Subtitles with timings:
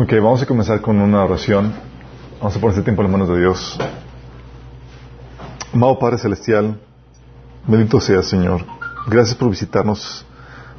[0.00, 1.72] Ok, vamos a comenzar con una oración.
[2.38, 3.76] Vamos a poner este tiempo en las manos de Dios.
[5.74, 6.78] Amado Padre Celestial,
[7.66, 8.64] bendito sea Señor.
[9.08, 10.24] Gracias por visitarnos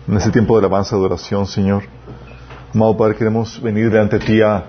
[0.08, 1.84] en este tiempo de alabanza, de oración, Señor.
[2.74, 4.64] Amado Padre, queremos venir delante de ti a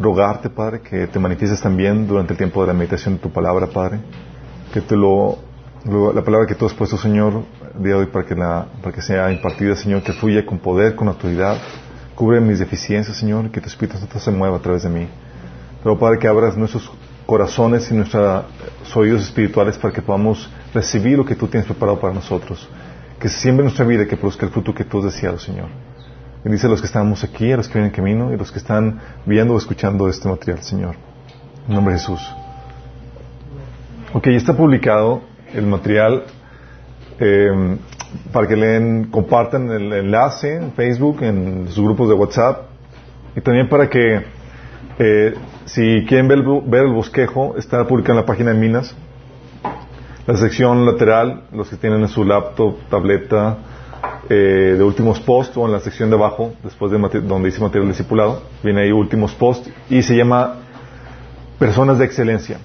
[0.00, 3.68] rogarte, Padre, que te manifiestes también durante el tiempo de la meditación de tu palabra,
[3.68, 4.00] Padre.
[4.74, 5.38] Que te lo,
[5.84, 7.44] lo- la palabra que tú has puesto, Señor,
[7.76, 10.58] el día de hoy para que, la, para que sea impartida, Señor, que fluya con
[10.58, 11.56] poder, con autoridad.
[12.16, 15.06] Cubre mis deficiencias, Señor, que tu Espíritu Santo se mueva a través de mí.
[15.82, 16.90] Pero, Padre, que abras nuestros
[17.26, 18.46] corazones y nuestros
[18.94, 22.66] oídos espirituales para que podamos recibir lo que tú tienes preparado para nosotros.
[23.20, 25.68] Que se siembre nuestra vida y que produzca el fruto que tú has deseado, Señor.
[26.42, 28.50] Bendice a los que estamos aquí, a los que vienen en camino y a los
[28.50, 30.96] que están viendo o escuchando este material, Señor.
[31.68, 32.20] En nombre de Jesús.
[34.14, 35.20] Ok, ya está publicado
[35.52, 36.24] el material
[37.18, 37.76] eh,
[38.32, 42.62] para que leen, compartan el enlace en Facebook, en sus grupos de WhatsApp
[43.36, 44.22] y también para que
[44.98, 45.34] eh,
[45.66, 48.94] si quieren ver, el bu- ver el bosquejo, está publicado en la página de Minas.
[50.26, 53.58] La sección lateral, los que tienen en su laptop, tableta,
[54.28, 57.88] eh, de últimos posts o en la sección de abajo, después de donde dice material
[57.88, 60.54] discipulado, viene ahí últimos posts y se llama
[61.58, 62.58] Personas de Excelencia.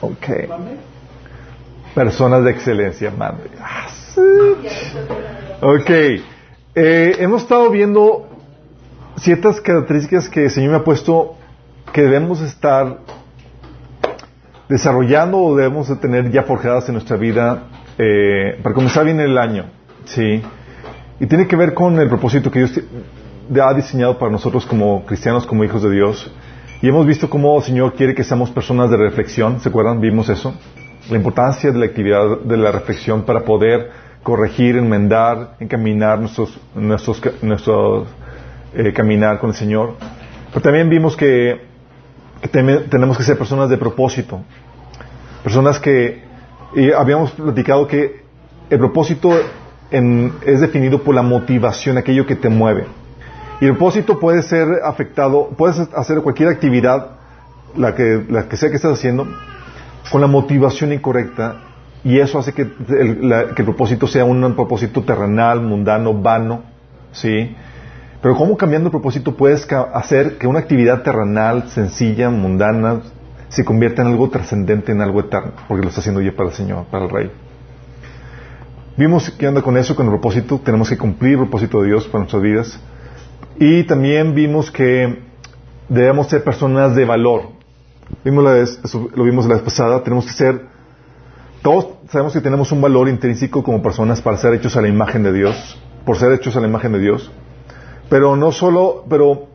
[0.00, 0.26] Ok.
[1.94, 3.50] Personas de excelencia, madre.
[3.60, 3.86] Ah.
[5.62, 5.90] Ok.
[6.74, 8.28] Eh, hemos estado viendo
[9.18, 11.34] ciertas características que el Señor me ha puesto
[11.92, 12.98] que debemos estar
[14.68, 17.64] desarrollando o debemos de tener ya forjadas en nuestra vida
[17.98, 19.66] eh, para comenzar bien el año.
[20.04, 20.42] Sí.
[21.18, 22.80] Y tiene que ver con el propósito que Dios
[23.60, 26.32] ha diseñado para nosotros como cristianos, como hijos de Dios.
[26.80, 29.60] Y hemos visto cómo el Señor quiere que seamos personas de reflexión.
[29.60, 30.00] ¿Se acuerdan?
[30.00, 30.54] Vimos eso.
[31.10, 33.90] La importancia de la actividad de la reflexión para poder
[34.22, 38.08] corregir, enmendar, encaminar nuestros, nuestros, nuestros
[38.74, 39.94] eh, caminar con el Señor.
[40.48, 41.60] Pero también vimos que,
[42.40, 44.40] que tenemos que ser personas de propósito.
[45.42, 46.22] Personas que
[46.96, 48.22] habíamos platicado que
[48.68, 49.32] el propósito
[49.90, 52.86] es definido por la motivación, aquello que te mueve.
[53.60, 57.18] Y el propósito puede ser afectado, puedes hacer cualquier actividad,
[57.76, 59.26] la que, la que sea que estés haciendo,
[60.10, 61.56] con la motivación incorrecta,
[62.04, 66.62] y eso hace que el, que el propósito sea un propósito terrenal, mundano, vano,
[67.12, 67.54] ¿sí?
[68.22, 73.00] Pero cómo cambiando el propósito puedes hacer que una actividad terrenal, sencilla, mundana,
[73.48, 76.54] se convierta en algo trascendente, en algo eterno, porque lo está haciendo ya para el
[76.54, 77.30] Señor, para el Rey.
[78.96, 82.06] Vimos que anda con eso, con el propósito, tenemos que cumplir el propósito de Dios
[82.06, 82.80] para nuestras vidas.
[83.58, 85.22] Y también vimos que
[85.88, 87.48] debemos ser personas de valor.
[88.24, 88.80] Vimos la vez,
[89.14, 90.66] lo vimos la vez pasada, tenemos que ser,
[91.62, 95.22] todos sabemos que tenemos un valor intrínseco como personas para ser hechos a la imagen
[95.22, 97.30] de Dios, por ser hechos a la imagen de Dios.
[98.08, 99.48] Pero no solo, pero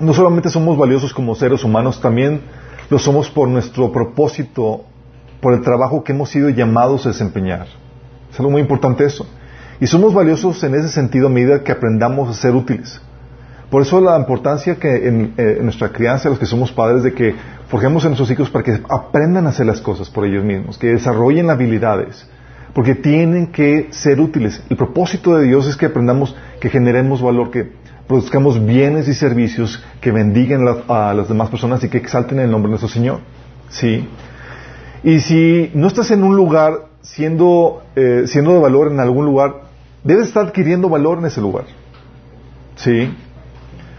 [0.00, 2.42] no solamente somos valiosos como seres humanos, también
[2.90, 4.84] lo somos por nuestro propósito,
[5.40, 7.66] por el trabajo que hemos sido llamados a desempeñar.
[8.30, 9.26] Es algo muy importante eso.
[9.80, 13.00] Y somos valiosos en ese sentido a medida que aprendamos a ser útiles.
[13.70, 17.12] Por eso la importancia que en, eh, en nuestra crianza, los que somos padres, de
[17.14, 17.34] que
[17.68, 20.88] forjemos a nuestros hijos para que aprendan a hacer las cosas por ellos mismos, que
[20.88, 22.26] desarrollen habilidades,
[22.72, 24.62] porque tienen que ser útiles.
[24.70, 27.72] El propósito de Dios es que aprendamos, que generemos valor, que
[28.06, 32.48] produzcamos bienes y servicios que bendigan la- a las demás personas y que exalten el
[32.50, 33.18] nombre de nuestro Señor.
[33.68, 34.06] ¿Sí?
[35.02, 39.62] Y si no estás en un lugar siendo, eh, siendo de valor en algún lugar,
[40.04, 41.64] debes estar adquiriendo valor en ese lugar.
[42.76, 43.12] ¿Sí?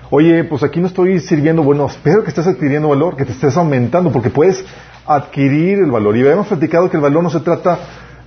[0.09, 3.57] Oye, pues aquí no estoy sirviendo, bueno, espero que estés adquiriendo valor, que te estés
[3.57, 4.63] aumentando, porque puedes
[5.05, 6.15] adquirir el valor.
[6.15, 7.77] Y habíamos platicado que el valor no se trata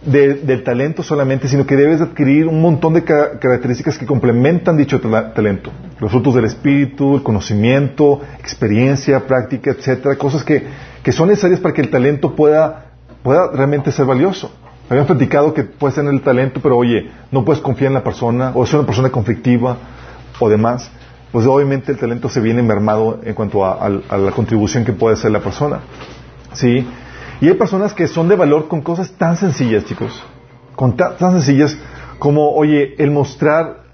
[0.04, 4.76] de- del talento solamente, sino que debes adquirir un montón de ca- características que complementan
[4.76, 5.70] dicho talento.
[6.00, 10.64] Los frutos del espíritu, el conocimiento, experiencia, práctica, etcétera, cosas que,
[11.02, 12.86] que son necesarias para que el talento pueda,
[13.22, 14.50] pueda realmente ser valioso.
[14.88, 18.52] Habíamos platicado que puedes tener el talento, pero oye, no puedes confiar en la persona,
[18.54, 19.76] o es una persona conflictiva,
[20.40, 20.90] o demás.
[21.32, 25.30] Pues obviamente el talento se viene mermado en cuanto a, la contribución que puede hacer
[25.30, 25.80] la persona.
[26.52, 26.86] ¿Sí?
[27.40, 30.22] Y hay personas que son de valor con cosas tan sencillas, chicos.
[30.74, 31.76] Con ta- tan sencillas
[32.18, 33.84] como, oye, el mostrar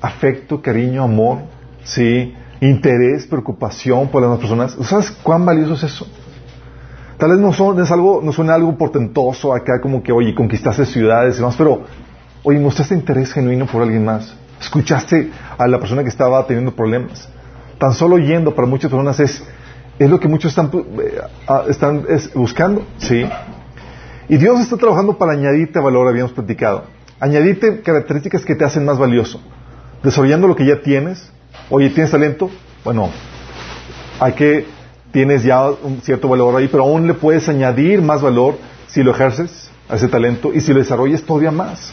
[0.00, 1.38] afecto, cariño, amor,
[1.84, 2.34] ¿sí?
[2.60, 4.88] Interés, preocupación por las demás personas.
[4.88, 6.06] ¿Sabes cuán valioso es eso?
[7.16, 11.36] Tal vez no, son, es algo, no algo portentoso acá como que, oye, conquistaste ciudades
[11.36, 11.82] y demás, pero,
[12.42, 14.34] oye, mostraste interés genuino por alguien más.
[14.60, 17.28] Escuchaste a la persona que estaba teniendo problemas.
[17.78, 19.42] Tan solo yendo para muchas personas es,
[19.98, 21.20] es lo que muchos están, eh,
[21.68, 23.28] están es, buscando, ¿sí?
[24.28, 26.84] Y Dios está trabajando para añadirte valor, habíamos platicado.
[27.20, 29.40] Añadirte características que te hacen más valioso.
[30.02, 31.30] Desarrollando lo que ya tienes.
[31.70, 32.50] Oye, ¿tienes talento?
[32.86, 33.10] bueno,
[34.20, 34.64] hay que,
[35.10, 39.10] tienes ya un cierto valor ahí, pero aún le puedes añadir más valor si lo
[39.10, 41.92] ejerces a ese talento y si lo desarrollas todavía más.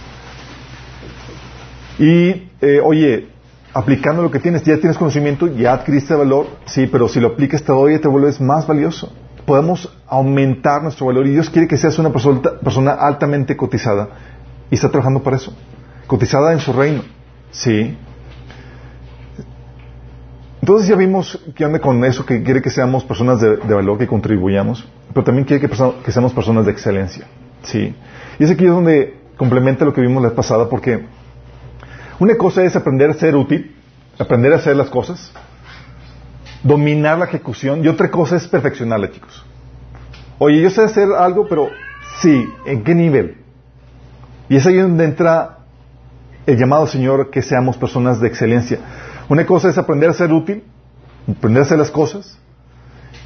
[2.00, 3.28] Y, eh, oye,
[3.74, 7.64] aplicando lo que tienes, ya tienes conocimiento, ya adquiriste valor, sí, pero si lo aplicas
[7.64, 9.12] todavía te vuelves más valioso.
[9.46, 14.10] Podemos aumentar nuestro valor y Dios quiere que seas una persona, persona altamente cotizada
[14.72, 15.54] y está trabajando para eso.
[16.08, 17.02] Cotizada en su reino,
[17.52, 17.98] sí.
[20.62, 24.08] Entonces ya vimos que anda con eso, que quiere que seamos personas de, valor, que
[24.08, 25.68] contribuyamos, pero también quiere que,
[26.06, 27.28] que, seamos personas de excelencia.
[27.64, 27.94] ¿sí?
[28.40, 31.06] Y es aquí donde complementa lo que vimos la vez pasada, porque
[32.24, 33.76] una cosa es aprender a ser útil,
[34.18, 35.34] aprender a hacer las cosas,
[36.64, 39.46] dominar la ejecución, y otra cosa es perfeccionarla, chicos.
[40.40, 41.70] Oye, yo sé hacer algo, pero
[42.22, 43.40] sí, ¿en qué nivel?
[44.48, 45.58] Y es ahí donde entra
[46.46, 48.80] el llamado Señor que seamos personas de excelencia.
[49.28, 50.64] Una cosa es aprender a ser útil,
[51.30, 52.40] aprender a hacer las cosas,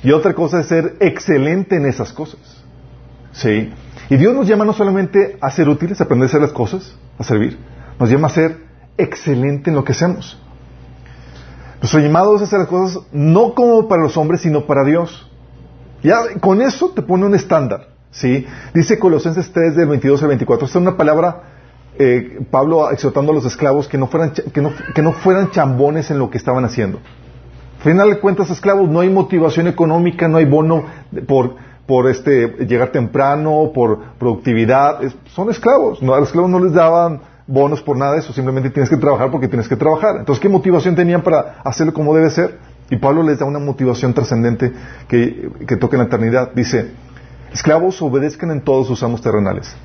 [0.02, 2.40] y otra cosa es ser excelente en esas cosas.
[3.32, 3.72] ¿Sí?
[4.10, 6.98] Y Dios nos llama no solamente a ser útiles, a aprender a hacer las cosas,
[7.20, 7.60] a servir,
[8.00, 8.67] nos llama a ser
[8.98, 10.40] excelente en lo que hacemos.
[11.80, 15.30] Nuestro llamado es hacer las cosas no como para los hombres, sino para Dios.
[16.04, 17.90] Ya con eso te pone un estándar.
[18.12, 18.46] ¿sí?
[18.74, 20.66] Dice Colosenses 3 del 22 al 24.
[20.66, 21.44] Esta es una palabra
[22.00, 26.12] eh, Pablo exhortando a los esclavos que no, fueran, que, no, que no fueran chambones
[26.12, 27.00] en lo que estaban haciendo.
[27.78, 30.86] Al final de cuentas, esclavos, no hay motivación económica, no hay bono
[31.28, 31.56] por,
[31.86, 35.00] por este, llegar temprano, por productividad.
[35.28, 36.02] son esclavos.
[36.02, 39.32] A los esclavos no les daban bonos por nada de eso, simplemente tienes que trabajar
[39.32, 40.18] porque tienes que trabajar.
[40.18, 42.60] Entonces, ¿qué motivación tenían para hacerlo como debe ser?
[42.90, 44.72] Y Pablo les da una motivación trascendente
[45.08, 45.50] que,
[45.80, 46.52] toca en la eternidad.
[46.54, 46.92] Dice,
[47.54, 49.76] esclavos obedezcan en todos sus amos terrenales.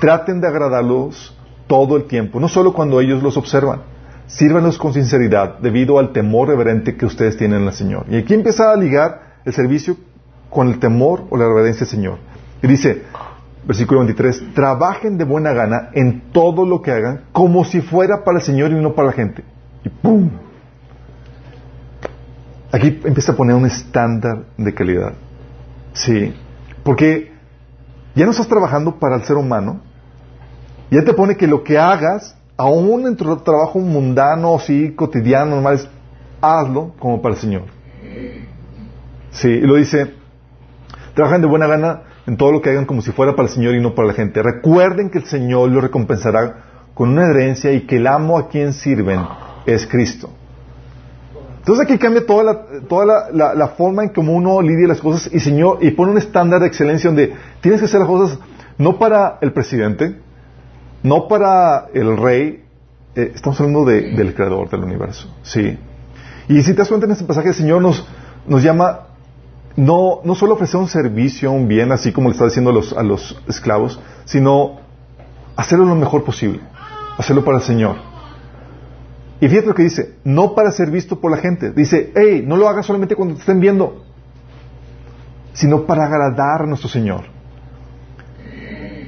[0.00, 1.36] Traten de agradarlos
[1.66, 3.82] todo el tiempo, no solo cuando ellos los observan.
[4.26, 8.06] Sírvanos con sinceridad debido al temor reverente que ustedes tienen al Señor.
[8.10, 9.96] Y aquí empieza a ligar el servicio
[10.50, 12.18] con el temor o la reverencia al Señor.
[12.62, 13.04] Y dice,
[13.68, 18.38] versículo 23, trabajen de buena gana en todo lo que hagan como si fuera para
[18.38, 19.44] el Señor y no para la gente.
[19.84, 20.30] Y ¡pum!
[22.72, 25.12] Aquí empieza a poner un estándar de calidad.
[25.92, 26.34] Sí,
[26.82, 27.30] porque
[28.14, 29.82] ya no estás trabajando para el ser humano,
[30.90, 35.78] ya te pone que lo que hagas, aún en tu trabajo mundano, así, cotidiano, normal,
[36.40, 37.64] hazlo como para el Señor.
[39.30, 40.14] Sí, y lo dice,
[41.14, 43.74] trabajan de buena gana en todo lo que hagan como si fuera para el Señor
[43.74, 44.42] y no para la gente.
[44.42, 46.56] Recuerden que el Señor lo recompensará
[46.92, 49.22] con una herencia y que el amo a quien sirven
[49.64, 50.28] es Cristo.
[51.60, 55.40] Entonces aquí cambia toda la, toda la, forma en cómo uno lidia las cosas y,
[55.40, 57.32] señor, y pone un estándar de excelencia donde
[57.62, 58.38] tienes que hacer las cosas
[58.76, 60.20] no para el presidente,
[61.02, 62.62] no para el rey,
[63.14, 65.34] eh, estamos hablando del creador del universo.
[65.42, 65.78] Sí.
[66.46, 68.06] Y si te das cuenta en este pasaje, el Señor nos,
[68.46, 69.07] nos llama
[69.76, 72.92] no, no solo ofrecer un servicio, un bien, así como le está diciendo a los,
[72.92, 74.80] a los esclavos, sino
[75.56, 76.60] hacerlo lo mejor posible,
[77.16, 77.96] hacerlo para el Señor.
[79.40, 81.70] Y fíjate lo que dice, no para ser visto por la gente.
[81.70, 84.04] Dice, hey, no lo hagas solamente cuando te estén viendo,
[85.52, 87.24] sino para agradar a nuestro Señor.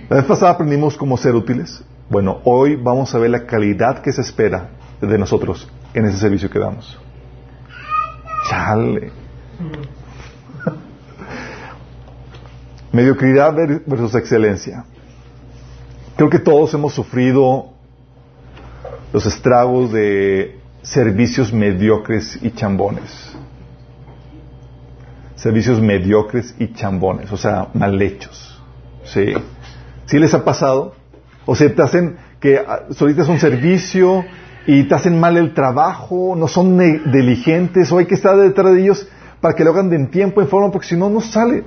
[0.08, 1.84] La vez pasada aprendimos cómo ser útiles.
[2.08, 4.70] Bueno, hoy vamos a ver la calidad que se espera
[5.00, 6.98] de nosotros en ese servicio que damos.
[8.48, 9.12] Chale.
[12.92, 13.54] Mediocridad
[13.86, 14.84] versus excelencia.
[16.16, 17.70] Creo que todos hemos sufrido
[19.12, 23.36] los estragos de servicios mediocres y chambones.
[25.36, 28.60] Servicios mediocres y chambones, o sea, mal hechos.
[29.04, 29.32] Sí.
[30.06, 30.94] ¿Sí les ha pasado?
[31.46, 34.24] O sea, te hacen que ah, solicitas un servicio
[34.66, 36.76] y te hacen mal el trabajo, no son
[37.10, 39.08] diligentes, o hay que estar detrás de ellos
[39.40, 41.64] para que lo hagan en tiempo, en forma, porque si no, no sale.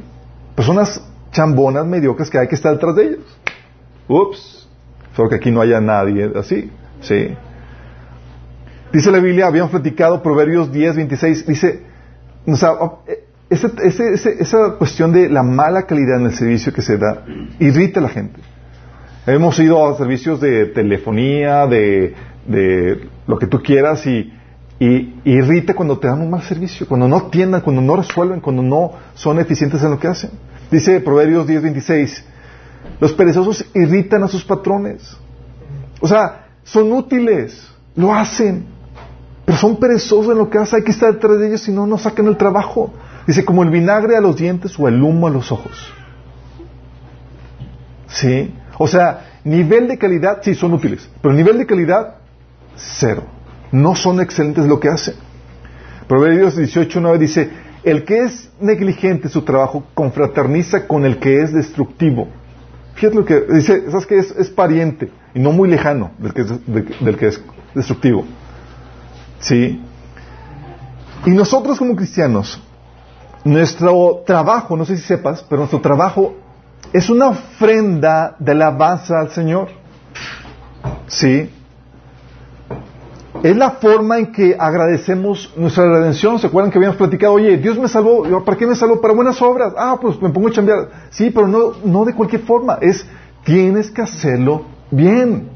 [0.56, 1.02] Personas
[1.34, 3.40] chambonas, mediocres, que hay que estar detrás de ellos.
[4.08, 4.70] Ups.
[5.16, 6.72] Solo que aquí no haya nadie así.
[7.02, 7.36] Sí.
[8.94, 11.82] Dice la Biblia, habíamos platicado Proverbios 10, 26, dice,
[12.46, 12.74] o sea,
[13.50, 17.26] esa cuestión de la mala calidad en el servicio que se da
[17.60, 18.40] irrita a la gente.
[19.26, 22.14] Hemos ido a servicios de telefonía, de,
[23.26, 24.32] lo que tú quieras y,
[24.80, 28.92] irrita cuando te dan un mal servicio, cuando no atiendan, cuando no resuelven, cuando no
[29.14, 30.32] son eficientes en lo que hacen.
[30.74, 32.24] Dice Proverbios 10:26,
[33.00, 35.16] los perezosos irritan a sus patrones.
[36.02, 38.66] O sea, son útiles, lo hacen,
[39.46, 41.86] pero son perezosos en lo que hacen, hay que estar detrás de ellos si no,
[41.86, 42.92] no sacan el trabajo.
[43.28, 45.94] Dice, como el vinagre a los dientes o el humo a los ojos.
[48.08, 48.56] ¿Sí?
[48.80, 52.16] O sea, nivel de calidad, sí, son útiles, pero nivel de calidad,
[52.76, 53.26] cero.
[53.72, 55.14] No son excelentes lo que hacen.
[56.08, 57.52] Proverbios 18.9 dice,
[57.84, 62.28] el que es negligente en su trabajo confraterniza con el que es destructivo.
[62.96, 66.66] Fíjate lo que dice, ¿sabes que es, pariente y no muy lejano del que es,
[67.02, 67.42] del que es
[67.74, 68.26] destructivo?
[69.40, 69.82] ¿Sí?
[71.26, 72.62] Y nosotros como cristianos,
[73.44, 76.36] nuestro trabajo, no sé si sepas, pero nuestro trabajo
[76.94, 79.70] es una ofrenda de alabanza al Señor.
[81.08, 81.50] ¿Sí?
[83.44, 86.40] Es la forma en que agradecemos nuestra redención.
[86.40, 87.34] ¿Se acuerdan que habíamos platicado?
[87.34, 88.24] Oye, Dios me salvó.
[88.46, 89.02] ¿Para qué me salvó?
[89.02, 89.74] Para buenas obras.
[89.78, 90.90] Ah, pues me pongo a chambear.
[91.10, 92.78] Sí, pero no, no de cualquier forma.
[92.80, 93.06] Es,
[93.44, 95.50] tienes que hacerlo bien.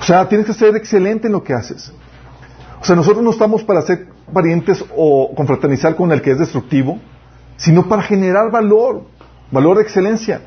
[0.00, 1.92] O sea, tienes que ser excelente en lo que haces.
[2.80, 6.98] O sea, nosotros no estamos para ser parientes o confraternizar con el que es destructivo,
[7.58, 9.02] sino para generar valor,
[9.50, 10.40] valor de excelencia.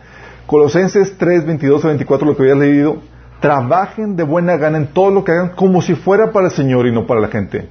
[0.47, 2.97] Colosenses 3, 22 a 24, lo que había leído,
[3.39, 6.87] trabajen de buena gana en todo lo que hagan como si fuera para el Señor
[6.87, 7.69] y no para la gente.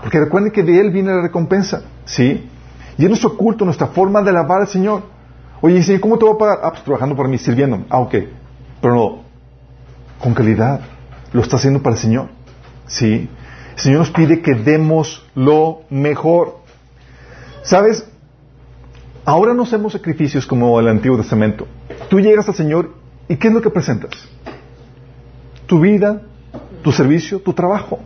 [0.00, 2.48] Porque recuerden que de Él viene la recompensa, ¿sí?
[2.96, 5.02] Y es nuestro culto, nuestra forma de alabar al Señor.
[5.60, 6.58] Oye, Señor, ¿cómo te voy a pagar?
[6.62, 7.84] Ah, pues trabajando para mí, sirviendo.
[7.90, 8.14] Ah, ok.
[8.80, 9.22] Pero no,
[10.18, 10.80] con calidad.
[11.32, 12.28] Lo está haciendo para el Señor,
[12.86, 13.28] ¿sí?
[13.74, 16.58] El Señor nos pide que demos lo mejor.
[17.62, 18.06] ¿Sabes?
[19.24, 21.66] Ahora no hacemos sacrificios como el Antiguo Testamento.
[22.08, 22.94] Tú llegas al Señor
[23.28, 24.10] y ¿qué es lo que presentas?
[25.70, 26.20] Tu vida,
[26.82, 28.00] tu servicio, tu trabajo.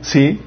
[0.00, 0.40] ¿Sí?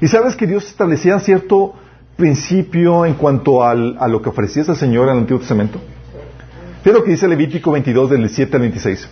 [0.00, 1.74] Y sabes que Dios establecía cierto
[2.16, 5.78] principio en cuanto al, a lo que ofrecías al Señor en el Antiguo Testamento.
[6.82, 9.08] Fíjate lo que dice Levítico 22 del 7 al 26.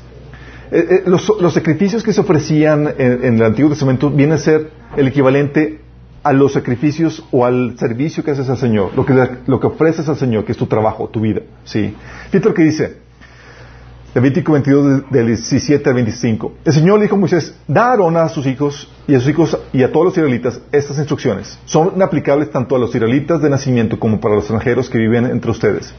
[0.73, 4.73] Eh, eh, los, los, sacrificios que se ofrecían en, el Antiguo Testamento vienen a ser
[4.97, 5.79] el equivalente
[6.25, 9.15] a los sacrificios o al servicio que haces al Señor, lo que,
[9.47, 11.43] lo que ofreces al Señor, que es tu trabajo, tu vida.
[11.63, 11.95] ¿sí?
[12.31, 13.04] Fíjate lo que dice
[14.15, 16.53] Levítico 22, del 17 al 25.
[16.65, 19.29] El Señor le dijo a Moisés, da a Aarón a sus hijos y a sus
[19.29, 21.59] hijos y a todos los israelitas estas instrucciones.
[21.65, 25.51] Son aplicables tanto a los israelitas de nacimiento como para los extranjeros que viven entre
[25.51, 25.93] ustedes.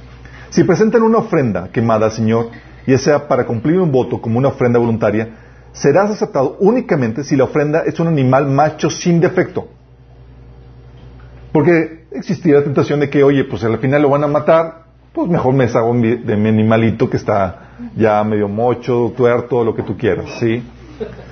[0.50, 2.52] Si presentan una ofrenda quemada al Señor,
[2.88, 5.36] ya sea para cumplir un voto como una ofrenda voluntaria,
[5.74, 9.68] serás aceptado únicamente si la ofrenda es un animal macho sin defecto.
[11.52, 14.85] Porque existía la tentación de que, oye, pues al final lo van a matar,
[15.16, 19.82] pues mejor me deshago de mi animalito que está ya medio mocho, tuerto, lo que
[19.82, 20.62] tú quieras, ¿sí?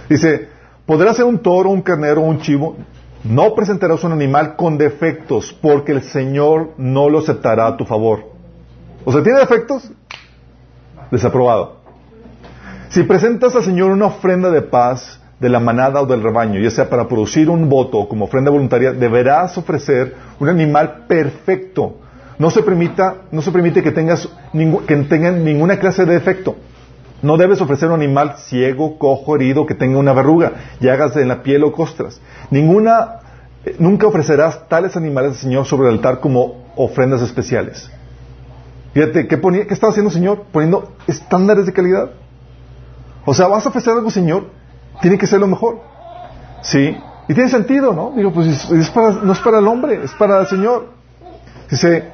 [0.10, 0.48] Dice,
[0.86, 2.78] podrá ser un toro, un carnero, un chivo,
[3.25, 8.32] no presentarás un animal con defectos, porque el Señor no lo aceptará a tu favor.
[9.04, 9.92] O sea, ¿tiene defectos?
[11.12, 11.82] Desaprobado.
[12.88, 16.72] Si presentas al Señor una ofrenda de paz de la manada o del rebaño, ya
[16.72, 21.98] sea para producir un voto o como ofrenda voluntaria, deberás ofrecer un animal perfecto.
[22.40, 24.28] No se permita, no se permite que tengas
[24.88, 26.56] que tengan ninguna clase de defecto.
[27.22, 31.42] No debes ofrecer un animal ciego, cojo, herido, que tenga una verruga, llagas en la
[31.42, 32.20] piel o costras.
[32.52, 33.22] Ninguna,
[33.66, 37.90] eh, nunca ofrecerás tales animales al Señor sobre el altar como ofrendas especiales.
[38.94, 40.44] Fíjate, ¿qué, ponía, ¿qué estaba haciendo el Señor?
[40.52, 42.12] Poniendo estándares de calidad.
[43.25, 44.50] O sea, vas a ofrecer algo, Señor,
[45.02, 45.80] tiene que ser lo mejor.
[46.62, 46.96] ¿Sí?
[47.28, 48.12] Y tiene sentido, ¿no?
[48.16, 50.90] Digo, pues es, para, no es para el hombre, es para el Señor.
[51.72, 52.12] Dice,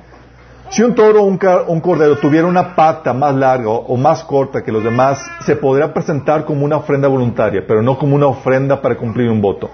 [0.70, 4.72] si un toro o un, cordero tuviera una pata más larga o más corta que
[4.72, 8.96] los demás, se podrá presentar como una ofrenda voluntaria, pero no como una ofrenda para
[8.96, 9.70] cumplir un voto.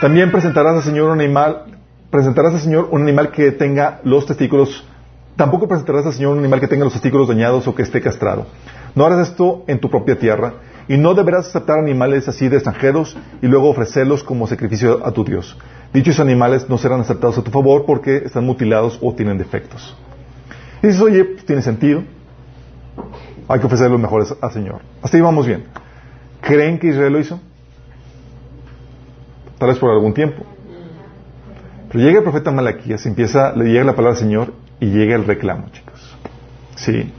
[0.00, 1.64] También presentarás al Señor un animal,
[2.10, 4.84] presentarás al Señor un animal que tenga los testículos
[5.40, 8.44] Tampoco presentarás al Señor un animal que tenga los testículos dañados o que esté castrado.
[8.94, 10.52] No harás esto en tu propia tierra
[10.86, 15.24] y no deberás aceptar animales así de extranjeros y luego ofrecerlos como sacrificio a tu
[15.24, 15.56] Dios.
[15.94, 19.96] Dichos animales no serán aceptados a tu favor porque están mutilados o tienen defectos.
[20.82, 22.02] Dices, oye, pues, tiene sentido.
[23.48, 24.80] Hay que ofrecer los mejores al Señor.
[25.02, 25.64] Hasta ahí vamos bien.
[26.40, 27.40] ¿Creen que Israel lo hizo?
[29.58, 30.44] Tal vez por algún tiempo.
[31.90, 35.26] Pero llega el profeta Malaquías, empieza, le llega la palabra del Señor y llega el
[35.26, 36.16] reclamo, chicos.
[36.76, 37.12] Sí.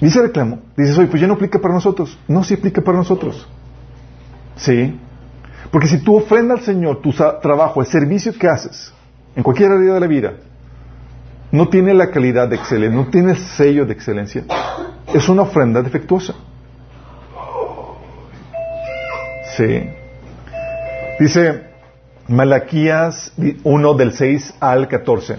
[0.00, 2.16] Dice reclamo, dices, oye, pues ya no aplica para nosotros.
[2.28, 3.48] No, sí aplica para nosotros.
[4.56, 4.96] Sí.
[5.70, 8.92] Porque si tú ofrendas al Señor tu trabajo, el servicio que haces,
[9.34, 10.34] en cualquier área de la vida,
[11.50, 14.44] no tiene la calidad de excelencia, no tiene el sello de excelencia,
[15.12, 16.34] es una ofrenda defectuosa.
[19.56, 19.90] Sí.
[21.18, 21.64] Dice
[22.28, 23.32] Malaquías
[23.64, 25.36] 1 del 6 al 14.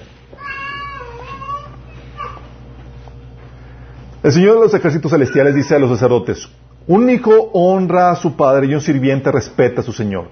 [4.22, 6.50] El Señor de los ejércitos celestiales dice a los sacerdotes,
[6.88, 10.28] un hijo honra a su padre y un sirviente respeta a su Señor.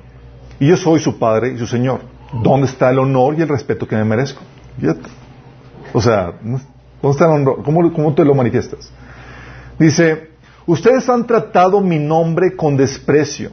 [0.60, 2.02] Y yo soy su padre y su Señor.
[2.44, 4.42] ¿Dónde está el honor y el respeto que me merezco?
[5.94, 7.64] O sea, ¿dónde está el honor?
[7.64, 8.92] ¿Cómo, ¿Cómo te lo manifiestas?
[9.80, 10.32] Dice,
[10.66, 13.52] ustedes han tratado mi nombre con desprecio.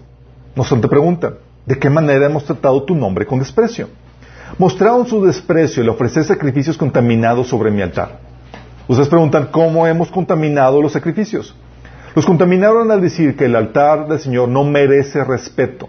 [0.54, 1.34] Nos te preguntan,
[1.66, 3.88] ¿de qué manera hemos tratado tu nombre con desprecio?
[4.58, 8.20] mostraron su desprecio al ofrecer sacrificios contaminados sobre mi altar.
[8.86, 11.54] Ustedes preguntan, ¿cómo hemos contaminado los sacrificios?
[12.14, 15.88] Los contaminaron al decir que el altar del Señor no merece respeto.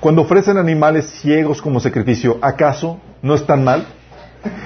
[0.00, 3.86] Cuando ofrecen animales ciegos como sacrificio, ¿acaso no están mal?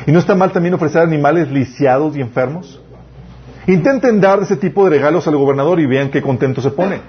[0.07, 2.81] ¿Y no está mal también ofrecer animales lisiados y enfermos?
[3.67, 7.01] Intenten dar ese tipo de regalos al gobernador y vean qué contento se pone.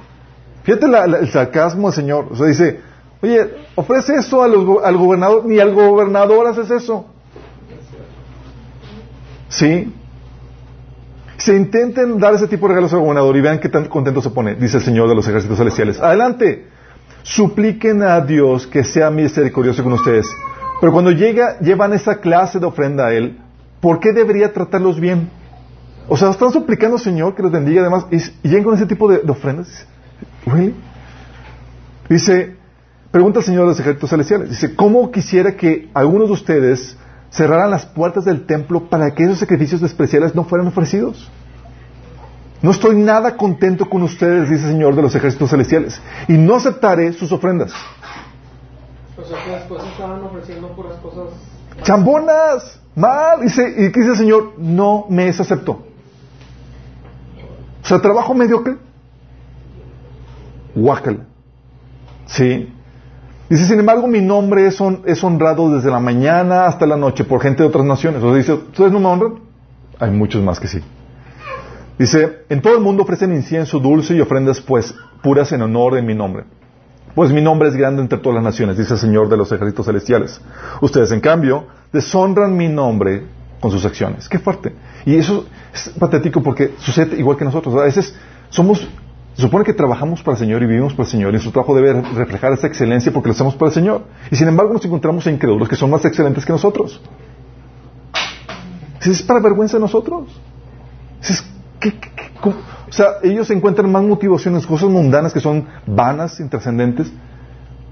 [0.64, 2.30] Fíjate el sarcasmo Señor.
[2.32, 2.80] O sea, dice,
[3.22, 7.06] oye, ofrece eso al gobernador, ni al gobernador haces eso.
[9.50, 9.94] ¿Sí?
[11.38, 14.30] Se intenten dar ese tipo de regalos al gobernador y vean qué tan contento se
[14.30, 16.00] pone, dice el Señor de los ejércitos celestiales.
[16.00, 16.68] Adelante,
[17.24, 20.26] supliquen a Dios que sea misericordioso con ustedes.
[20.80, 23.40] Pero cuando llega, llevan esa clase de ofrenda a Él,
[23.82, 25.30] ¿por qué debería tratarlos bien?
[26.08, 28.18] O sea, están suplicando Señor que los bendiga además y,
[28.48, 29.88] llegan con ese tipo de, ofrendas.
[32.10, 32.56] Dice,
[33.12, 36.98] pregunta al Señor de los ejércitos celestiales, dice, ¿cómo quisiera que algunos de ustedes
[37.36, 41.30] cerraran las puertas del templo para que esos sacrificios despreciables no fueran ofrecidos.
[42.62, 46.56] No estoy nada contento con ustedes, dice el Señor de los ejércitos celestiales, y no
[46.56, 47.74] aceptaré sus ofrendas.
[49.18, 50.22] Después estaban
[51.02, 51.28] cosas...
[51.84, 52.80] ¡Chambonas!
[52.96, 53.40] Mal.
[53.44, 54.54] ¿Y qué dice el Señor?
[54.58, 55.84] No me es acepto.
[57.84, 58.78] O sea, trabajo mediocre.
[60.74, 61.26] Guácala.
[62.26, 62.74] Sí.
[63.50, 64.82] Dice, sin embargo, mi nombre es,
[65.24, 68.24] honrado desde la mañana hasta la noche por gente de otras naciones.
[68.24, 69.36] O sea, dice, ¿ustedes no me honran?
[70.00, 70.82] Hay muchos más que sí.
[71.98, 76.02] Dice, en todo el mundo ofrecen incienso dulce y ofrendas pues puras en honor de
[76.02, 76.46] mi nombre.
[77.16, 79.86] Pues mi nombre es grande entre todas las naciones, dice el Señor de los ejércitos
[79.86, 80.42] celestiales.
[80.82, 83.24] Ustedes, en cambio, deshonran mi nombre
[83.62, 84.28] con sus acciones.
[84.28, 84.76] Qué fuerte.
[85.06, 87.74] Y eso es patético porque sucede igual que nosotros.
[87.76, 88.14] A veces
[88.50, 88.86] somos
[89.36, 91.76] se supone que trabajamos para el Señor y vivimos para el Señor y su trabajo
[91.76, 94.04] debe reflejar esa excelencia porque lo hacemos para el Señor.
[94.32, 97.02] Y sin embargo nos encontramos a incrédulos que son más excelentes que nosotros.
[99.02, 100.30] ¿Es para vergüenza de nosotros?
[102.88, 107.12] O sea, ellos encuentran más motivaciones, cosas mundanas que son vanas, intrascendentes,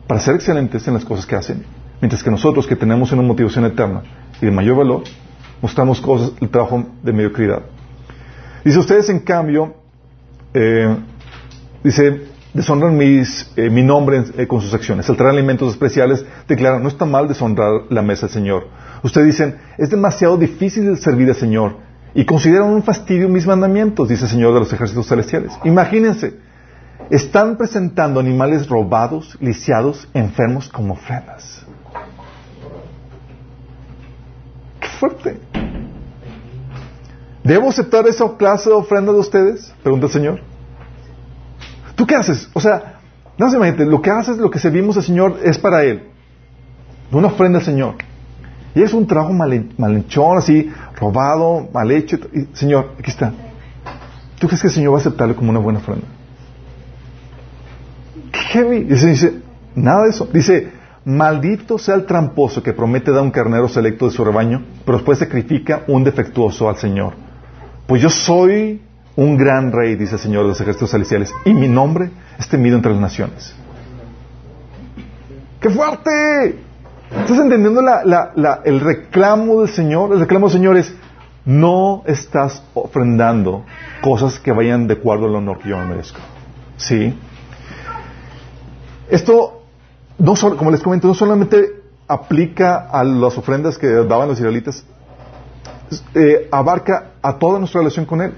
[0.07, 1.63] para ser excelentes en las cosas que hacen.
[2.01, 4.01] Mientras que nosotros, que tenemos una motivación eterna
[4.41, 5.03] y de mayor valor,
[5.61, 7.61] mostramos cosas, el trabajo de mediocridad.
[8.63, 9.75] Dice, ustedes en cambio,
[10.53, 10.95] eh,
[11.83, 12.21] Dice,
[12.53, 15.09] deshonran mis, eh, mi nombre eh, con sus acciones.
[15.09, 18.67] Al traer alimentos especiales, declaran, no está mal deshonrar la mesa del Señor.
[19.03, 21.75] Ustedes dicen, es demasiado difícil servir al Señor.
[22.15, 25.53] Y consideran un fastidio mis mandamientos, dice el Señor de los ejércitos celestiales.
[25.63, 26.35] Imagínense,
[27.09, 31.65] están presentando animales robados, lisiados, enfermos como ofrendas.
[34.79, 35.39] ¡Qué fuerte!
[37.43, 39.73] ¿Debo aceptar esa clase de ofrenda de ustedes?
[39.81, 40.39] Pregunta el Señor.
[41.95, 42.49] ¿Tú qué haces?
[42.53, 42.99] O sea,
[43.37, 46.03] no se imagínate, lo que haces, lo que servimos al Señor es para Él.
[47.11, 47.95] Una ofrenda al Señor.
[48.75, 52.17] Y es un trabajo mal, malhechón, así, robado, mal hecho.
[52.33, 53.33] Y, señor, aquí está.
[54.39, 56.05] ¿Tú crees que el Señor va a aceptarlo como una buena ofrenda?
[58.31, 58.83] ¿Qué heavy?
[58.83, 59.41] Dice, dice,
[59.75, 60.27] nada de eso.
[60.31, 60.71] Dice,
[61.05, 65.19] maldito sea el tramposo que promete dar un carnero selecto de su rebaño, pero después
[65.19, 67.13] sacrifica un defectuoso al Señor.
[67.87, 68.81] Pues yo soy
[69.15, 72.75] un gran rey, dice el Señor de los ejércitos celestiales, y mi nombre es temido
[72.75, 73.53] entre las naciones.
[75.59, 76.59] ¡Qué fuerte!
[77.21, 77.81] ¿Estás entendiendo
[78.65, 80.13] el reclamo del Señor?
[80.13, 80.93] El reclamo del Señor es,
[81.45, 83.65] no estás ofrendando
[84.01, 86.19] cosas que vayan de acuerdo al honor que yo me merezco.
[86.77, 87.17] ¿Sí?
[89.09, 89.63] Esto,
[90.17, 94.83] no solo, como les comento, no solamente aplica a las ofrendas que daban los israelitas,
[96.15, 98.33] eh, abarca a toda nuestra relación con Él.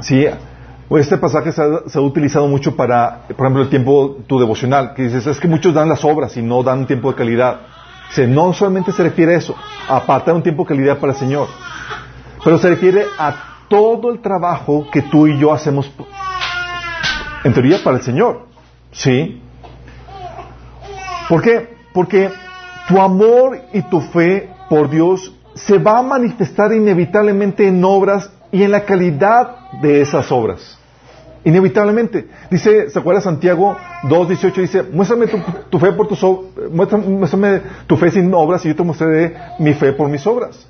[0.00, 0.26] Sí,
[0.90, 5.26] este pasaje se ha, utilizado mucho para, por ejemplo, el tiempo tu devocional, que dices,
[5.26, 7.60] es que muchos dan las obras y no dan tiempo de calidad.
[8.08, 9.54] Dice, no solamente se refiere a eso,
[9.88, 11.48] apartar un tiempo de calidad para el Señor,
[12.44, 13.34] pero se refiere a
[13.68, 15.90] todo el trabajo que tú y yo hacemos,
[17.44, 18.46] en teoría, para el Señor.
[18.92, 19.42] ¿Sí?
[21.28, 21.76] ¿Por qué?
[21.92, 22.30] Porque
[22.88, 28.62] tu amor y tu fe por Dios se va a manifestar inevitablemente en obras y
[28.62, 30.78] en la calidad de esas obras.
[31.46, 32.26] Inevitablemente.
[32.50, 34.54] Dice, ¿se acuerda Santiago 2.18?
[34.56, 35.28] Dice, muéstrame
[35.70, 36.20] tu, fe por tus
[36.72, 40.66] muéstrame tu fe sin obras y yo te mostraré mi fe por mis obras.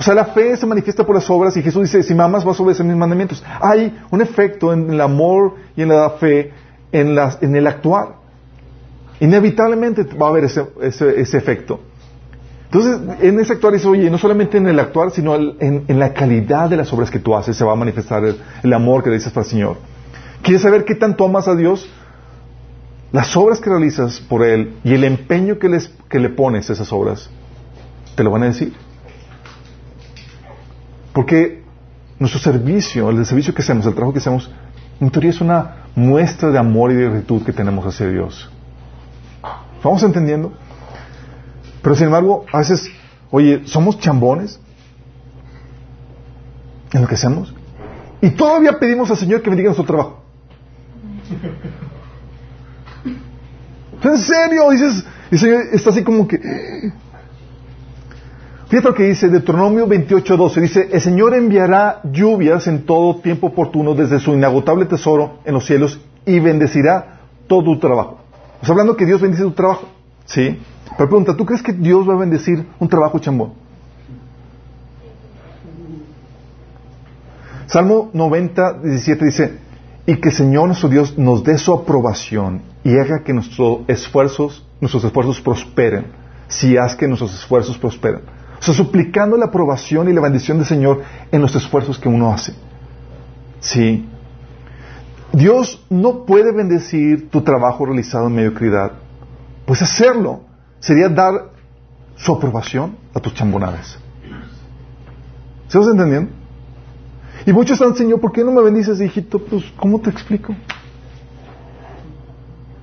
[0.00, 2.58] O sea, la fe se manifiesta por las obras y Jesús dice, si mamas vas
[2.58, 3.44] a obedecer mis mandamientos.
[3.60, 6.52] Hay un efecto en el amor y en la fe
[6.90, 8.16] en, las, en el actuar.
[9.20, 11.78] Inevitablemente va a haber ese, ese efecto.
[12.72, 16.70] Entonces, en ese actuar dice, oye, no solamente en el actuar, sino en, la calidad
[16.70, 19.44] de las obras que tú haces se va a manifestar el, amor que dices para
[19.44, 19.76] el Señor.
[20.40, 21.86] ¿Quieres saber qué tanto amas a Dios?
[23.12, 27.28] las obras que realizas por Él y el empeño que le pones a esas obras,
[28.14, 28.72] te lo van a decir.
[31.12, 31.62] Porque
[32.18, 34.50] nuestro servicio, el servicio que hacemos, el trabajo que hacemos,
[34.98, 38.50] en teoría es una muestra de amor y de gratitud que tenemos hacia Dios.
[39.84, 40.54] ¿Vamos entendiendo?
[41.82, 42.88] Pero sin embargo, a veces,
[43.30, 44.60] oye, somos chambones
[46.92, 47.52] en lo que hacemos.
[48.20, 50.22] Y todavía pedimos al Señor que bendiga nuestro trabajo.
[54.02, 54.70] ¿En serio?
[54.70, 56.38] Dices, el Señor está así como que...
[58.68, 60.60] Fíjate lo que dice Deuteronomio 28.12.
[60.60, 65.66] Dice, el Señor enviará lluvias en todo tiempo oportuno desde su inagotable tesoro en los
[65.66, 68.20] cielos y bendecirá todo tu trabajo.
[68.54, 69.88] Estás hablando que Dios bendice tu trabajo.
[70.24, 70.60] ¿Sí?
[70.96, 73.54] Pero pregunta, ¿tú crees que Dios va a bendecir un trabajo chambón?
[77.66, 79.58] Salmo 90, 17 dice,
[80.06, 84.66] y que el Señor nuestro Dios nos dé su aprobación y haga que nuestros esfuerzos,
[84.80, 86.06] nuestros esfuerzos prosperen,
[86.48, 88.20] si haz que nuestros esfuerzos prosperen.
[88.60, 92.32] O sea, suplicando la aprobación y la bendición del Señor en los esfuerzos que uno
[92.32, 92.52] hace.
[93.60, 94.06] Sí.
[95.32, 98.92] Dios no puede bendecir tu trabajo realizado en mediocridad.
[99.66, 100.42] Pues hacerlo
[100.80, 101.50] sería dar
[102.16, 103.98] su aprobación a tus chambonadas.
[105.68, 106.30] ¿Se vas entendiendo?
[107.46, 109.38] Y muchos están, Señor, ¿por qué no me bendices, hijito?
[109.38, 110.54] Pues, ¿cómo te explico?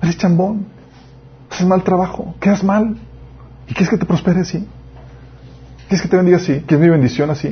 [0.02, 0.66] Eres chambón.
[1.50, 2.34] Haces mal trabajo.
[2.40, 2.96] Quedas mal.
[3.68, 4.66] ¿Y quieres que te prospere así?
[5.88, 6.62] ¿Quieres que te bendiga así?
[6.66, 7.48] ¿Quieres mi bendición así?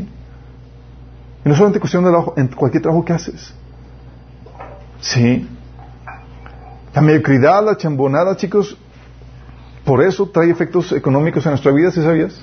[1.44, 3.54] Y no solamente cuestión de trabajo, en cualquier trabajo que haces.
[5.00, 5.48] Sí.
[6.94, 8.76] La mediocridad, la chambonada, chicos,
[9.88, 12.38] por eso trae efectos económicos en nuestra vida, ¿sí sabías?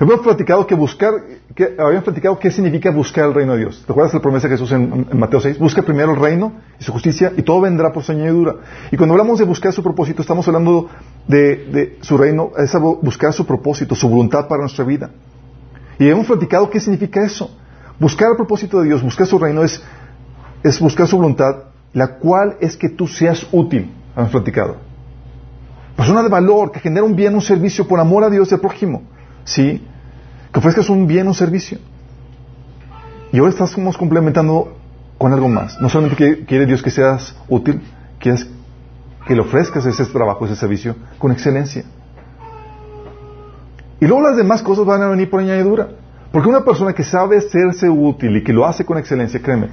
[0.00, 1.12] Hemos platicado que buscar,
[1.54, 3.84] que habíamos platicado qué significa buscar el reino de Dios.
[3.86, 5.60] ¿Te acuerdas la promesa de Jesús en, Mateo 6?
[5.60, 8.56] Busca primero el reino y su justicia y todo vendrá por su añadidura.
[8.90, 10.90] Y cuando hablamos de buscar su propósito, estamos hablando
[11.28, 15.10] de, su reino, es buscar su propósito, su voluntad para nuestra vida.
[16.00, 17.48] Y hemos platicado qué significa eso.
[18.00, 19.80] Buscar el propósito de Dios, buscar su reino es,
[20.64, 23.90] es buscar su voluntad, la cual es que tú seas útil.
[24.14, 24.76] Hemos platicado.
[25.96, 28.60] Persona de valor, que genera un bien, un servicio por amor a Dios y al
[28.60, 29.02] prójimo.
[29.44, 29.82] ¿Sí?
[30.54, 31.78] que ofrezcas un bien o servicio.
[33.32, 34.76] Y ahora estamos complementando
[35.18, 35.80] con algo más.
[35.80, 37.82] No solamente quiere Dios que seas útil,
[38.20, 38.46] quieres
[39.26, 41.84] que le ofrezcas ese trabajo, ese servicio con excelencia.
[44.00, 45.88] Y luego las demás cosas van a venir por añadidura.
[46.30, 49.70] Porque una persona que sabe serse útil y que lo hace con excelencia, créeme,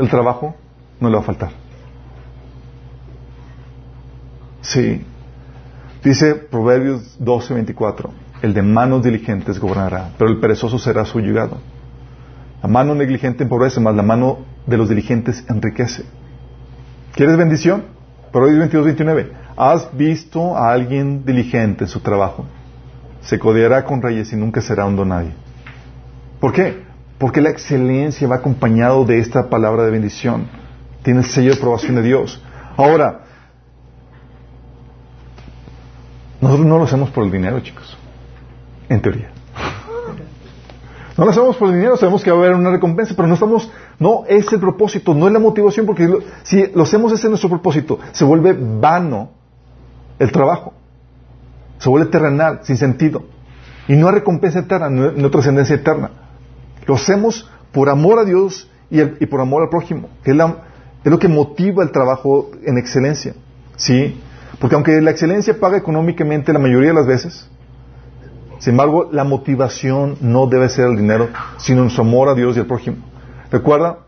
[0.00, 0.56] el trabajo
[1.00, 1.50] no le va a faltar.
[4.62, 5.04] Sí.
[6.02, 11.56] Dice Proverbios 12, 24 el de manos diligentes gobernará, pero el perezoso será su yugado.
[12.62, 16.04] La mano negligente empobrece, más la mano de los diligentes enriquece.
[17.14, 17.84] ¿Quieres bendición?
[18.32, 19.32] Proverbios 22, 29.
[19.56, 22.44] ¿Has visto a alguien diligente en su trabajo?
[23.22, 25.32] Se codeará con reyes y nunca será un nadie.
[26.38, 26.82] ¿Por qué?
[27.16, 30.48] Porque la excelencia va acompañado de esta palabra de bendición.
[31.04, 32.42] Tiene el sello de aprobación de Dios.
[32.76, 33.20] Ahora,
[36.40, 37.96] nosotros no lo hacemos por el dinero, chicos.
[38.88, 39.30] En teoría.
[41.16, 43.34] No lo hacemos por el dinero, sabemos que va a haber una recompensa, pero no
[43.34, 46.08] estamos, no es el propósito, no es la motivación, porque
[46.42, 49.30] si lo hacemos ese es nuestro propósito, se vuelve vano
[50.18, 50.72] el trabajo,
[51.78, 53.24] se vuelve terrenal, sin sentido,
[53.86, 56.10] y no hay recompensa eterna, no, trascendencia eterna.
[56.86, 60.36] Lo hacemos por amor a Dios y, por amor al prójimo, que es,
[61.04, 63.34] es lo que motiva el trabajo en excelencia,
[63.76, 64.20] ¿sí?
[64.58, 67.48] Porque aunque la excelencia paga económicamente la mayoría de las veces,
[68.58, 72.60] sin embargo, la motivación no debe ser el dinero, sino nuestro amor a Dios y
[72.60, 72.96] al prójimo.
[73.50, 73.98] Recuerda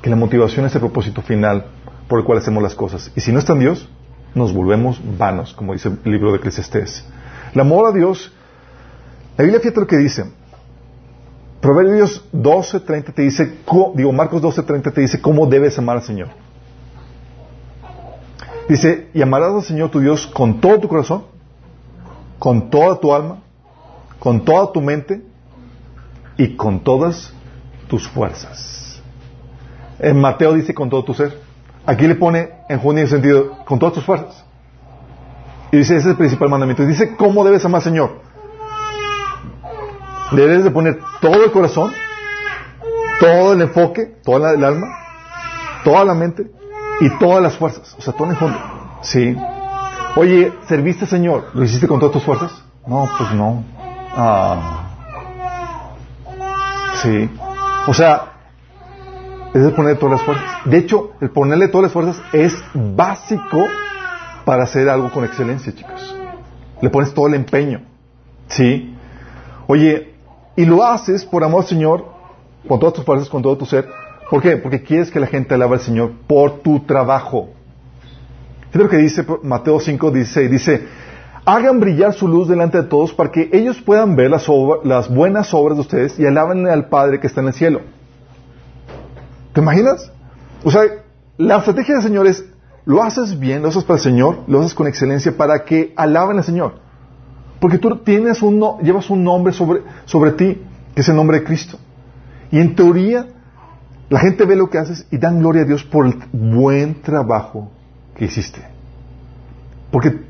[0.00, 1.66] que la motivación es el propósito final
[2.06, 3.10] por el cual hacemos las cosas.
[3.16, 3.88] Y si no está en Dios,
[4.34, 7.04] nos volvemos vanos, como dice el libro de Eclesiastés.
[7.52, 8.32] El amor a Dios,
[9.36, 10.24] la Biblia fíjate lo que dice.
[11.62, 13.58] Proverbios 12:30 te dice,
[13.94, 16.30] digo, Marcos 12:30 te dice cómo debes amar al Señor.
[18.68, 21.22] Dice, y amarás al Señor tu Dios con todo tu corazón,
[22.40, 23.42] con toda tu alma,
[24.18, 25.22] con toda tu mente
[26.36, 27.32] y con todas
[27.86, 29.00] tus fuerzas.
[30.00, 31.38] En Mateo dice con todo tu ser.
[31.86, 34.44] Aquí le pone en junio en sentido con todas tus fuerzas.
[35.70, 36.84] Y dice, ese es el principal mandamiento.
[36.84, 38.31] Dice, ¿cómo debes amar al Señor?
[40.34, 41.92] Debes de poner todo el corazón,
[43.20, 44.86] todo el enfoque, toda el alma,
[45.84, 46.50] toda la mente
[47.00, 47.94] y todas las fuerzas.
[47.98, 48.58] O sea, todo el fondo.
[49.02, 49.36] Sí.
[50.16, 51.50] Oye, ¿serviste Señor?
[51.54, 52.52] ¿Lo hiciste con todas tus fuerzas?
[52.86, 53.64] No, pues no.
[54.16, 54.88] Ah.
[57.02, 57.30] Sí.
[57.86, 58.32] O sea,
[59.54, 60.46] es el ponerle todas las fuerzas.
[60.64, 63.66] De hecho, el ponerle todas las fuerzas es básico
[64.44, 66.16] para hacer algo con excelencia, chicos.
[66.80, 67.82] Le pones todo el empeño.
[68.48, 68.96] ¿Sí?
[69.66, 70.11] Oye,
[70.56, 72.04] y lo haces por amor al Señor,
[72.68, 73.88] con todas tus fuerzas, con todo tu ser.
[74.30, 74.56] ¿Por qué?
[74.56, 77.50] Porque quieres que la gente alabe al Señor por tu trabajo.
[78.72, 80.86] Es lo que dice Mateo 5, dice, dice,
[81.44, 84.46] hagan brillar su luz delante de todos para que ellos puedan ver las,
[84.84, 87.80] las buenas obras de ustedes y alaben al Padre que está en el cielo.
[89.52, 90.10] ¿Te imaginas?
[90.64, 90.82] O sea,
[91.36, 92.44] la estrategia del Señor es,
[92.86, 96.38] lo haces bien, lo haces para el Señor, lo haces con excelencia para que alaben
[96.38, 96.76] al Señor.
[97.62, 100.60] Porque tú tienes un, llevas un nombre sobre, sobre ti,
[100.96, 101.78] que es el nombre de Cristo.
[102.50, 103.28] Y en teoría,
[104.08, 107.70] la gente ve lo que haces y dan gloria a Dios por el buen trabajo
[108.16, 108.60] que hiciste.
[109.92, 110.24] Porque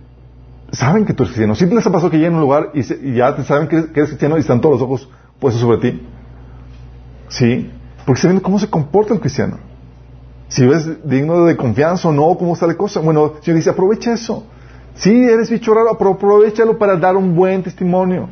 [0.73, 1.55] saben que tú eres cristiano.
[1.55, 4.09] ¿Siempre les ha pasado que llegan a un lugar y, ya te saben que eres,
[4.11, 5.09] cristiano y están todos los ojos
[5.40, 6.07] puestos sobre ti?
[7.31, 7.71] ¿Sí?
[8.05, 9.57] Porque saben cómo se comporta el cristiano.
[10.49, 13.01] Si ves digno de confianza o no, cómo está la cosa.
[13.01, 14.45] Bueno, el Señor dice, aprovecha eso.
[14.94, 18.28] Sí, eres bicho raro, pero aprovechalo para dar un buen testimonio.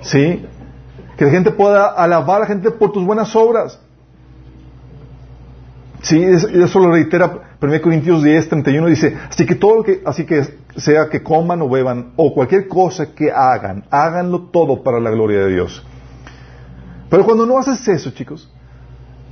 [0.00, 0.44] ¿Sí?
[1.16, 3.80] Que la gente pueda alabar a la gente por tus buenas obras.
[6.02, 10.24] Sí, eso lo reitera 1 Corintios 10, 31, dice, así que todo lo que, así
[10.24, 10.42] que
[10.76, 15.40] sea que coman o beban, o cualquier cosa que hagan, háganlo todo para la gloria
[15.40, 15.84] de Dios.
[17.08, 18.48] Pero cuando no haces eso, chicos,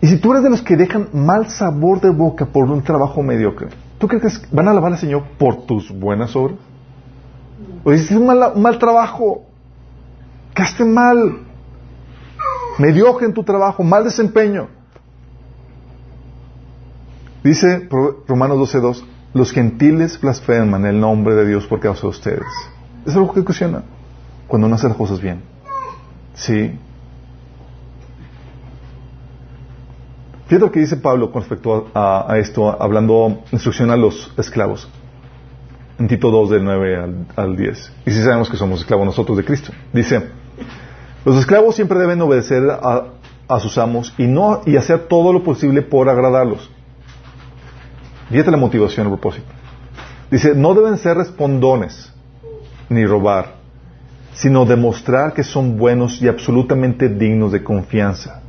[0.01, 3.23] y si tú eres de los que dejan mal sabor de boca por un trabajo
[3.23, 3.69] mediocre,
[4.05, 6.59] ¿Tú crees que van a alabar al Señor por tus buenas obras?
[7.85, 9.47] O dices, es un mal, trabajo,
[10.55, 11.39] que haste mal,
[12.77, 14.69] mediocre en tu trabajo, mal desempeño.
[17.43, 17.89] Dice
[18.29, 22.53] Romanos 12.2, los gentiles blasfeman el nombre de Dios por causa de ustedes.
[23.07, 23.85] Es algo que cuestiona
[24.47, 25.41] cuando no hacen las cosas bien.
[26.35, 26.79] Sí.
[30.47, 34.89] Fíjate lo que dice Pablo con respecto a, esto, hablando instrucción a los esclavos.
[35.99, 37.93] En Tito 2, del 9 al, 10.
[38.05, 39.73] Y si sabemos que somos esclavos nosotros de Cristo.
[39.93, 40.29] Dice,
[41.25, 43.05] los esclavos siempre deben obedecer a,
[43.59, 46.71] sus amos y, no, y hacer todo lo posible por agradarlos.
[48.29, 49.47] Fíjate la motivación, el propósito.
[50.31, 52.13] Dice, no deben ser respondones
[52.91, 53.55] ni robar,
[54.35, 58.44] sino demostrar que son buenos y absolutamente dignos de confianza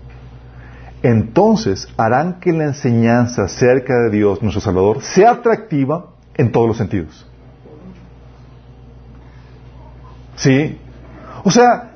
[1.08, 6.78] entonces harán que la enseñanza acerca de Dios, nuestro Salvador, sea atractiva en todos los
[6.78, 7.30] sentidos.
[10.36, 10.80] ¿Sí?
[11.44, 11.92] O sea,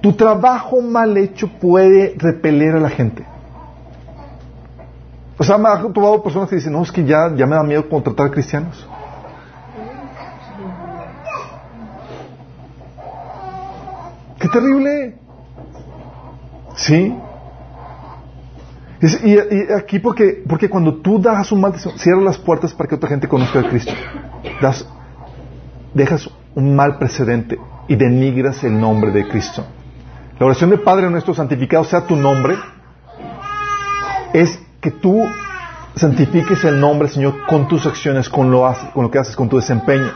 [0.00, 3.26] tu trabajo mal hecho puede repeler a la gente.
[5.36, 7.62] O sea, me ha tomado personas que dicen, no, es que ya, ya me da
[7.64, 8.88] miedo contratar cristianos.
[14.38, 15.25] ¡Qué terrible!
[16.76, 17.14] ¿Sí?
[19.02, 23.08] Y, aquí porque, porque cuando tú das un mal cierras las puertas para que otra
[23.08, 23.92] gente conozca a Cristo.
[24.60, 24.86] Das,
[25.92, 27.58] dejas un mal precedente
[27.88, 29.64] y denigras el nombre de Cristo.
[30.38, 32.56] La oración del Padre nuestro santificado sea tu nombre,
[34.32, 35.24] es que tú
[35.94, 39.56] santifiques el nombre, Señor, con tus acciones, con lo, con lo que haces, con tu
[39.56, 40.10] desempeño.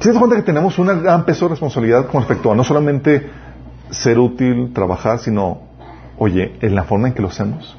[0.00, 3.30] ¿Se das cuenta que tenemos una gran peso de responsabilidad con respecto a no solamente
[3.90, 5.62] ser útil, trabajar, sino,
[6.18, 7.76] oye, en la forma en que lo hacemos.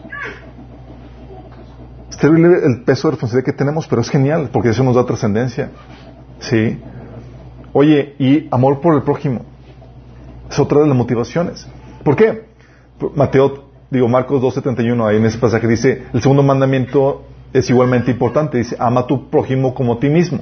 [2.10, 5.06] Es terrible el peso de responsabilidad que tenemos, pero es genial, porque eso nos da
[5.06, 5.72] trascendencia.
[6.40, 6.80] ¿Sí?
[7.74, 9.42] Oye, y amor por el prójimo.
[10.50, 11.68] Es otra de las motivaciones.
[12.04, 12.46] ¿Por qué?
[13.16, 18.58] Mateo, digo, Marcos 12:31, ahí en ese pasaje dice, el segundo mandamiento es igualmente importante.
[18.58, 20.40] Dice, ama a tu prójimo como a ti mismo.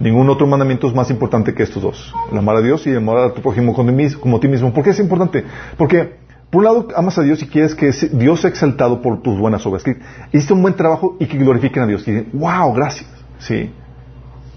[0.00, 2.14] Ningún otro mandamiento es más importante que estos dos.
[2.32, 4.72] El amar a Dios y el amar a tu prójimo como a ti mismo.
[4.72, 5.44] ¿Por qué es importante?
[5.76, 6.16] Porque,
[6.48, 9.64] por un lado, amas a Dios y quieres que Dios sea exaltado por tus buenas
[9.66, 9.82] obras.
[9.82, 9.98] Que
[10.32, 12.08] hiciste un buen trabajo y que glorifiquen a Dios.
[12.08, 13.10] Y dicen, wow, gracias.
[13.40, 13.70] Sí.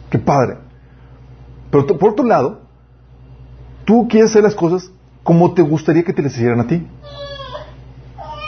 [0.09, 0.59] Qué padre.
[1.69, 2.61] Pero por otro lado,
[3.83, 4.91] tú quieres hacer las cosas
[5.23, 6.87] como te gustaría que te las hicieran a ti.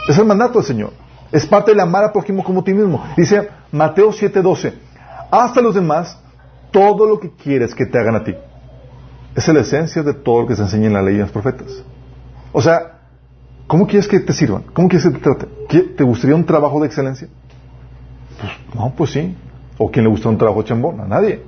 [0.07, 0.93] Es el mandato del Señor.
[1.31, 3.03] Es parte del amar a prójimo como a ti mismo.
[3.17, 4.73] Dice Mateo 7:12.
[5.29, 6.19] Hasta los demás
[6.75, 8.35] todo lo que quieres que te hagan a ti.
[9.33, 11.31] Es la esencia de todo lo que se enseña en la ley y en los
[11.31, 11.81] profetas.
[12.51, 12.99] O sea,
[13.65, 14.63] ¿cómo quieres que te sirvan?
[14.73, 15.49] ¿Cómo quieres que te traten?
[15.95, 17.29] ¿Te gustaría un trabajo de excelencia?
[18.41, 19.37] Pues, no, pues sí.
[19.77, 20.99] ¿O quién le gusta un trabajo chambón?
[20.99, 21.43] A nadie.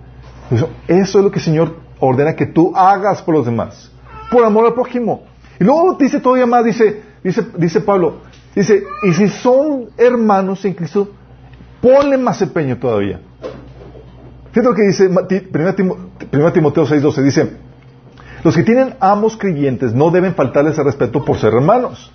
[0.49, 3.91] Eso, eso es lo que el Señor ordena que tú hagas por los demás.
[4.31, 5.23] Por amor al prójimo.
[5.59, 8.21] Y luego dice todavía más, dice, dice, dice Pablo,
[8.55, 11.09] dice, y si son hermanos en Cristo,
[11.81, 13.19] ponle más empeño todavía.
[14.57, 17.21] Fíjate lo que dice 1 Timoteo 6:12.
[17.21, 17.57] Dice,
[18.43, 22.11] los que tienen amos creyentes no deben faltarles al respeto por ser hermanos.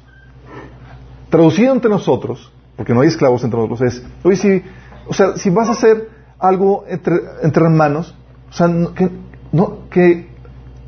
[1.31, 4.62] traducido entre nosotros, porque no hay esclavos entre nosotros, es, oye, si,
[5.07, 6.09] o sea, si vas a hacer
[6.40, 8.12] algo entre, entre hermanos,
[8.50, 9.09] o sea, que,
[9.52, 10.28] no, que,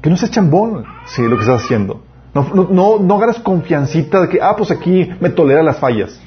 [0.03, 2.03] que no seas chambón, sí, lo que estás haciendo.
[2.35, 6.21] No, no, no, no agarres confiancita de que, ah, pues aquí me tolera las fallas.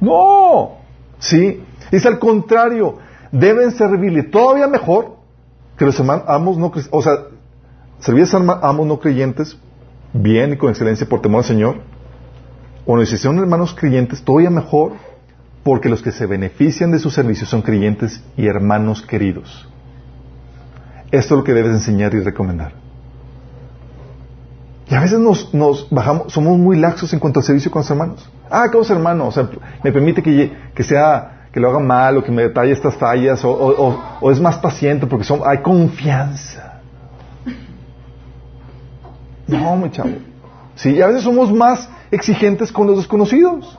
[0.00, 0.78] No,
[1.18, 3.03] sí, es al contrario,
[3.34, 5.16] deben servirle todavía mejor
[5.76, 7.14] que los hermanos, amos no, cre- o sea,
[7.98, 9.58] servir a amos no creyentes
[10.12, 11.80] bien y con excelencia por temor al Señor,
[12.86, 14.92] o si son hermanos creyentes, todavía mejor,
[15.64, 19.68] porque los que se benefician de su servicio son creyentes y hermanos queridos.
[21.10, 22.72] Esto es lo que debes enseñar y recomendar.
[24.88, 25.50] Y a veces nos,
[25.90, 28.30] bajamos, somos muy laxos en cuanto al servicio con los hermanos.
[28.50, 29.50] Ah, que los hermanos, o sea,
[29.82, 33.40] me permite que, que sea, que lo haga mal, o que me detalle estas fallas,
[33.44, 36.80] o, es más paciente porque son, hay confianza.
[39.46, 40.16] No, mi chavo.
[40.74, 43.78] Sí, a veces somos más exigentes con los desconocidos.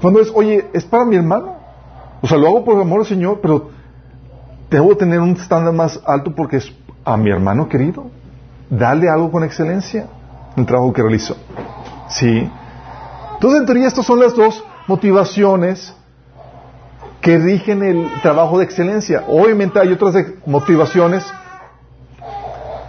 [0.00, 1.56] Cuando es, oye, es para mi hermano.
[2.20, 3.70] O sea, lo hago por amor al Señor, pero
[4.70, 6.72] debo tener un estándar más alto porque es
[7.04, 8.12] a mi hermano querido.
[8.70, 10.06] Dale algo con excelencia
[10.54, 11.36] en el trabajo que realizó.
[12.10, 12.48] Sí.
[13.34, 15.94] Entonces, en teoría, estas son las dos motivaciones
[17.20, 19.24] que rigen el trabajo de excelencia.
[19.28, 20.14] Obviamente hay otras
[20.44, 21.24] motivaciones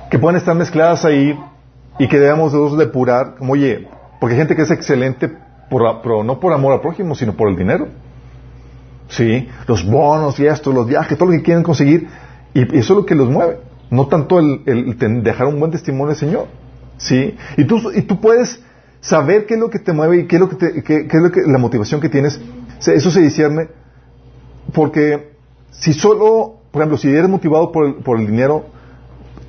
[0.09, 1.39] que pueden estar mezcladas ahí
[1.99, 3.87] y que debemos depurar, como oye,
[4.19, 5.31] porque hay gente que es excelente,
[5.69, 7.87] por, no por amor al prójimo, sino por el dinero.
[9.09, 12.07] Sí, los bonos y esto, los viajes, todo lo que quieren conseguir,
[12.53, 14.63] y eso es lo que los mueve, no tanto el,
[15.23, 16.47] dejar un buen testimonio del Señor.
[16.97, 18.63] Sí, y tú, y tú puedes
[19.03, 21.21] saber qué es lo que te mueve y qué es lo que, te- qué- es
[21.21, 22.39] lo que, la motivación que tienes,
[22.79, 23.67] eso se discierne
[24.73, 25.33] porque
[25.71, 28.65] si solo, por ejemplo, si eres motivado por el, por el dinero,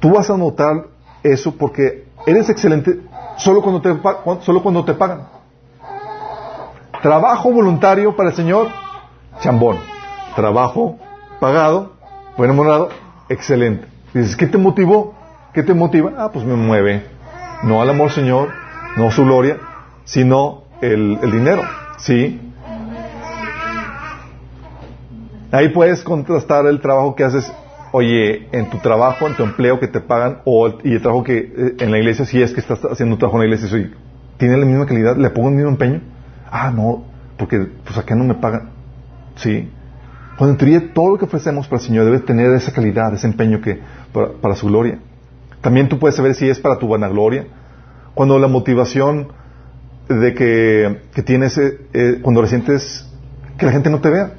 [0.00, 0.86] tú vas a notar
[1.22, 3.00] eso porque eres excelente
[3.36, 3.94] solo cuando te,
[4.40, 5.28] solo cuando te pagan.
[7.02, 8.68] Trabajo voluntario para el Señor,
[9.40, 9.78] chambón.
[10.34, 10.98] Trabajo
[11.38, 11.92] pagado,
[12.36, 12.88] buen remunerado,
[13.28, 13.86] excelente.
[14.12, 15.14] Dices, ¿qué te motivó?
[15.52, 16.12] ¿Qué te motiva?
[16.16, 17.04] Ah, pues me mueve.
[17.62, 18.48] No al amor, Señor,
[18.96, 19.58] no su gloria,
[20.04, 21.62] sino el, el dinero.
[21.98, 22.40] ¿Sí?
[25.52, 27.52] Ahí puedes contrastar el trabajo que haces,
[27.92, 31.22] oye, en tu trabajo, en tu empleo que te pagan, o el- y el trabajo
[31.22, 33.68] que eh, en la iglesia, si es que estás haciendo un trabajo en la iglesia,
[33.68, 33.92] soy,
[34.36, 35.16] ¿tiene la misma calidad?
[35.16, 36.00] ¿Le pongo el mismo empeño?
[36.50, 37.04] Ah, no,
[37.36, 38.70] porque pues acá no me pagan.
[39.36, 39.70] Sí.
[40.36, 43.28] Cuando en teoría todo lo que ofrecemos para el Señor debe tener esa calidad, ese
[43.28, 43.78] empeño que
[44.12, 44.98] para, para su gloria.
[45.60, 47.46] También tú puedes saber si es para tu vanagloria.
[48.14, 49.28] Cuando la motivación
[50.08, 53.08] de que, que tienes, eh, eh, cuando resientes
[53.58, 54.34] que la gente no te vea.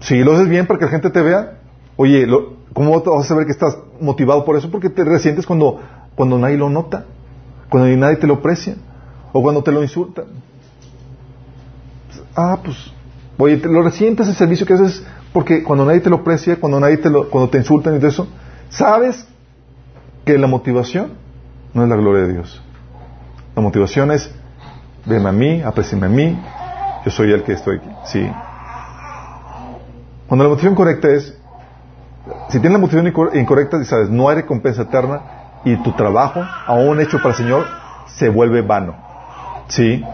[0.00, 1.58] Si lo haces bien para que la gente te vea,
[1.96, 4.70] oye, lo- ¿cómo vas a saber que estás motivado por eso?
[4.70, 5.80] Porque te resientes cuando,
[6.14, 7.04] cuando nadie lo nota,
[7.68, 8.76] cuando nadie te lo aprecia,
[9.32, 10.26] o cuando te lo insultan.
[12.36, 12.76] Ah, pues,
[13.38, 16.80] oye, te lo resientes el servicio que haces porque cuando nadie te lo aprecia, cuando
[16.80, 18.28] nadie te lo, cuando te insultan y todo eso,
[18.70, 19.26] sabes
[20.24, 21.12] que la motivación
[21.74, 22.62] no es la gloria de Dios.
[23.54, 24.32] La motivación es,
[25.04, 26.38] veme a mí, apreciame a mí,
[27.04, 27.88] yo soy el que estoy aquí.
[28.04, 28.30] Sí.
[30.26, 31.36] Cuando la motivación correcta es,
[32.48, 35.22] si tienes la motivación incor- incorrecta, sabes, no hay recompensa eterna
[35.64, 37.66] y tu trabajo, aún hecho para el Señor,
[38.06, 38.94] se vuelve vano.
[39.68, 40.04] ¿Sí?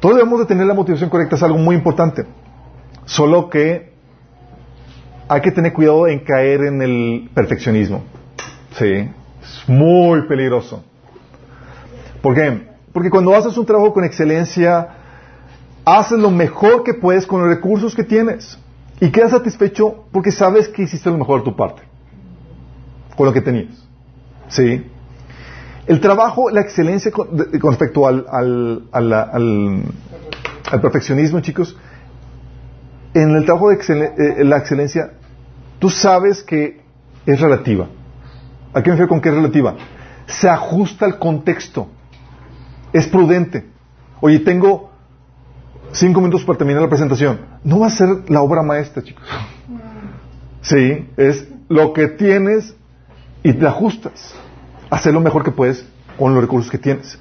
[0.00, 2.24] Todos debemos de tener la motivación correcta, es algo muy importante.
[3.04, 3.94] Solo que
[5.28, 8.02] hay que tener cuidado en caer en el perfeccionismo.
[8.78, 8.84] Sí,
[9.42, 10.84] es muy peligroso.
[12.22, 12.68] ¿Por qué?
[12.92, 14.88] Porque cuando haces un trabajo con excelencia,
[15.84, 18.58] haces lo mejor que puedes con los recursos que tienes.
[19.00, 21.82] Y quedas satisfecho porque sabes que hiciste lo mejor de tu parte.
[23.16, 23.86] Con lo que tenías.
[24.48, 24.84] ¿Sí?
[25.86, 27.28] El trabajo, la excelencia con,
[27.62, 31.76] respecto al, al, al- perfeccionismo, chicos,
[33.14, 35.12] en el trabajo de eh, la excelencia,
[35.78, 36.82] tú sabes que
[37.24, 37.88] es relativa.
[38.74, 39.74] ¿A qué me refiero con que es relativa?
[40.26, 41.88] Se ajusta al contexto.
[42.92, 43.66] Es prudente.
[44.20, 44.90] Oye, tengo
[45.92, 47.40] cinco minutos para terminar la presentación.
[47.64, 49.24] No va a ser la obra maestra, chicos.
[50.62, 52.74] Sí, es lo que tienes
[53.42, 54.34] y te ajustas.
[54.90, 55.86] Hacer lo mejor que puedes
[56.18, 57.18] con los recursos que tienes.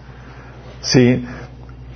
[0.81, 1.25] Sí,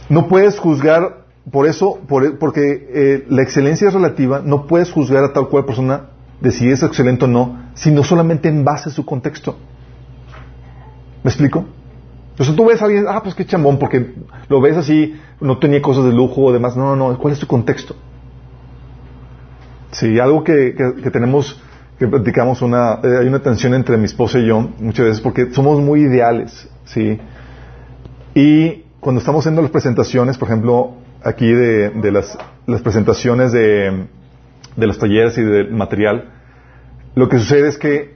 [0.09, 4.41] no puedes juzgar por eso, por- porque eh, la excelencia es relativa.
[4.43, 6.09] No puedes juzgar a tal cual persona
[6.41, 9.57] de si es excelente o no, sino solamente en base a su contexto.
[11.23, 11.65] ¿Me explico?
[12.31, 14.15] Entonces tú ves a alguien, ah, pues qué chambón, porque
[14.49, 16.75] lo ves así, no tenía cosas de lujo o demás.
[16.75, 17.17] No, no, no.
[17.19, 17.95] ¿Cuál es tu contexto?
[19.91, 20.73] Sí, algo que,
[21.03, 21.61] que- tenemos,
[21.99, 25.51] que platicamos, una, eh, hay una tensión entre mi esposa y yo, muchas veces, porque
[25.53, 26.67] somos muy ideales.
[26.85, 27.19] ¿sí?
[28.33, 31.91] Y cuando estamos haciendo las presentaciones, por ejemplo, aquí de,
[32.65, 34.07] las presentaciones de,
[34.75, 36.31] de los talleres y del material,
[37.15, 38.15] lo que sucede es que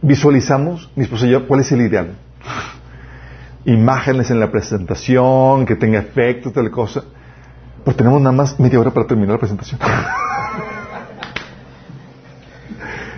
[0.00, 2.14] visualizamos, mi esposa y yo, cuál es el ideal.
[3.64, 7.02] Imágenes en la presentación, que tenga efectos, tal cosa.
[7.84, 9.80] Pero tenemos nada más media hora para terminar la presentación.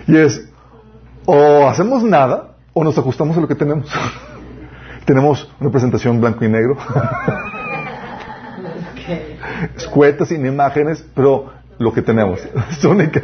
[0.07, 0.49] y es,
[1.25, 3.87] o hacemos nada, o nos ajustamos a lo que tenemos.
[5.05, 6.77] tenemos una presentación blanco y negro.
[9.75, 12.39] Escuetas sin imágenes, pero lo que tenemos.
[12.69, 13.21] Es única.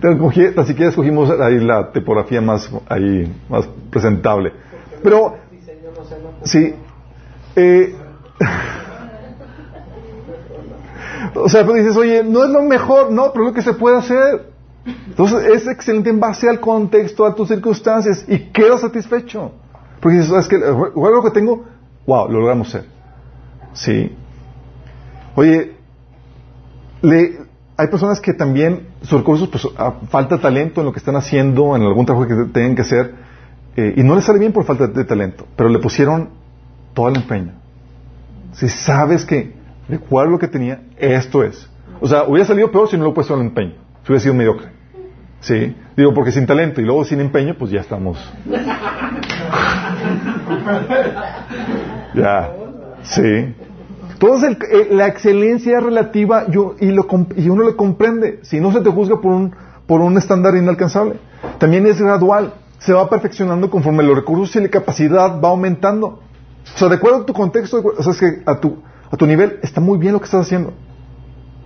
[0.00, 4.52] Tan siquiera escogimos ahí la tipografía más, ahí, más presentable.
[5.02, 5.36] Pero,
[6.44, 6.74] sí,
[7.56, 7.96] eh,
[11.34, 13.74] o sea, pero dices, oye, no es lo mejor, no, pero es lo que se
[13.74, 14.52] puede hacer.
[14.84, 19.52] Entonces, es excelente en base al contexto, a tus circunstancias, y quedo satisfecho.
[20.00, 21.64] Porque dices, ¿sabes que lo que tengo,
[22.06, 22.84] wow, lo logramos hacer.
[23.72, 24.14] Sí.
[25.34, 25.81] Oye,
[27.02, 27.38] le,
[27.76, 31.76] hay personas que también, sus recursos, pues ah, falta talento en lo que están haciendo,
[31.76, 33.14] en algún trabajo que tengan que hacer,
[33.76, 36.30] eh, y no les sale bien por falta de talento, pero le pusieron
[36.94, 37.52] todo el empeño.
[38.52, 39.54] Si sabes que,
[39.88, 41.68] de acuerdo lo que tenía, esto es.
[42.00, 43.74] O sea, hubiera salido peor si no le hubiera puesto el empeño,
[44.04, 44.68] si hubiera sido mediocre.
[45.40, 45.74] ¿Sí?
[45.96, 48.16] Digo, porque sin talento y luego sin empeño, pues ya estamos.
[52.14, 52.52] ya.
[53.02, 53.54] Sí.
[54.22, 54.56] Entonces
[54.90, 56.76] la excelencia es relativa y, lo,
[57.36, 58.38] y, uno lo comprende.
[58.42, 59.52] Si no se te juzga por un,
[59.84, 61.16] por un estándar inalcanzable.
[61.58, 62.54] También es gradual.
[62.78, 66.06] Se va perfeccionando conforme los recursos y la capacidad va aumentando.
[66.06, 69.26] O sea, de acuerdo a tu contexto, o sea, es que a tu, a tu
[69.26, 70.72] nivel está muy bien lo que estás haciendo.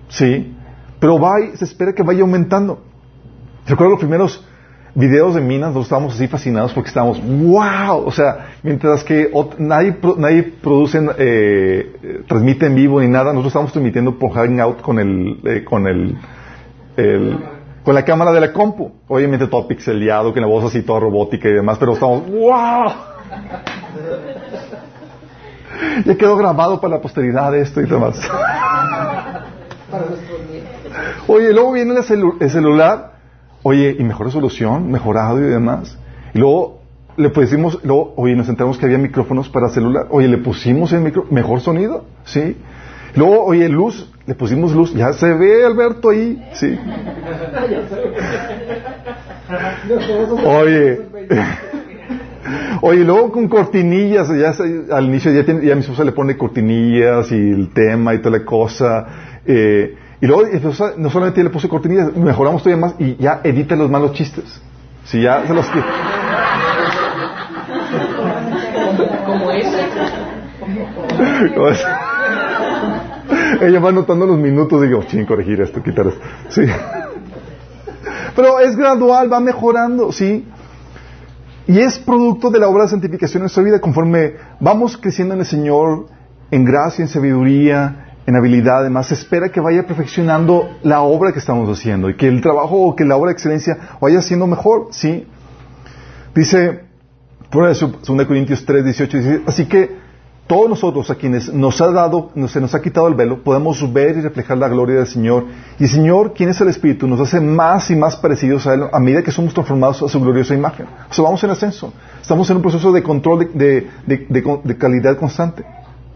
[0.08, 0.56] Sí.
[0.98, 2.80] Pero va y se espera que vaya aumentando.
[3.66, 4.42] Recuerdo los primeros
[4.96, 9.94] videos de minas, nosotros estábamos así fascinados porque estábamos, wow, o sea, mientras que nadie,
[10.16, 15.38] nadie produce, eh, transmite en vivo ni nada, nosotros estamos transmitiendo por Hangout con el,
[15.44, 16.16] eh, con el,
[17.84, 18.90] con la cámara de la compu.
[19.06, 22.92] Obviamente todo pixeleado, que la voz así toda robótica y demás, pero estamos, wow.
[26.06, 28.18] ya quedó grabado para la posteridad esto y demás.
[31.28, 31.94] Oye, luego viene
[32.40, 33.15] el celular
[33.68, 35.98] Oye, y mejor resolución, mejor audio y demás.
[36.34, 36.82] Y luego
[37.16, 40.06] le pusimos, luego, oye, nos enteramos que había micrófonos para celular.
[40.10, 42.56] Oye, le pusimos el micro, mejor sonido, ¿sí?
[43.16, 46.78] Luego, oye, luz, le pusimos luz, ya se ve Alberto ahí, ¿sí?
[50.44, 51.00] Oye,
[52.82, 54.54] oye, luego con cortinillas, ya
[54.94, 58.38] al inicio ya, tiene, ya mi esposa le pone cortinillas y el tema y toda
[58.38, 59.06] la cosa.
[59.44, 60.44] Eh, y luego
[60.96, 64.62] no solamente le puse cortinillas, mejoramos todavía más y ya edita los malos chistes.
[65.04, 65.66] Si ya se los
[69.26, 69.50] Como
[71.68, 71.86] ese.
[73.60, 76.20] Ella va anotando los minutos y digo, ching, corregir esto, quitar esto.
[76.48, 76.62] Sí.
[78.34, 80.46] Pero es gradual, va mejorando, ¿sí?
[81.66, 85.40] Y es producto de la obra de santificación en nuestra vida, conforme vamos creciendo en
[85.40, 86.06] el Señor,
[86.50, 91.38] en gracia, en sabiduría, en habilidad, además, se espera que vaya perfeccionando la obra que
[91.38, 94.88] estamos haciendo y que el trabajo o que la obra de excelencia vaya siendo mejor,
[94.90, 95.26] ¿sí?
[96.34, 96.80] Dice,
[97.50, 100.04] por eso, 2 Corintios 3, 18, dice, así que
[100.48, 104.16] todos nosotros a quienes nos ha dado, se nos ha quitado el velo, podemos ver
[104.16, 105.46] y reflejar la gloria del Señor.
[105.78, 108.84] Y el Señor, quien es el Espíritu, nos hace más y más parecidos a Él
[108.92, 110.86] a medida que somos transformados a su gloriosa imagen.
[111.08, 111.92] O sea, vamos en ascenso.
[112.20, 115.64] Estamos en un proceso de control de calidad constante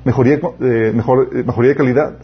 [0.04, 2.14] mejoría, eh, eh, mejoría de calidad.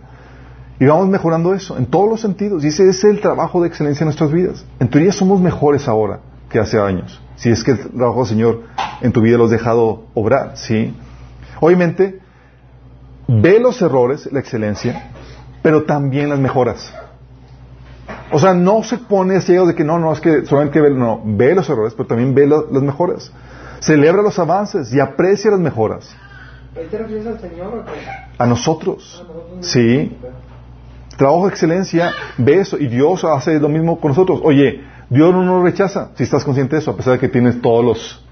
[0.78, 2.64] Y vamos mejorando eso en todos los sentidos.
[2.64, 4.64] Y ese es el trabajo de excelencia en nuestras vidas.
[4.78, 6.20] En teoría somos mejores ahora
[6.50, 7.20] que hace años.
[7.36, 8.62] Si es que el trabajo del Señor
[9.00, 10.94] en tu vida lo has dejado obrar, ¿sí?
[11.60, 12.20] Obviamente,
[13.26, 15.10] ve los errores, la excelencia,
[15.62, 16.92] pero también las mejoras.
[18.30, 21.22] O sea, no se pone ciego de que no, no, es que solamente ve, no,
[21.24, 23.32] ve los errores, pero también ve las mejoras.
[23.80, 26.14] Celebra los avances y aprecia las mejoras
[26.84, 27.84] te refieres al Señor
[28.38, 29.24] A nosotros.
[29.60, 30.16] Sí.
[31.16, 34.40] Trabajo de excelencia, ve eso, y Dios hace lo mismo con nosotros.
[34.42, 37.60] Oye, Dios no nos rechaza, si estás consciente de eso, a pesar de que tienes
[37.62, 38.24] todos los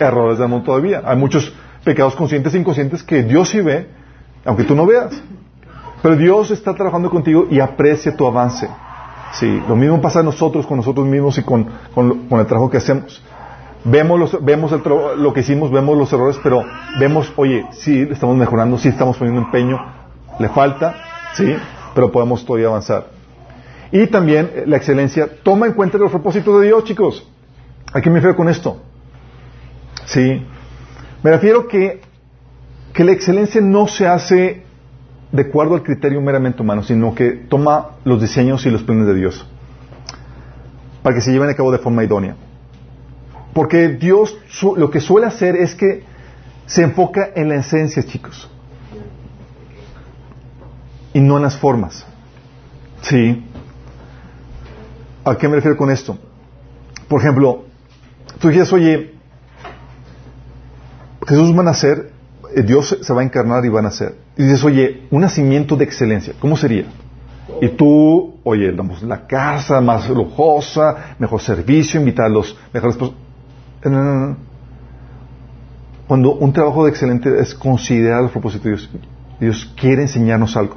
[0.00, 1.02] errores del mundo todavía.
[1.04, 1.52] Hay muchos
[1.84, 3.88] pecados conscientes e inconscientes que Dios sí ve,
[4.44, 5.12] aunque tú no veas.
[6.02, 8.68] Pero Dios está trabajando contigo y aprecia tu avance.
[9.32, 12.78] Sí, lo mismo pasa a nosotros, con nosotros mismos y con, con el trabajo que
[12.78, 13.22] hacemos.
[13.84, 14.72] Vemos, vemos
[15.18, 16.64] lo que hicimos, vemos los errores, pero
[16.98, 19.78] vemos, oye, sí estamos mejorando, sí estamos poniendo empeño,
[20.38, 20.94] le falta,
[21.34, 21.54] sí,
[21.94, 23.08] pero podemos todavía avanzar.
[23.92, 27.28] Y también eh, la excelencia toma en cuenta los propósitos de Dios, chicos.
[27.92, 28.80] ¿A qué me refiero con esto?
[30.06, 30.44] Sí.
[31.22, 32.00] Me refiero que,
[32.92, 34.64] que la excelencia no se hace
[35.30, 39.14] de acuerdo al criterio meramente humano, sino que toma los diseños y los planes de
[39.14, 39.46] Dios
[41.04, 42.34] para que se lleven a cabo de forma idónea.
[43.54, 44.36] Porque Dios
[44.76, 46.02] lo que suele hacer es que
[46.66, 48.50] se enfoca en la esencia, chicos,
[51.12, 52.04] y no en las formas.
[53.02, 53.44] ¿Sí?
[55.24, 56.18] ¿A qué me refiero con esto?
[57.08, 57.64] Por ejemplo,
[58.40, 59.14] tú dices, oye,
[61.26, 62.10] Jesús va a nacer,
[62.54, 64.16] eh, Dios se va a encarnar y va a nacer.
[64.36, 66.86] Y dices, oye, un nacimiento de excelencia, ¿cómo sería?
[67.60, 72.96] Y tú, oye, damos la casa más lujosa, mejor servicio, invitar a los mejores...
[76.06, 78.90] Cuando un trabajo de excelente es considerar los propósitos de Dios,
[79.40, 80.76] Dios quiere enseñarnos algo.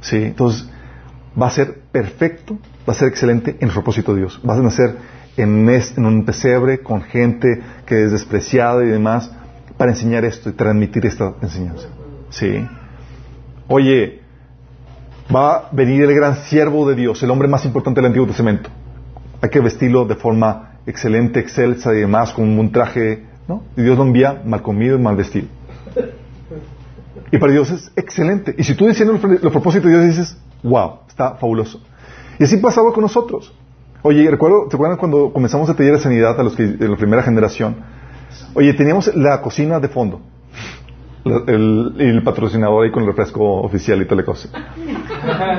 [0.00, 0.16] ¿Sí?
[0.16, 0.68] Entonces,
[1.40, 4.40] va a ser perfecto, va a ser excelente en el propósito de Dios.
[4.48, 4.96] Va a nacer
[5.36, 9.30] en, en un pesebre con gente que es despreciada y demás
[9.76, 11.88] para enseñar esto y transmitir esta enseñanza.
[12.30, 12.66] ¿Sí?
[13.68, 14.20] Oye,
[15.34, 18.70] va a venir el gran siervo de Dios, el hombre más importante del Antiguo Testamento.
[19.40, 23.62] Hay que vestirlo de forma excelente, excelsa y demás, con un traje, ¿no?
[23.76, 25.46] Y Dios lo envía mal comido y mal vestido.
[27.30, 28.54] Y para Dios es excelente.
[28.56, 31.82] Y si tú diciendo los, propósitos de Dios dices, wow, está fabuloso.
[32.38, 33.52] Y así pasaba con nosotros.
[34.02, 36.96] Oye, recuerdo, ¿te acuerdan cuando comenzamos a taller de sanidad a los que, de la
[36.96, 37.76] primera generación?
[38.54, 40.20] Oye, teníamos la cocina de fondo.
[41.24, 44.48] El, el, patrocinador ahí con el refresco oficial y toda la cosa.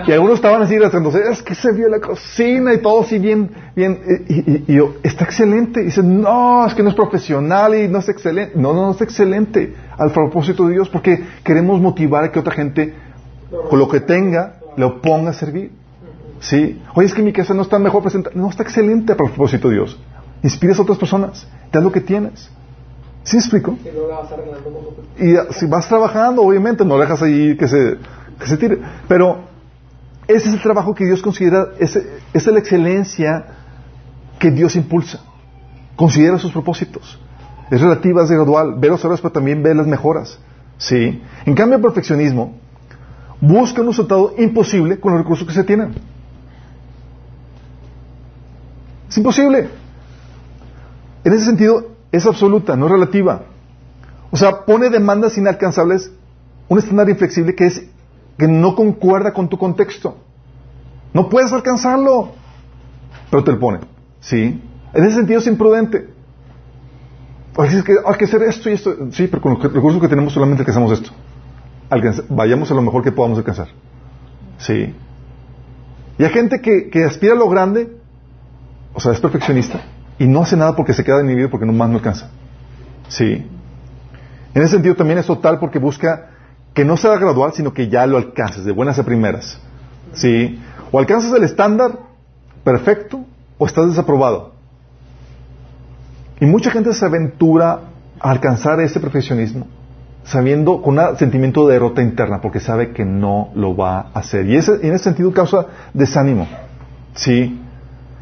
[0.07, 3.51] Y algunos estaban así haciéndose, es que se vio la cocina y todo así bien,
[3.76, 3.99] bien.
[4.28, 5.82] Y, yo, está excelente.
[5.82, 8.53] Y dicen, no, es que no es profesional y no es excelente.
[8.55, 12.53] No, no, no es excelente al propósito de Dios porque queremos motivar a que otra
[12.53, 12.93] gente,
[13.70, 15.72] con lo que tenga, lo ponga a servir.
[16.39, 16.82] ¿Sí?
[16.95, 18.36] Oye, es que mi casa no está mejor presentada.
[18.36, 19.99] No, está excelente al propósito de Dios.
[20.41, 21.47] Inspiras a otras personas.
[21.70, 22.49] Te lo que tienes.
[23.30, 23.77] ¿Sí me explico?
[25.19, 27.97] Y si vas trabajando, obviamente, no dejas ahí que se,
[28.39, 28.80] que se tire.
[29.07, 29.43] Pero
[30.27, 32.01] ese es el trabajo que Dios considera, esa
[32.34, 33.45] es la excelencia
[34.39, 35.19] que Dios impulsa.
[35.95, 37.19] Considera sus propósitos.
[37.69, 38.73] Es relativa, es gradual.
[38.80, 40.39] Ve los errores, pero también ve las mejoras.
[40.80, 41.21] ¿Sí?
[41.45, 42.55] En cambio, el perfeccionismo
[43.39, 45.93] busca un resultado imposible con los recursos que se tienen.
[49.07, 49.69] Es imposible.
[51.23, 53.43] En ese sentido, es absoluta, no relativa.
[54.32, 56.12] O sea, pone demandas inalcanzables,
[56.68, 57.84] un estándar inflexible que es
[58.38, 60.18] que no concuerda con tu contexto.
[61.14, 62.30] No puedes alcanzarlo,
[63.30, 63.80] pero te lo pone.
[64.22, 64.62] ¿Sí?
[64.93, 66.10] En ese sentido es imprudente.
[67.57, 68.95] Hay que, hay que hacer esto y esto.
[69.12, 71.12] Sí, pero con los recursos que tenemos solamente alcanzamos esto.
[72.30, 73.68] vayamos a lo mejor que podamos alcanzar.
[74.57, 74.95] ¿Sí?
[76.18, 77.95] Y hay gente que, que aspira a lo grande,
[78.93, 79.82] o sea, es perfeccionista,
[80.20, 82.30] y no hace nada porque se queda inhibido porque no más no alcanza.
[83.07, 83.47] Sí.
[84.53, 86.28] En ese sentido también es total porque busca
[86.74, 89.59] que no sea gradual, sino que ya lo alcances de buenas a primeras.
[90.13, 90.61] Sí.
[90.91, 91.97] O alcanzas el estándar
[92.63, 93.26] perfecto
[93.57, 94.53] o estás desaprobado.
[96.39, 97.80] Y mucha gente se aventura
[98.20, 99.67] a alcanzar ese perfeccionismo
[100.24, 104.47] sabiendo con un sentimiento de derrota interna porque sabe que no lo va a hacer.
[104.47, 106.47] Y, ese, en ese sentido causa desánimo.
[107.15, 107.59] Sí.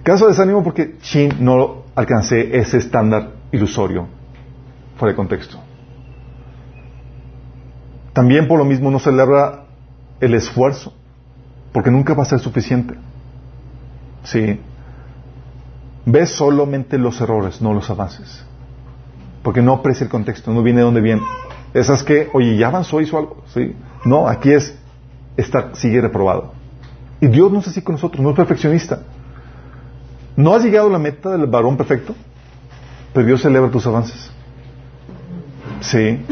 [0.03, 4.07] Causa desánimo porque, chin, no alcancé ese estándar ilusorio
[4.97, 5.57] fuera de contexto.
[8.13, 9.63] También por lo mismo no celebra
[10.19, 10.93] el esfuerzo,
[11.73, 12.93] porque nunca va a ser suficiente.
[14.23, 14.59] Sí.
[16.05, 18.45] Ve solamente los errores, no los avances.
[19.41, 21.23] Porque no aprecia el contexto, no viene de donde viene.
[21.73, 23.43] Esas que, oye, ya avanzó, hizo algo.
[23.47, 23.75] ¿sí?
[24.05, 24.77] No, aquí es,
[25.35, 26.53] está, sigue reprobado.
[27.21, 29.01] Y Dios no es así con nosotros, no es perfeccionista.
[30.37, 32.15] ¿No has llegado a la meta del varón perfecto?
[33.11, 34.31] Pero Dios celebra tus avances.
[35.81, 36.23] Sí.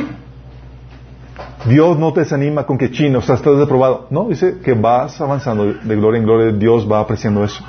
[1.68, 4.06] Dios no te desanima con que chino, o sea, estás deprobado.
[4.12, 7.66] No, dice que vas avanzando de gloria en gloria, Dios va apreciando eso.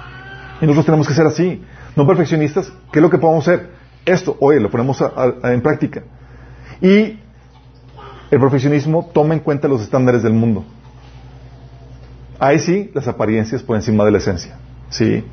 [0.60, 1.64] Y nosotros tenemos que ser así,
[1.96, 2.70] no perfeccionistas.
[2.92, 3.70] ¿Qué es lo que podemos hacer?
[4.04, 5.02] Esto, oye, lo ponemos
[5.42, 6.02] en práctica.
[6.82, 7.18] Y
[8.30, 10.66] el perfeccionismo toma en cuenta los estándares del mundo.
[12.38, 14.58] Ahí sí, las apariencias por encima de la esencia.
[14.90, 15.24] Sí.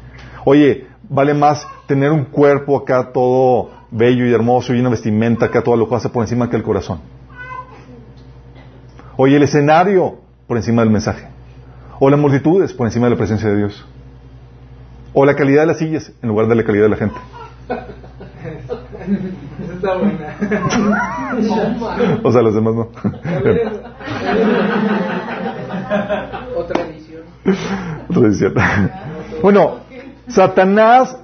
[0.45, 5.61] Oye, vale más tener un cuerpo acá todo bello y hermoso y una vestimenta acá
[5.61, 6.99] toda lujosa por encima que el corazón.
[9.15, 10.15] Oye, el escenario
[10.47, 11.27] por encima del mensaje.
[11.99, 13.85] O las multitudes por encima de la presencia de Dios.
[15.13, 17.15] O la calidad de las sillas en lugar de la calidad de la gente.
[19.73, 20.35] está buena.
[22.23, 22.81] o sea, los demás no.
[26.57, 27.21] Otra edición.
[28.09, 28.55] Otra edición.
[29.43, 29.82] Bueno,
[30.27, 31.17] Satanás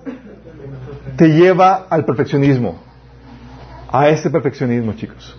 [1.16, 2.88] te lleva al perfeccionismo.
[3.92, 5.36] a ese perfeccionismo, chicos.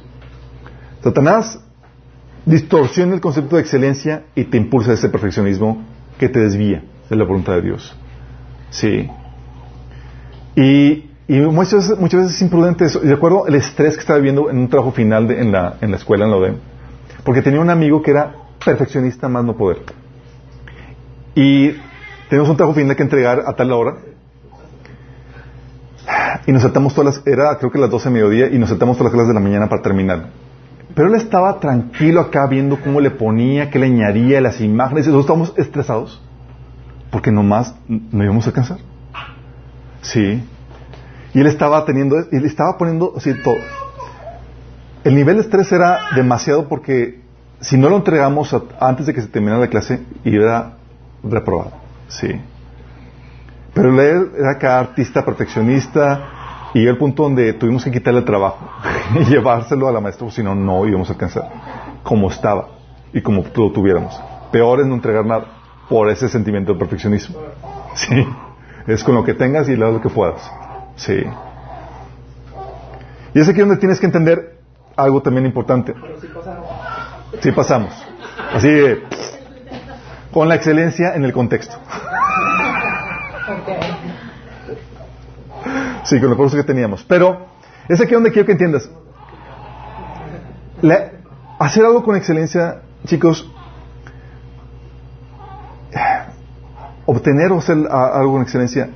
[1.03, 1.61] Satanás
[2.45, 5.85] distorsiona el concepto de excelencia y te impulsa a ese perfeccionismo
[6.19, 7.95] que te desvía de la voluntad de Dios.
[8.71, 9.09] Sí.
[10.57, 12.99] Y, muchas, veces, muchas veces es imprudente eso.
[13.01, 15.97] De acuerdo el estrés que estaba viviendo en un trabajo final en, la, en la
[15.97, 16.57] escuela, en la ODEM.
[17.25, 18.35] Porque tenía un amigo que era
[18.65, 19.83] perfeccionista más no poder.
[21.35, 21.75] Y
[22.31, 23.97] tenemos un trabajo final que entregar a tal hora.
[26.47, 28.97] Y nos saltamos todas las, era creo que las 12 de mediodía, y nos saltamos
[28.97, 30.29] todas las clases de la mañana para terminar.
[30.95, 35.11] Pero él estaba tranquilo acá viendo cómo le ponía, qué le añadía las imágenes, y
[35.11, 36.23] nosotros estábamos estresados.
[37.11, 38.79] Porque nomás no íbamos a alcanzar.
[40.03, 40.43] Sí.
[41.35, 43.59] Y él estaba teniendo, él estaba poniendo así todo.
[45.03, 47.21] El nivel de estrés era demasiado porque
[47.61, 50.77] si no lo entregamos antes de que se terminara la clase, iba
[51.25, 51.90] reprobado.
[52.11, 52.41] Sí.
[53.73, 58.69] Pero él era acá artista perfeccionista y el punto donde tuvimos que quitarle el trabajo
[59.15, 61.49] y llevárselo a la maestra, si no, no íbamos a alcanzar
[62.03, 62.69] como estaba
[63.13, 64.21] y como lo tuviéramos.
[64.53, 65.45] Peor es no entregar nada
[65.89, 67.39] por ese sentimiento de perfeccionismo.
[67.93, 68.25] Sí.
[68.87, 70.49] Es con lo que tengas y lo que puedas.
[70.95, 71.25] Sí.
[73.35, 74.61] Y es aquí donde tienes que entender
[74.97, 75.93] algo también importante.
[77.41, 77.93] Sí pasamos.
[78.55, 78.69] Así,
[80.33, 81.77] con la excelencia en el contexto.
[86.05, 87.05] Sí, con los recursos que teníamos.
[87.05, 87.47] Pero
[87.89, 88.91] es aquí donde quiero que entiendas.
[91.59, 93.51] hacer algo con excelencia, chicos,
[97.07, 98.91] obtener o hacer algo con excelencia,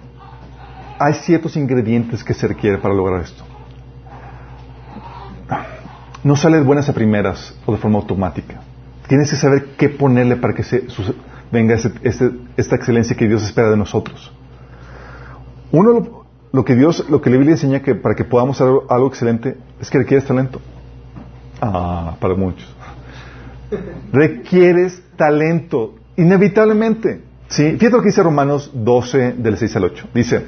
[0.99, 3.45] hay ciertos ingredientes que se requieren para lograr esto.
[6.23, 8.61] No sale buenas a primeras o de forma automática.
[9.07, 10.85] Tienes que saber qué ponerle para que se,
[11.53, 14.33] venga esta excelencia que Dios espera de nosotros.
[15.73, 19.09] Uno, lo, que Dios, lo que la Biblia enseña que para que podamos hacer algo
[19.09, 20.61] excelente es que requieres talento.
[21.61, 22.75] Ah, para muchos.
[24.13, 27.23] requieres talento, inevitablemente.
[27.49, 27.73] ¿Sí?
[27.73, 30.09] Fíjate lo que dice Romanos 12, del 6 al 8.
[30.15, 30.45] Dice,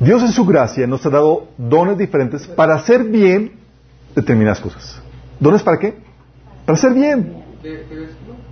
[0.00, 3.52] Dios en su gracia nos ha dado dones diferentes para hacer bien
[4.14, 5.00] determinadas cosas.
[5.38, 5.94] ¿Dones para qué?
[6.64, 7.45] Para hacer bien.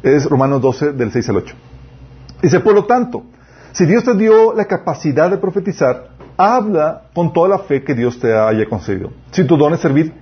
[0.02, 1.54] Es Romanos 12, del 6 al 8.
[2.42, 3.24] Dice, por lo tanto,
[3.72, 8.18] si Dios te dio la capacidad de profetizar, habla con toda la fe que Dios
[8.18, 9.12] te haya concedido.
[9.30, 10.12] Si tu don es servir,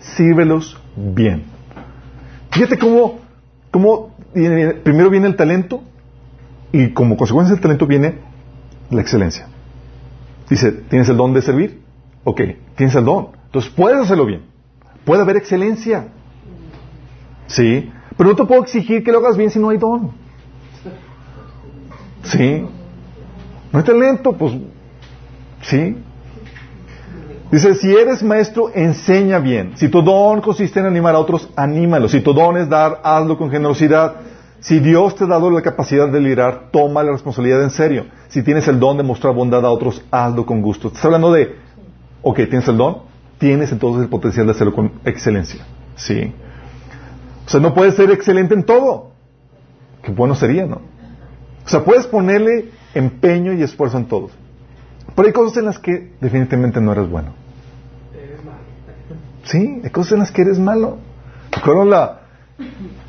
[0.00, 1.44] sírvelos bien.
[2.50, 3.20] Fíjate cómo,
[3.70, 5.82] cómo primero viene el talento
[6.72, 8.18] y como consecuencia del talento viene
[8.90, 9.46] la excelencia.
[10.48, 11.80] Dice, ¿tienes el don de servir?
[12.24, 12.40] Ok,
[12.76, 13.28] tienes el don.
[13.46, 14.42] Entonces puedes hacerlo bien.
[15.04, 16.08] Puede haber excelencia.
[17.46, 17.90] Sí.
[18.16, 20.12] Pero no te puedo exigir que lo hagas bien si no hay don.
[22.24, 22.66] Sí.
[23.72, 24.52] No hay talento, pues
[25.62, 25.96] sí.
[27.50, 29.72] Dice, si eres maestro, enseña bien.
[29.76, 32.08] Si tu don consiste en animar a otros, anímalo.
[32.08, 34.14] Si tu don es dar, hazlo con generosidad.
[34.60, 38.06] Si Dios te ha dado la capacidad de liderar, toma la responsabilidad en serio.
[38.28, 40.88] Si tienes el don de mostrar bondad a otros, hazlo con gusto.
[40.88, 41.56] Estás hablando de,
[42.22, 43.02] ok, tienes el don,
[43.38, 45.66] tienes entonces el potencial de hacerlo con excelencia.
[45.96, 46.32] Sí.
[47.46, 49.10] O sea, no puedes ser excelente en todo.
[50.02, 50.80] Qué bueno sería, ¿no?
[51.64, 54.30] O sea, puedes ponerle empeño y esfuerzo en todo.
[55.14, 57.34] Pero hay cosas en las que definitivamente no eres bueno.
[59.44, 60.98] Sí, hay cosas en las que eres malo.
[61.50, 62.18] Recuerdo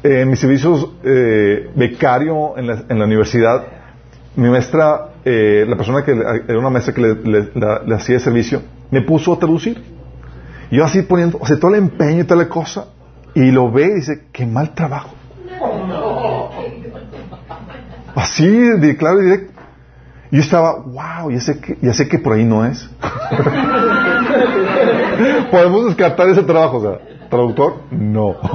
[0.04, 3.64] eh, en mis servicios eh, becario en la, en la, universidad,
[4.36, 8.62] mi maestra, eh, la persona que era una maestra que le, hacía servicio,
[8.92, 9.82] me puso a traducir.
[10.72, 12.88] Yo así poniendo, o sea, todo el empeño y toda la cosa,
[13.36, 15.10] y lo ve y dice, qué mal trabajo.
[18.16, 19.54] Así, de claro y directo.
[20.32, 22.90] Yo estaba, wow, ya sé que, ya sé que por ahí no es.
[25.52, 28.36] Podemos descartar ese trabajo, o sea, traductor, no.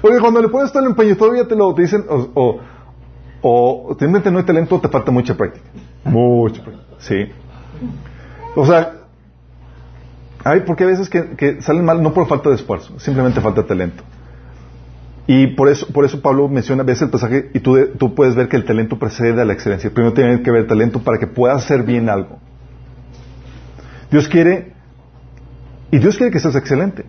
[0.00, 2.60] Porque cuando le pones todo el empeño, todavía te lo dicen, o, o,
[3.42, 5.66] o no hay talento, te falta mucha práctica.
[6.04, 7.26] Mucha práctica, sí.
[8.56, 8.99] O sea,
[10.44, 14.02] hay porque a veces que, salen mal no por falta de esfuerzo, simplemente falta talento.
[15.26, 18.34] Y por eso, por eso Pablo menciona a veces el pasaje y tú, tú puedes
[18.34, 19.90] ver que el talento precede a la excelencia.
[19.90, 22.38] Primero tiene que ver talento para que puedas hacer bien algo.
[24.10, 24.72] Dios quiere
[25.92, 27.04] y Dios quiere que seas excelente.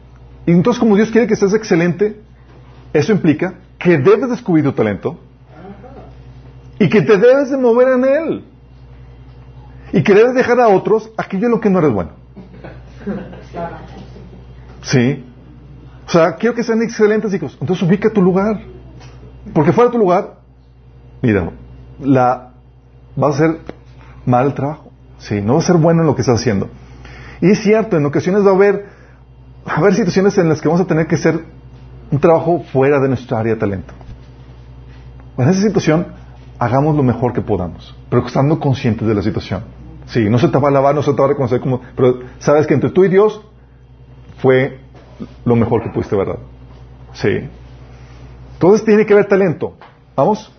[0.45, 2.19] Y entonces como Dios quiere que seas excelente,
[2.93, 5.19] eso implica que debes descubrir tu talento
[6.77, 8.45] y que te debes de mover en él.
[9.93, 12.20] Y que debes dejar a otros aquello en lo que no eres bueno.
[14.81, 15.25] ¿Sí?
[16.07, 17.57] O sea, quiero que sean excelentes, hijos.
[17.61, 18.61] Entonces ubica tu lugar.
[19.53, 20.39] Porque fuera de tu lugar,
[21.21, 21.51] mira,
[21.99, 22.51] la,
[23.15, 23.59] vas a hacer
[24.25, 24.91] mal el trabajo.
[25.17, 26.69] Sí, no vas a ser bueno en lo que estás haciendo.
[27.41, 28.85] Y es cierto, en ocasiones va a haber,
[29.67, 31.39] va a haber situaciones en las que vamos a tener que hacer
[32.11, 33.93] un trabajo fuera de nuestra área de talento.
[35.37, 36.07] En esa situación,
[36.59, 39.63] hagamos lo mejor que podamos, pero estando conscientes de la situación.
[40.11, 42.19] Sí, no se te va a lavar, no se te va a reconocer como, pero
[42.39, 43.41] sabes que entre tú y Dios
[44.39, 44.79] fue
[45.45, 46.37] lo mejor que pudiste, ¿verdad?
[47.13, 47.49] Sí.
[48.53, 49.77] Entonces tiene que haber talento.
[50.15, 50.51] Vamos,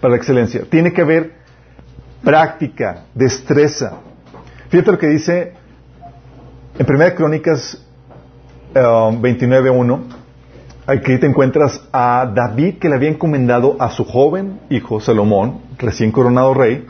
[0.00, 0.62] para la excelencia.
[0.70, 1.34] Tiene que haber
[2.22, 3.98] práctica, destreza.
[4.68, 5.54] Fíjate lo que dice
[6.78, 7.84] en 1 Crónicas
[8.72, 9.94] 29.1.
[9.94, 10.08] Um,
[10.88, 16.12] Aquí te encuentras a David que le había encomendado a su joven hijo Salomón, recién
[16.12, 16.86] coronado rey,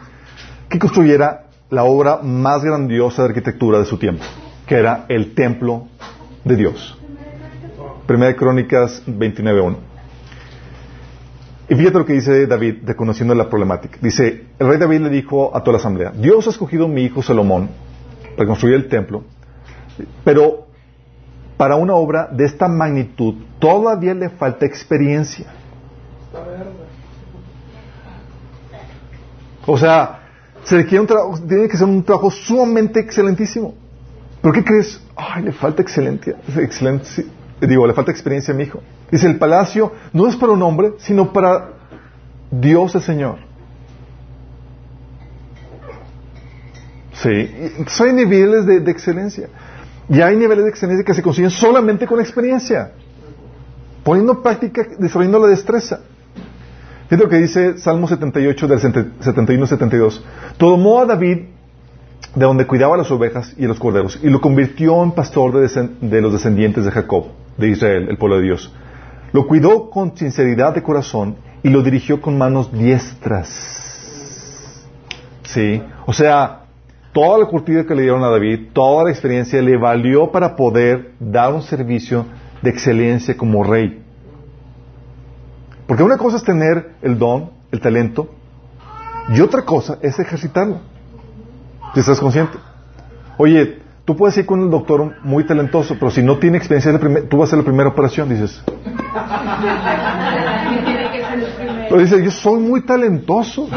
[0.68, 4.24] que construyera la obra más grandiosa de arquitectura de su tiempo,
[4.66, 5.88] que era el templo
[6.44, 6.98] de Dios.
[8.06, 9.76] Primera de Crónicas 29.1.
[11.68, 13.98] Y fíjate lo que dice David, reconociendo la problemática.
[14.00, 17.02] Dice, el rey David le dijo a toda la asamblea, Dios ha escogido a mi
[17.02, 17.68] hijo Salomón
[18.36, 19.24] para construir el templo,
[20.24, 20.66] pero
[21.56, 25.46] para una obra de esta magnitud todavía le falta experiencia.
[29.66, 30.25] O sea,
[30.66, 33.74] se requiere un trabajo, tiene que ser un trabajo sumamente excelentísimo.
[34.42, 35.00] ¿Por qué crees?
[35.14, 37.24] Ay, le falta excelencia, excelencia,
[37.60, 38.82] digo, le falta experiencia a mi hijo.
[39.10, 41.70] Dice, el palacio no es para un hombre, sino para
[42.50, 43.38] Dios el Señor.
[47.12, 49.48] Sí, entonces hay niveles de excelencia.
[50.08, 52.92] Y hay niveles de excelencia que se consiguen solamente con experiencia,
[54.04, 56.00] poniendo práctica, desarrollando la destreza.
[57.08, 60.20] Es lo que dice Salmo 78 del 71-72.
[60.56, 61.38] Tomó a David
[62.34, 66.20] de donde cuidaba las ovejas y los corderos y lo convirtió en pastor de, de,
[66.20, 67.26] los descendientes de Jacob,
[67.56, 68.72] de Israel, el pueblo de Dios.
[69.32, 73.74] Lo cuidó con sinceridad de corazón y lo dirigió con manos diestras.
[75.44, 76.64] Sí, o sea,
[77.12, 81.12] toda la curtida que le dieron a David, toda la experiencia le valió para poder
[81.20, 82.26] dar un servicio
[82.62, 84.02] de excelencia como rey.
[85.86, 88.28] Porque una cosa es tener el don, el talento,
[89.28, 90.80] y otra cosa es ejercitarlo.
[91.94, 92.58] Si estás consciente.
[93.38, 97.38] Oye, tú puedes ir con el doctor muy talentoso, pero si no tiene experiencia, tú
[97.38, 98.62] vas a hacer la primera operación, dices.
[101.88, 103.68] Pero dice, yo soy muy talentoso.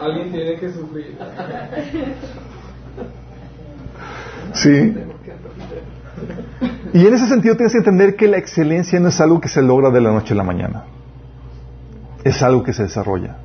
[0.00, 1.18] Alguien tiene que sufrir.
[4.52, 4.94] Sí.
[6.96, 9.60] Y en ese sentido tienes que entender que la excelencia no es algo que se
[9.60, 10.84] logra de la noche a la mañana.
[12.24, 13.36] Es algo que se desarrolla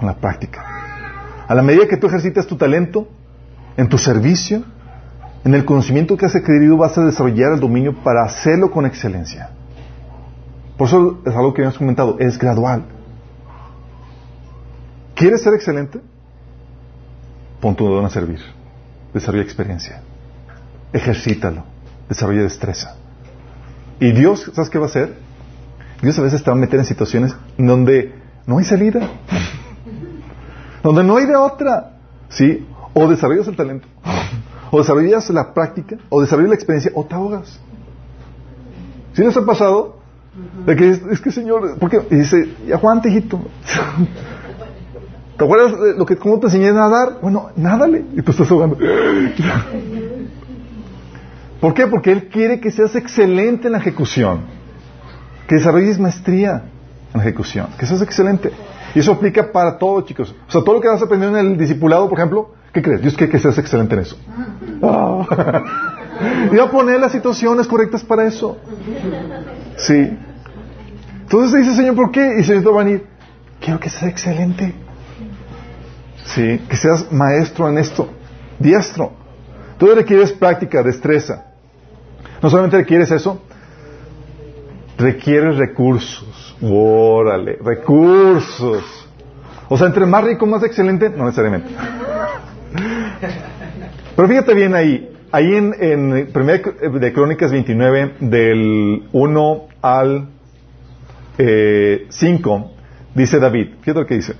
[0.00, 0.64] en la práctica.
[1.46, 3.06] A la medida que tú ejercitas tu talento,
[3.76, 4.64] en tu servicio,
[5.44, 9.50] en el conocimiento que has adquirido, vas a desarrollar el dominio para hacerlo con excelencia.
[10.76, 12.82] Por eso es algo que habíamos comentado, es gradual.
[15.14, 16.00] ¿Quieres ser excelente?
[17.60, 18.40] Pon tu don a servir.
[19.14, 20.02] Desarrolla experiencia.
[20.92, 21.77] Ejercítalo.
[22.08, 22.96] Desarrolla destreza.
[24.00, 25.16] Y Dios, ¿sabes qué va a hacer?
[26.02, 28.14] Dios a veces te va a meter en situaciones donde
[28.46, 29.00] no hay salida.
[30.82, 31.98] donde no hay de otra.
[32.28, 32.66] ¿Sí?
[32.94, 33.88] O desarrollas el talento.
[34.70, 35.96] o desarrollas la práctica.
[36.08, 36.92] O desarrollas la experiencia.
[36.94, 37.58] O te ahogas.
[39.14, 39.98] ¿Sí les ha pasado?
[40.64, 43.40] De que es, que Señor, porque y dice, aguante hijito.
[45.36, 47.18] ¿Te acuerdas de lo que, cómo te enseñé a nadar?
[47.20, 48.04] Bueno, nádale.
[48.16, 48.76] Y tú estás jugando.
[51.60, 51.86] ¿Por qué?
[51.86, 54.42] Porque Él quiere que seas excelente en la ejecución.
[55.46, 56.64] Que desarrolles maestría
[57.12, 57.68] en la ejecución.
[57.78, 58.52] Que seas excelente.
[58.94, 60.34] Y eso aplica para todo, chicos.
[60.46, 63.02] O sea, todo lo que vas a aprender en el discipulado, por ejemplo, ¿qué crees?
[63.02, 64.16] Dios quiere que seas excelente en eso.
[64.82, 65.64] Ah.
[66.52, 68.58] y va a poner las situaciones correctas para eso.
[69.76, 70.16] Sí.
[71.22, 72.34] Entonces dice, Señor, ¿por qué?
[72.36, 73.06] Y el Señor va a venir.
[73.60, 74.74] Quiero que seas excelente.
[76.34, 76.60] ¿sí?
[76.68, 78.08] Que seas maestro en esto,
[78.58, 79.12] diestro.
[79.78, 81.47] Tú requieres práctica, destreza.
[82.42, 83.42] No solamente requieres eso,
[84.96, 86.56] requieres recursos.
[86.60, 88.84] Órale, recursos.
[89.68, 91.68] O sea, entre más rico, más excelente, no necesariamente.
[94.16, 100.28] Pero fíjate bien ahí, ahí en, en de Crónicas 29, del 1 al
[101.36, 102.04] 5, eh,
[103.14, 104.34] dice David, fíjate lo que dice.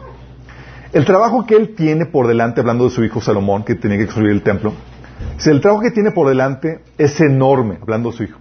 [0.93, 4.07] El trabajo que él tiene por delante, hablando de su hijo Salomón, que tenía que
[4.07, 4.73] construir el templo,
[5.47, 8.39] el trabajo que tiene por delante es enorme, hablando de su hijo.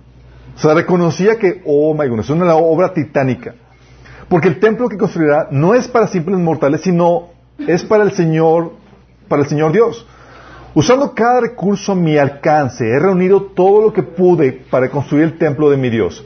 [0.56, 3.54] O sea, reconocía que, oh my goodness, es una obra titánica.
[4.28, 8.74] Porque el templo que construirá no es para simples mortales, sino es para el Señor,
[9.28, 10.06] para el Señor Dios.
[10.74, 15.38] Usando cada recurso a mi alcance, he reunido todo lo que pude para construir el
[15.38, 16.26] templo de mi Dios.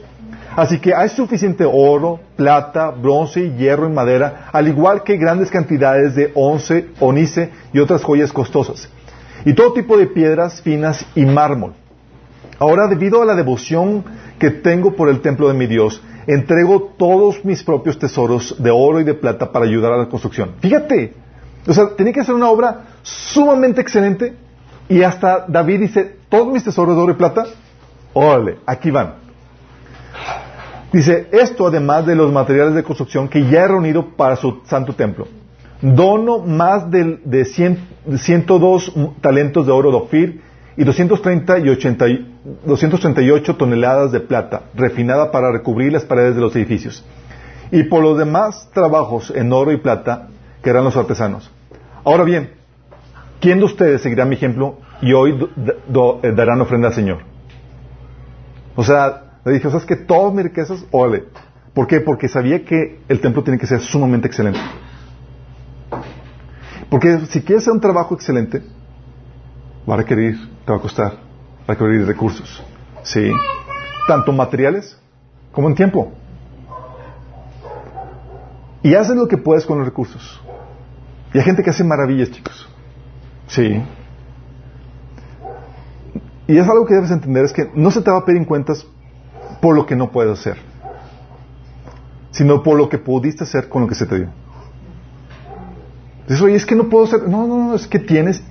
[0.56, 6.14] Así que hay suficiente oro, plata, bronce, hierro y madera, al igual que grandes cantidades
[6.14, 8.90] de once, onice y otras joyas costosas.
[9.44, 11.74] Y todo tipo de piedras finas y mármol.
[12.58, 14.04] Ahora, debido a la devoción
[14.38, 19.00] que tengo por el templo de mi Dios, entrego todos mis propios tesoros de oro
[19.00, 20.52] y de plata para ayudar a la construcción.
[20.60, 21.14] Fíjate,
[21.66, 24.34] o sea, tenía que ser una obra sumamente excelente
[24.88, 27.46] y hasta David dice, todos mis tesoros de oro y plata,
[28.12, 29.14] órale, aquí van.
[30.92, 34.94] Dice, esto además de los materiales de construcción que ya he reunido para su santo
[34.94, 35.26] templo.
[35.82, 40.40] Dono más de, de 102 talentos de oro de Ofir
[40.76, 42.06] y 230 y 80,
[42.64, 47.04] 238 toneladas de plata, refinada para recubrir las paredes de los edificios.
[47.70, 50.28] Y por los demás trabajos en oro y plata
[50.62, 51.50] que eran los artesanos.
[52.04, 52.50] Ahora bien,
[53.40, 57.18] ¿quién de ustedes seguirá mi ejemplo y hoy eh, darán ofrenda al Señor?
[58.76, 61.24] O sea, le dije, o sea, es que todas mis riquezas, ole.
[61.74, 62.00] ¿Por qué?
[62.00, 64.60] Porque sabía que el templo tiene que ser sumamente excelente.
[66.92, 68.62] Porque si quieres hacer un trabajo excelente,
[69.88, 70.36] va a requerir,
[70.66, 72.62] te va a costar, va a requerir recursos.
[73.02, 73.32] ¿Sí?
[74.06, 75.00] Tanto materiales
[75.52, 76.12] como en tiempo.
[78.82, 80.38] Y haces lo que puedes con los recursos.
[81.32, 82.68] Y hay gente que hace maravillas, chicos.
[83.46, 83.82] Sí.
[86.46, 88.44] Y es algo que debes entender, es que no se te va a pedir en
[88.44, 88.86] cuentas
[89.62, 90.58] por lo que no puedes hacer,
[92.32, 94.41] sino por lo que pudiste hacer con lo que se te dio.
[96.26, 97.28] Dices, oye, es que no puedo hacer.
[97.28, 98.42] No, no, no, es que tienes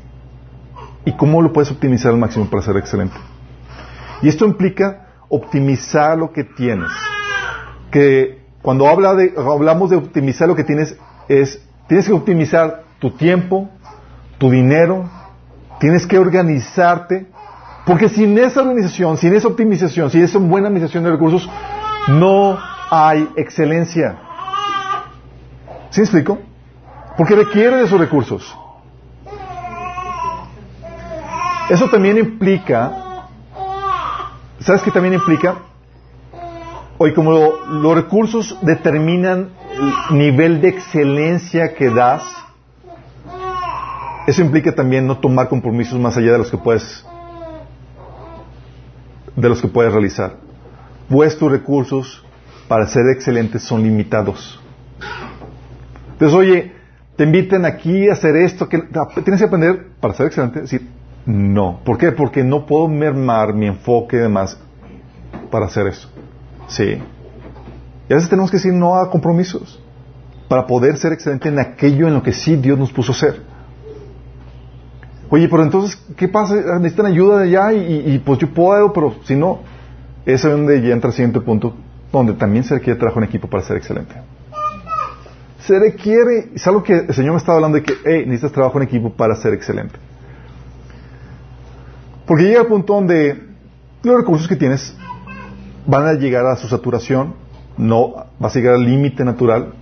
[1.06, 3.16] y cómo lo puedes optimizar al máximo para ser excelente.
[4.22, 6.92] Y esto implica optimizar lo que tienes.
[7.90, 10.96] Que cuando habla de, hablamos de optimizar lo que tienes,
[11.28, 13.70] es, tienes que optimizar tu tiempo,
[14.38, 15.10] tu dinero,
[15.80, 17.28] tienes que organizarte
[17.86, 21.50] porque sin esa organización, sin esa optimización, sin esa buena administración de recursos,
[22.10, 22.58] no
[22.92, 24.20] hay excelencia.
[25.90, 26.38] ¿Sí me explico?
[27.22, 28.58] Porque requiere de esos recursos.
[31.70, 33.28] Eso también implica,
[34.60, 35.58] ¿sabes qué también implica?
[36.98, 39.52] Hoy como los recursos determinan
[40.10, 42.24] el nivel de excelencia que das,
[44.26, 47.06] eso implica también no tomar compromisos más allá de los que puedes
[49.36, 50.38] de los que puedes realizar.
[51.08, 52.26] Vuestros recursos
[52.68, 54.60] para ser excelentes son limitados.
[56.14, 56.81] Entonces, oye,
[57.16, 58.80] te inviten aquí a hacer esto, que
[59.24, 60.62] tienes que aprender para ser excelente.
[60.62, 60.88] Decir,
[61.26, 61.82] no.
[61.84, 62.12] ¿Por qué?
[62.12, 64.58] Porque no puedo mermar mi enfoque y demás
[65.50, 66.10] para hacer eso.
[66.68, 66.98] Sí.
[68.10, 69.82] Y a veces tenemos que decir no a compromisos
[70.48, 73.42] para poder ser excelente en aquello en lo que sí Dios nos puso a ser.
[75.30, 76.56] Oye, pero entonces, ¿qué pasa?
[76.80, 79.60] Necesitan ayuda de allá y, pues yo puedo, pero si no,
[80.26, 81.74] es donde ya entra el siguiente punto,
[82.12, 84.14] donde también se requiere trabajo en equipo para ser excelente.
[85.66, 88.78] Se requiere, es algo que el Señor me estaba hablando de que, hey, necesitas trabajo
[88.80, 89.96] en equipo para ser excelente.
[92.26, 93.44] Porque llega el punto donde
[94.04, 94.96] los recursos que tienes
[95.86, 97.36] van a llegar a su saturación,
[97.78, 99.74] no vas a llegar al límite natural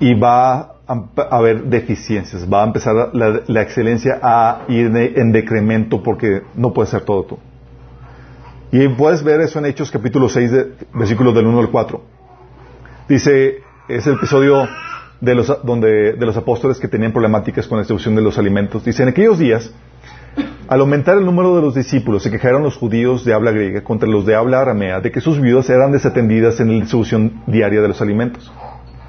[0.00, 6.42] y va a haber deficiencias, va a empezar la, excelencia a ir en decremento porque
[6.54, 7.38] no puede ser todo tú.
[8.70, 10.52] Y puedes ver eso en Hechos capítulo 6,
[10.94, 12.02] versículos del 1 al 4.
[13.08, 13.58] Dice,
[13.88, 14.68] es el episodio
[15.20, 18.84] de los, donde, de los apóstoles que tenían problemáticas con la distribución de los alimentos.
[18.84, 19.72] Dice, en aquellos días,
[20.68, 24.08] al aumentar el número de los discípulos, se quejaron los judíos de habla griega contra
[24.08, 27.88] los de habla aramea de que sus viudas eran desatendidas en la distribución diaria de
[27.88, 28.52] los alimentos.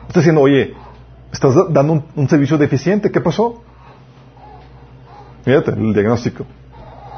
[0.08, 0.74] Está diciendo, oye,
[1.36, 3.12] Estás dando un, servicio deficiente.
[3.12, 3.62] ¿Qué pasó?
[5.44, 6.46] Fíjate, el diagnóstico.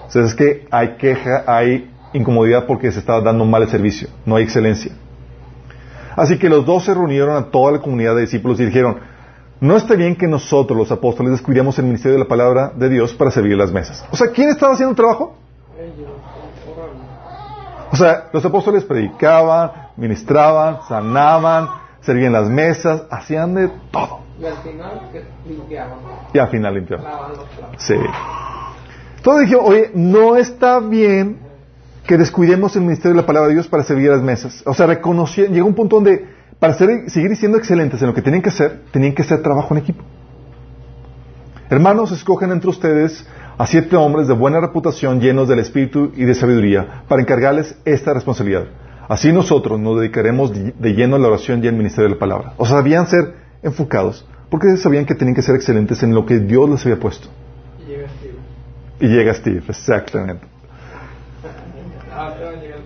[0.07, 4.07] O sea, es que hay queja, hay incomodidad porque se está dando un mal servicio.
[4.25, 4.91] No hay excelencia.
[6.17, 8.97] Así que los dos se reunieron a toda la comunidad de discípulos y dijeron,
[9.59, 13.13] no está bien que nosotros, los apóstoles, descuidemos el ministerio de la palabra de Dios
[13.13, 14.03] para servir las mesas.
[14.11, 15.35] O sea, ¿quién estaba haciendo el trabajo?
[17.91, 21.69] O sea, los apóstoles predicaban, ministraban, sanaban,
[22.01, 24.21] servían las mesas, hacían de todo.
[24.39, 25.01] Y al final
[25.47, 25.99] limpiaban.
[26.33, 27.05] Y al final limpiaban.
[27.77, 27.95] Sí.
[29.17, 31.46] Entonces dije, oye, no está bien
[32.07, 34.63] que descuidemos el ministerio de la palabra de Dios para servir a las mesas.
[34.65, 36.25] O sea, reconocí, llegó un punto donde
[36.57, 39.81] para seguir siendo excelentes en lo que tenían que hacer, tenían que hacer trabajo en
[39.81, 40.03] equipo.
[41.69, 43.27] Hermanos, escogen entre ustedes
[43.57, 48.13] a siete hombres de buena reputación, llenos del espíritu y de sabiduría, para encargarles esta
[48.13, 48.67] responsabilidad.
[49.09, 52.53] Así nosotros nos dedicaremos de lleno a la oración y al ministerio de la palabra.
[52.57, 56.39] O sea, sabían ser enfocados, porque sabían que tenían que ser excelentes en lo que
[56.39, 57.27] Dios les había puesto.
[57.85, 58.35] Y llega Steve.
[59.01, 60.56] Y llega Steve, exactamente.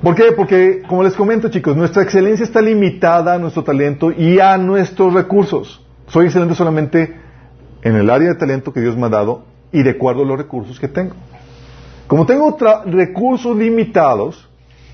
[0.02, 0.32] ¿Por qué?
[0.36, 5.14] Porque, como les comento, chicos, nuestra excelencia está limitada a nuestro talento y a nuestros
[5.14, 5.86] recursos.
[6.08, 7.16] Soy excelente solamente
[7.84, 10.38] en el área de talento que Dios me ha dado y de acuerdo a los
[10.38, 11.16] recursos que tengo.
[12.08, 14.50] Como tengo recursos limitados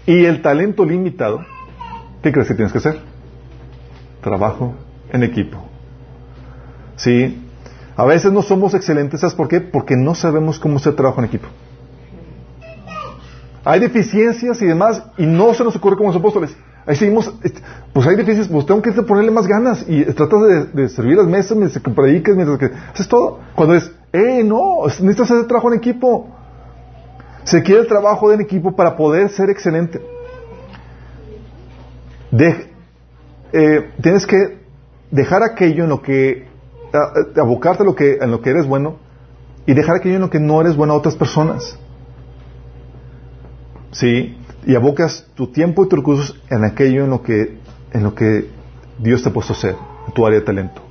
[0.06, 1.40] y el talento limitado,
[2.22, 3.00] ¿qué crees que tienes que hacer?
[4.22, 4.76] Trabajo
[5.12, 5.58] en equipo.
[6.98, 7.44] ¿Sí?
[7.96, 9.62] A veces no somos excelentes, ¿sabes por qué?
[9.62, 11.48] Porque no sabemos cómo hacer trabajo en equipo.
[13.68, 16.56] Hay deficiencias y demás, y no se nos ocurre como los apóstoles.
[16.86, 17.30] Ahí seguimos,
[17.92, 21.58] pues hay deficiencias, pues tengo que ponerle más ganas y tratas de, servir las mesas
[21.58, 23.40] mientras que predicas, mientras que haces todo.
[23.56, 26.30] Cuando es, eh, no, necesitas hacer trabajo en equipo.
[27.44, 30.00] Se quiere el trabajo en equipo para poder ser excelente.
[33.52, 34.60] Eh, tienes que
[35.12, 36.48] dejar aquello en lo que,
[37.36, 38.96] abocarte lo que, en lo que eres bueno
[39.66, 41.78] y dejar aquello en lo que no eres bueno a otras personas.
[43.92, 44.38] ¿Sí?
[44.66, 47.58] Y abocas tu tiempo y tus recursos en aquello en lo que,
[47.94, 48.50] en lo que
[49.00, 49.76] Dios te ha puesto a hacer,
[50.08, 50.82] en tu área de talento.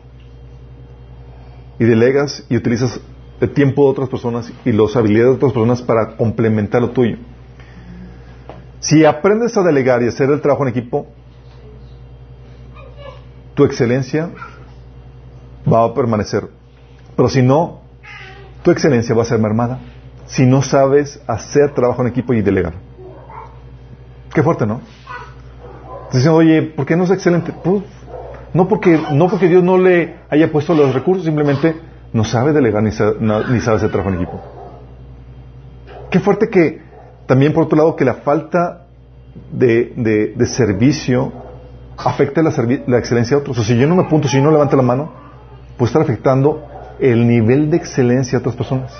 [1.79, 3.01] Y delegas y utilizas
[3.41, 7.19] el tiempo de otras personas y las habilidades de otras personas para complementar lo tuyo.
[8.81, 11.07] Si aprendes a delegar y hacer el trabajo en equipo,
[13.55, 14.31] tu excelencia
[15.71, 16.49] va a permanecer.
[17.17, 17.81] Pero si no,
[18.63, 19.81] tu excelencia va a ser mermada.
[20.27, 22.86] Si no sabes hacer trabajo en equipo y delegar.
[24.33, 24.81] Qué fuerte, ¿no?
[26.13, 27.53] Dicen, oye, ¿por qué no es excelente?
[27.65, 27.83] Pues,
[28.55, 31.77] no, porque, no porque Dios no le haya puesto los recursos, simplemente
[32.13, 34.41] no sabe delegar ni sabe, ni sabe hacer trabajo en equipo.
[36.11, 36.81] Qué fuerte que
[37.27, 38.87] también, por otro lado, que la falta
[39.53, 41.33] de, de, servicio
[41.99, 42.53] afecte la,
[42.87, 43.59] la, excelencia de otros.
[43.59, 45.13] O sea, si yo no me apunto, si yo no levanto la mano,
[45.77, 46.65] puede estar afectando
[46.99, 48.95] el nivel de excelencia de otras personas.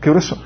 [0.00, 0.36] Qué grueso.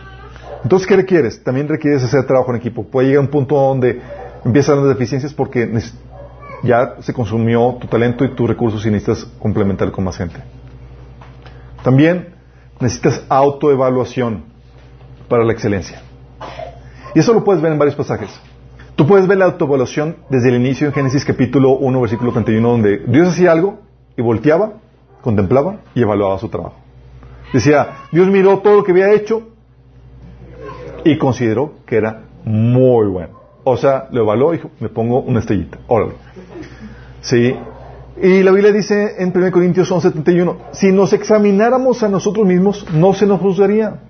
[0.63, 1.43] Entonces, ¿qué requieres?
[1.43, 2.85] También requieres hacer trabajo en equipo.
[2.85, 4.01] Puede llegar un punto donde
[4.45, 5.71] empiezan las deficiencias porque
[6.63, 10.41] ya se consumió tu talento y tus recursos y necesitas complementar con más gente.
[11.83, 12.35] También
[12.81, 14.45] necesitas autoevaluación
[15.29, 16.03] para la excelencia.
[17.15, 18.31] Y eso lo puedes ver en varios pasajes.
[18.97, 22.99] Tú puedes ver la autoevaluación desde el inicio en Génesis capítulo 1, versículo 31, donde
[23.07, 23.79] Dios hacía algo
[24.17, 24.73] y volteaba,
[25.23, 26.77] contemplaba y evaluaba su trabajo.
[27.53, 29.49] Decía, Dios miró todo lo que había hecho
[31.09, 33.41] y consideró que era muy bueno.
[33.65, 35.79] O sea, lo evaluó y dijo, me pongo una estrellita.
[35.87, 36.13] Órale.
[37.23, 37.57] Sí.
[38.21, 43.15] Y la Biblia dice en 1 Corintios 11:71, si nos examináramos a nosotros mismos, no
[43.15, 44.01] se nos juzgaría.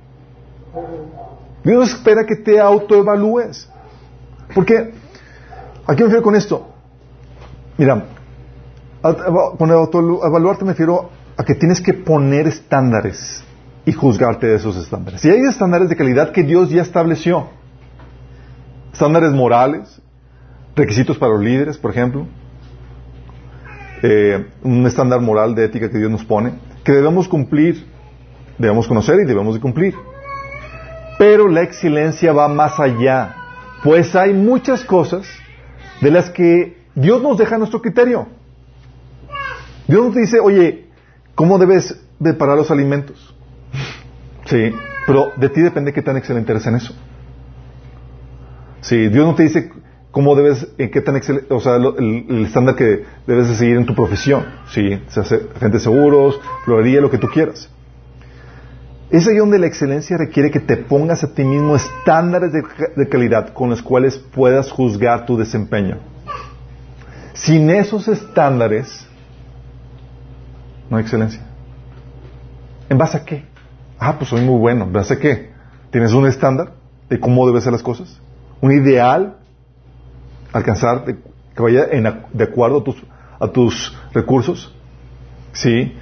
[1.62, 3.70] Dios espera que te autoevalúes.
[4.54, 4.92] Porque,
[5.86, 6.66] ¿a qué me refiero con esto?
[7.76, 8.06] Mira,
[9.56, 13.44] con autoevaluarte me refiero a que tienes que poner estándares
[13.88, 15.24] y juzgarte de esos estándares.
[15.24, 17.48] Y hay estándares de calidad que Dios ya estableció.
[18.92, 20.02] Estándares morales,
[20.76, 22.26] requisitos para los líderes, por ejemplo.
[24.02, 26.52] Eh, un estándar moral de ética que Dios nos pone,
[26.84, 27.86] que debemos cumplir,
[28.58, 29.94] debemos conocer y debemos de cumplir.
[31.18, 33.36] Pero la excelencia va más allá,
[33.82, 35.26] pues hay muchas cosas
[36.02, 38.28] de las que Dios nos deja nuestro criterio.
[39.86, 40.88] Dios nos dice, oye,
[41.34, 43.34] ¿cómo debes preparar los alimentos?
[44.48, 44.72] Sí,
[45.06, 46.94] pero de ti depende qué tan excelente eres en eso.
[48.80, 49.70] Sí, Dios no te dice
[50.10, 53.84] cómo debes, en qué tan excelente, o sea, el, estándar que debes de seguir en
[53.84, 54.46] tu profesión.
[54.70, 57.68] Sí, se hace agentes seguros, florería, lo que tú quieras.
[59.10, 62.62] Es ahí donde la excelencia requiere que te pongas a ti mismo estándares de,
[62.96, 65.98] de calidad con los cuales puedas juzgar tu desempeño.
[67.34, 69.06] Sin esos estándares,
[70.88, 71.42] no hay excelencia.
[72.88, 73.44] ¿En base a qué?
[73.98, 74.88] Ah, pues soy muy bueno.
[74.90, 75.50] ¿Ves qué?
[75.90, 76.72] ¿Tienes un estándar
[77.08, 78.20] de cómo deben ser las cosas?
[78.60, 79.36] ¿Un ideal?
[80.52, 82.96] ¿Alcanzar que vaya de acuerdo a tus,
[83.40, 84.74] a tus recursos?
[85.52, 85.96] Sí.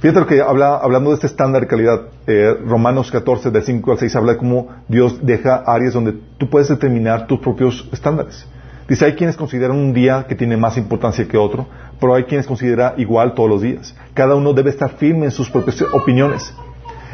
[0.00, 3.92] Fíjate lo que habla, hablando de este estándar de calidad, eh, Romanos 14, del 5
[3.92, 8.44] al 6, habla de cómo Dios deja áreas donde tú puedes determinar tus propios estándares.
[8.88, 11.66] Dice, hay quienes consideran un día que tiene más importancia que otro,
[12.00, 13.94] pero hay quienes consideran igual todos los días.
[14.12, 16.52] Cada uno debe estar firme en sus propias opiniones.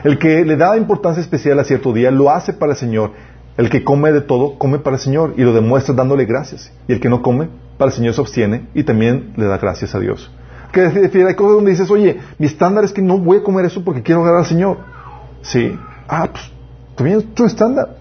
[0.04, 3.12] El que le da importancia especial a cierto día lo hace para el Señor.
[3.56, 6.72] El que come de todo, come para el Señor y lo demuestra dándole gracias.
[6.86, 9.94] Y el que no come, para el Señor se abstiene y también le da gracias
[9.94, 10.30] a Dios.
[10.70, 13.82] Que hay cosas donde dices, oye, mi estándar es que no voy a comer eso
[13.82, 14.78] porque quiero agradar al Señor.
[15.42, 15.76] Sí.
[16.06, 16.52] Ah, pues,
[16.94, 17.96] también es tu estándar.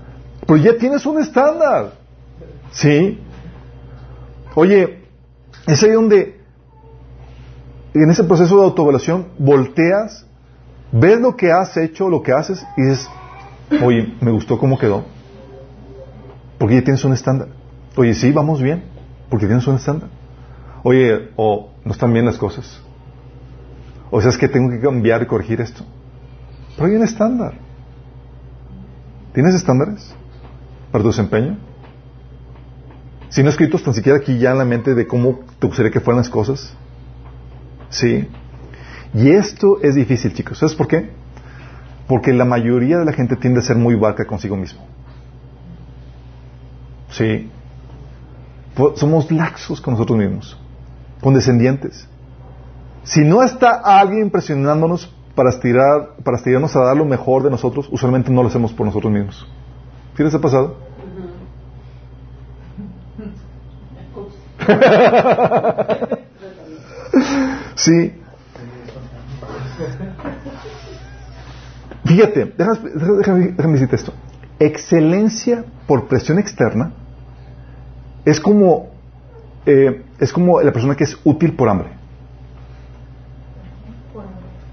[0.46, 1.94] Pero ya tienes un estándar.
[2.72, 3.20] Sí.
[4.54, 5.06] Oye,
[5.66, 6.40] es ahí donde,
[7.94, 10.27] en ese proceso de autoevaluación, volteas
[10.92, 13.10] ves lo que has hecho, lo que haces, y dices,
[13.84, 15.06] oye, me gustó cómo quedó.
[16.58, 17.50] Porque ya tienes un estándar.
[17.96, 18.84] Oye, sí, vamos bien,
[19.30, 20.10] porque tienes un estándar.
[20.84, 22.82] Oye, o no están bien las cosas.
[24.10, 25.84] O sea, es que tengo que cambiar y corregir esto.
[26.76, 27.54] Pero hay un estándar.
[29.34, 30.16] ¿Tienes estándares
[30.92, 31.58] para tu desempeño?
[33.30, 36.00] Si no escritos tan siquiera aquí ya en la mente de cómo te gustaría que
[36.00, 36.74] fueran las cosas.
[37.90, 38.28] Sí.
[39.14, 40.60] Y esto es difícil, chicos.
[40.60, 41.10] ¿Sabes por qué?
[42.08, 44.82] Porque la mayoría de la gente tiende a ser muy vaca consigo mismo.
[47.10, 47.50] Sí.
[48.96, 50.60] Somos laxos con nosotros mismos,
[51.22, 52.08] condescendientes.
[53.04, 57.88] Si no está alguien impresionándonos para estirar, para estirarnos a dar lo mejor de nosotros,
[57.92, 59.48] usualmente no lo hacemos por nosotros mismos.
[60.16, 60.78] ¿Sí les ha pasado?
[67.76, 68.14] sí.
[72.08, 74.14] Fíjate, déjame, decirte esto.
[74.60, 76.94] Excelencia por presión externa
[78.24, 78.88] es como,
[79.66, 81.90] eh, es como la persona que es útil por hambre.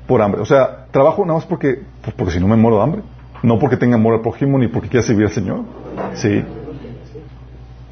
[0.07, 0.41] Por hambre.
[0.41, 3.03] O sea, trabajo nada más porque, pues porque si no me muero de hambre.
[3.43, 5.65] No porque tenga amor al prójimo ni porque quiera servir al Señor.
[6.15, 6.43] Sí.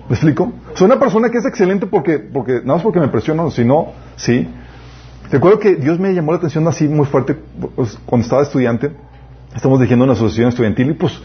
[0.08, 0.52] ¿Me explico?
[0.74, 3.92] Soy una persona que es excelente porque, porque nada más porque me presiono, si no,
[4.16, 4.48] sí.
[5.30, 7.34] Recuerdo que Dios me llamó la atención así muy fuerte
[7.74, 8.92] pues, cuando estaba estudiante.
[9.54, 11.20] Estamos dirigiendo una asociación estudiantil y pues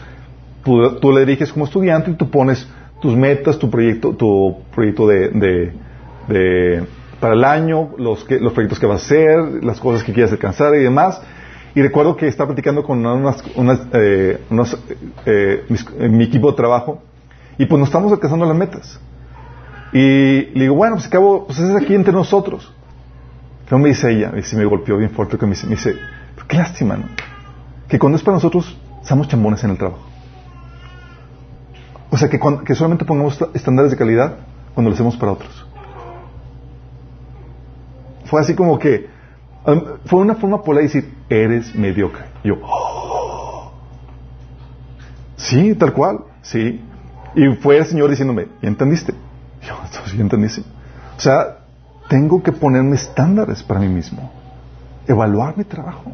[0.64, 2.68] tú, le diriges como estudiante y tú pones
[3.00, 5.72] tus metas, tu proyecto, tu proyecto de,
[6.28, 6.84] de,
[7.20, 10.32] para el año, los, que, los proyectos que vas a hacer, las cosas que quieres
[10.32, 11.20] alcanzar y demás.
[11.74, 14.40] Y recuerdo que estaba platicando con unas, unas, eh,
[15.26, 17.02] eh, mi equipo de trabajo
[17.56, 19.00] y pues nos estamos alcanzando las metas.
[19.92, 22.72] Y le digo, bueno, pues acabo, pues es aquí entre nosotros.
[23.68, 24.32] ¿Qué me dice ella?
[24.36, 25.94] Y se me golpeó bien fuerte que me dice, me dice
[26.46, 27.04] qué lástima, ¿no?
[27.88, 30.02] Que cuando es para nosotros, somos chambones en el trabajo.
[32.10, 34.36] O sea, que, que solamente pongamos estándares de calidad
[34.74, 35.66] cuando lo hacemos para otros.
[38.26, 39.08] Fue así como que,
[40.04, 42.24] fue una forma polar de decir, eres mediocre.
[42.44, 43.72] Y yo, oh".
[45.36, 46.82] sí, tal cual, sí.
[47.34, 49.14] Y fue el Señor diciéndome, ¿ya entendiste?
[49.62, 49.74] Yo,
[50.14, 50.46] ¿ya entendí?
[51.16, 51.58] O sea,
[52.08, 54.30] tengo que ponerme estándares para mí mismo.
[55.06, 56.12] Evaluar mi trabajo.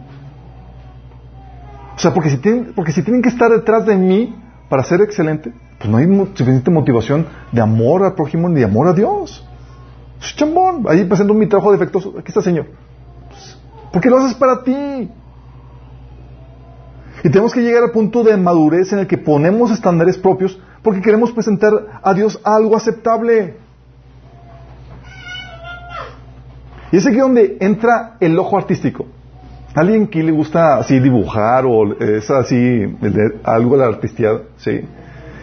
[2.05, 4.37] O sea, porque si tienen, porque si tienen que estar detrás de mí
[4.69, 8.89] para ser excelente, pues no hay suficiente motivación de amor al prójimo ni de amor
[8.89, 9.43] a Dios.
[10.21, 10.85] Es chambón.
[10.87, 12.11] Ahí presento mi trabajo defectuoso.
[12.19, 12.67] Aquí está, Señor.
[13.31, 13.59] Pues,
[13.91, 15.11] porque lo haces para ti.
[17.23, 21.01] Y tenemos que llegar al punto de madurez en el que ponemos estándares propios porque
[21.01, 23.57] queremos presentar a Dios algo aceptable.
[26.93, 29.07] Y es aquí donde entra el ojo artístico.
[29.75, 32.97] ¿Alguien que le gusta así dibujar o es así
[33.43, 34.31] algo de la artistía?
[34.57, 34.83] ¿Sí?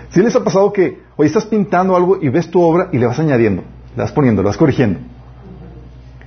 [0.10, 3.06] ¿Sí les ha pasado que hoy estás pintando algo y ves tu obra y le
[3.06, 3.64] vas añadiendo,
[3.96, 5.00] le vas poniendo, le vas corrigiendo?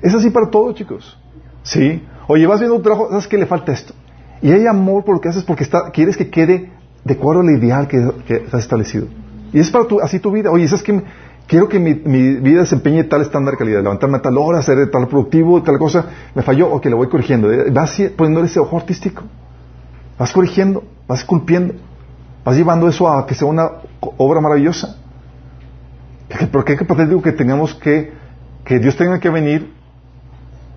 [0.03, 1.19] Es así para todo, chicos.
[1.63, 2.03] ¿Sí?
[2.27, 3.95] Oye, vas viendo un trabajo, ¿sabes que le falta esto?
[4.43, 6.71] Y hay amor por lo que haces porque está, quieres que quede
[7.05, 9.07] de acuerdo al ideal que, que has establecido.
[9.55, 10.51] Y es para tu, así tu vida.
[10.51, 11.03] Oye, ¿sabes que
[11.47, 15.09] quiero que mi, vida desempeñe tal estándar de calidad, levantarme a tal hora, ser tal
[15.09, 17.49] productivo, tal cosa, me falló, ok, lo voy corrigiendo.
[17.73, 19.23] Vas poniendo ese ojo artístico,
[20.19, 21.75] vas corrigiendo, vas esculpiendo,
[22.45, 23.69] vas llevando eso a que sea una
[24.17, 24.97] obra maravillosa.
[26.51, 28.13] ¿Por qué digo que tengamos que,
[28.65, 29.73] que Dios tenga que venir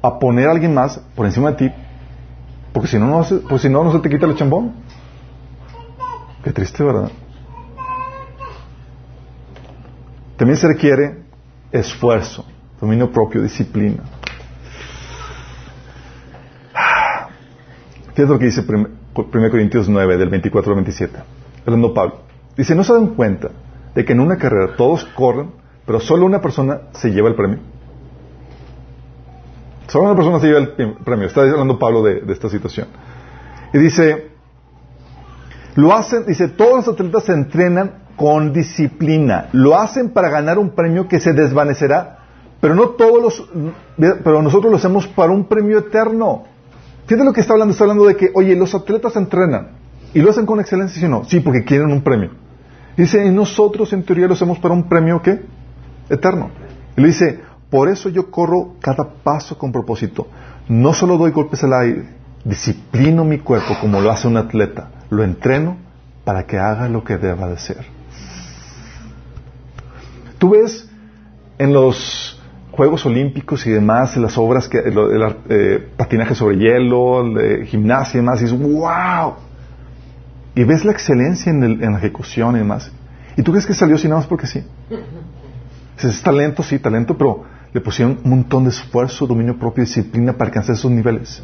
[0.02, 1.76] a poner a alguien más por encima de ti?
[2.74, 4.74] Porque si no, no, pues si no, no se te quita el chambón.
[6.44, 7.10] Qué triste, ¿verdad?
[10.38, 11.24] También se requiere
[11.72, 12.46] esfuerzo,
[12.80, 14.04] dominio propio, disciplina.
[18.14, 21.20] Fíjate lo que dice 1 Corintios 9, del 24 al 27.
[21.66, 22.22] Hablando Pablo.
[22.56, 23.50] Dice, ¿no se dan cuenta
[23.94, 25.52] de que en una carrera todos corren,
[25.86, 27.60] pero solo una persona se lleva el premio?
[29.88, 31.28] Solo una persona se lleva el premio.
[31.28, 32.88] Está hablando Pablo de, de esta situación.
[33.74, 34.30] Y dice,
[35.76, 39.48] lo hacen, dice, todos los atletas se entrenan con disciplina.
[39.54, 42.18] Lo hacen para ganar un premio que se desvanecerá,
[42.60, 43.50] pero no todos los,
[43.98, 46.44] pero nosotros lo hacemos para un premio eterno.
[47.06, 49.70] Fíjate lo que está hablando, está hablando de que, oye, los atletas entrenan
[50.14, 51.24] y lo hacen con excelencia, ¿sí no?
[51.24, 52.32] Sí, porque quieren un premio.
[52.98, 55.42] Dice, y nosotros en teoría lo hacemos para un premio, ¿qué?
[56.10, 56.50] Eterno.
[56.98, 57.40] Y le dice,
[57.70, 60.28] por eso yo corro cada paso con propósito.
[60.68, 62.10] No solo doy golpes al aire,
[62.44, 65.78] disciplino mi cuerpo como lo hace un atleta lo entreno
[66.24, 67.86] para que haga lo que deba de ser.
[70.38, 70.88] Tú ves
[71.58, 72.40] en los
[72.72, 78.20] Juegos Olímpicos y demás, en las obras, que, el, eh, patinaje sobre hielo, de gimnasia
[78.20, 79.34] y demás, y dices, wow.
[80.54, 82.92] Y ves la excelencia en, la ejecución y demás.
[83.36, 84.64] ¿Y tú crees que salió así nada más porque sí?
[86.00, 90.34] Es talento, sí, talento, pero le pusieron un montón de esfuerzo, dominio propio y disciplina
[90.34, 91.42] para alcanzar esos niveles.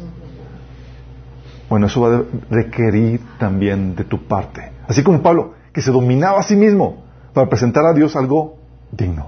[1.68, 4.70] Bueno, eso va a requerir también de tu parte.
[4.86, 8.63] Así como Pablo, que se dominaba a sí mismo para presentar a Dios algo
[8.96, 9.26] digno.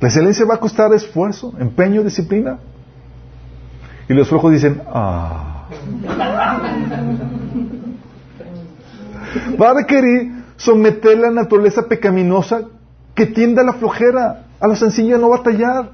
[0.00, 2.58] La excelencia va a costar esfuerzo, empeño, disciplina.
[4.08, 5.68] Y los flojos dicen, ah.
[9.60, 12.62] Va a requerir someter la naturaleza pecaminosa
[13.14, 15.90] que tiende a la flojera, a la sencilla no batallar.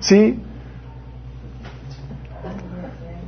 [0.00, 0.38] ¿Sí?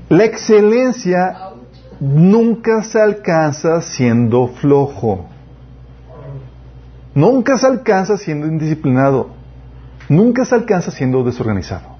[0.09, 1.53] La excelencia
[2.01, 5.32] nunca se alcanza siendo flojo.
[7.15, 9.31] Nunca se alcanza siendo indisciplinado.
[10.09, 11.97] Nunca se alcanza siendo desorganizado.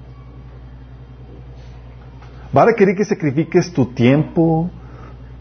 [2.55, 4.69] Va a requerir que sacrifiques tu tiempo,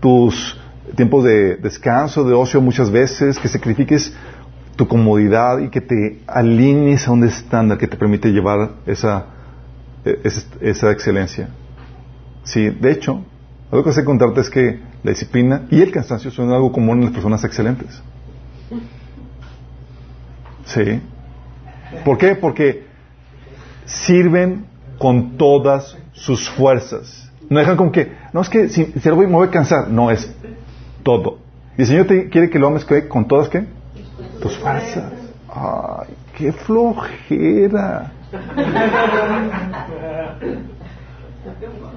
[0.01, 0.59] tus
[0.97, 4.15] tiempos de descanso, de ocio muchas veces, que sacrifiques
[4.77, 9.27] tu comodidad y que te alinees a un estándar que te permite llevar esa,
[10.61, 11.51] esa, excelencia.
[12.45, 13.23] Sí, de hecho,
[13.71, 17.05] algo que sé contarte es que la disciplina y el cansancio son algo común en
[17.05, 18.03] las personas excelentes.
[20.65, 21.01] Sí.
[22.05, 22.35] ¿Por qué?
[22.35, 22.87] Porque
[23.85, 24.67] sirven
[24.99, 27.31] con todas sus fuerzas.
[27.49, 30.11] No dejan como que, no es que si, si algo me voy a cansar, no
[30.11, 30.33] es
[31.03, 31.39] todo.
[31.77, 33.67] Y el Señor te quiere que lo ames con todas qué?
[34.41, 35.13] Tus fuerzas.
[35.49, 38.13] Ay, qué flojera.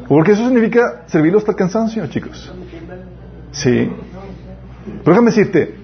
[0.07, 2.51] Porque eso significa servirlo hasta el cansancio, chicos.
[3.51, 3.89] Sí.
[4.85, 5.75] Pero déjame decirte,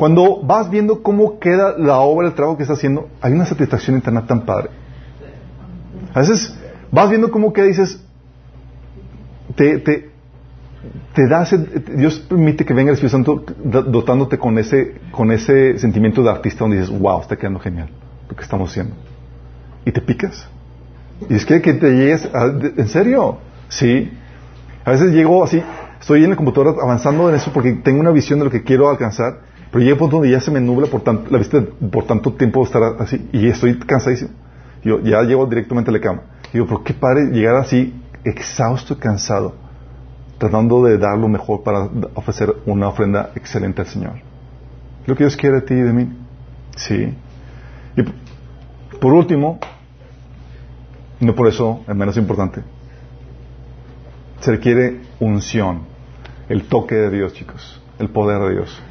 [0.00, 3.96] cuando vas viendo cómo queda la obra, el trabajo que estás haciendo, hay una satisfacción
[3.96, 4.70] interna tan padre.
[6.14, 6.56] A veces
[6.90, 8.02] vas viendo cómo queda y dices,
[9.56, 10.08] te, te,
[11.14, 11.46] te da
[11.98, 16.60] Dios permite que venga el Espíritu Santo dotándote con ese, con ese sentimiento de artista
[16.60, 17.90] donde dices, wow, está quedando genial
[18.26, 18.94] lo que estamos haciendo.
[19.84, 20.48] Y te picas.
[21.28, 22.26] Y es que, que te llegues,
[22.74, 23.36] ¿en serio?
[23.68, 24.10] Sí.
[24.82, 25.62] A veces llego así,
[26.00, 28.88] estoy en la computadora avanzando en eso porque tengo una visión de lo que quiero
[28.88, 31.40] alcanzar, pero llega un punto donde ya se me nubla por tanto, la
[31.90, 34.30] por tanto tiempo estar así y estoy cansadísimo.
[34.82, 36.22] Yo ya llego directamente a la cama.
[36.52, 37.94] Digo, pero qué padre llegar así
[38.24, 39.54] exhausto y cansado
[40.40, 44.14] tratando de dar lo mejor para ofrecer una ofrenda excelente al Señor.
[45.06, 46.08] Lo que Dios quiere de ti y de mí.
[46.76, 47.14] Sí.
[47.94, 49.58] Y por último,
[51.20, 52.62] no por eso el menos importante,
[54.40, 55.82] se requiere unción,
[56.48, 58.82] el toque de Dios, chicos, el poder de Dios.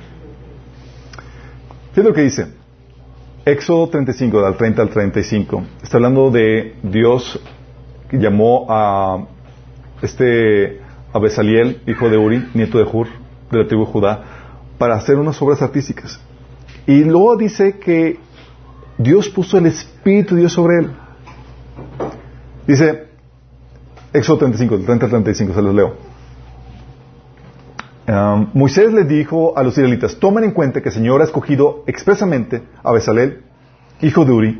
[1.99, 2.47] ¿Qué es lo que dice?
[3.43, 5.63] Éxodo 35, del 30 al 35.
[5.83, 7.37] Está hablando de Dios
[8.09, 9.25] que llamó a
[10.01, 10.79] este
[11.11, 13.07] a Besaliel, hijo de Uri, nieto de Hur,
[13.51, 14.23] de la tribu de Judá,
[14.77, 16.21] para hacer unas obras artísticas.
[16.87, 18.17] Y luego dice que
[18.97, 20.91] Dios puso el Espíritu de Dios sobre él.
[22.65, 23.07] Dice,
[24.13, 26.08] Éxodo 35, 30 35, se los leo.
[28.53, 32.63] Moisés le dijo a los israelitas, tomen en cuenta que el Señor ha escogido expresamente
[32.83, 33.43] a Besalel,
[34.01, 34.57] hijo de Uri,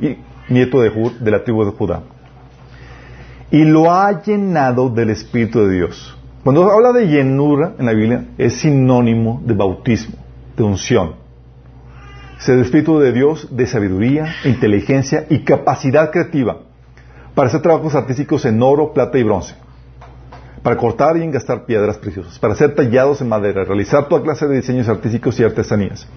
[0.49, 2.03] y nieto de Hur, de la tribu de Judá,
[3.51, 8.25] y lo ha llenado del Espíritu de Dios cuando habla de llenura en la Biblia,
[8.37, 10.15] es sinónimo de bautismo,
[10.55, 11.15] de unción.
[12.39, 16.61] Es el Espíritu de Dios de sabiduría, inteligencia y capacidad creativa
[17.35, 19.55] para hacer trabajos artísticos en oro, plata y bronce,
[20.61, 24.57] para cortar y engastar piedras preciosas, para ser tallados en madera, realizar toda clase de
[24.57, 26.07] diseños artísticos y artesanías.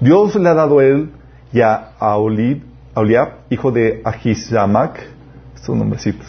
[0.00, 1.10] Dios le ha dado a él
[1.52, 5.00] y a Auliab, hijo de Ahisamac,
[5.54, 6.26] estos nombrecitos,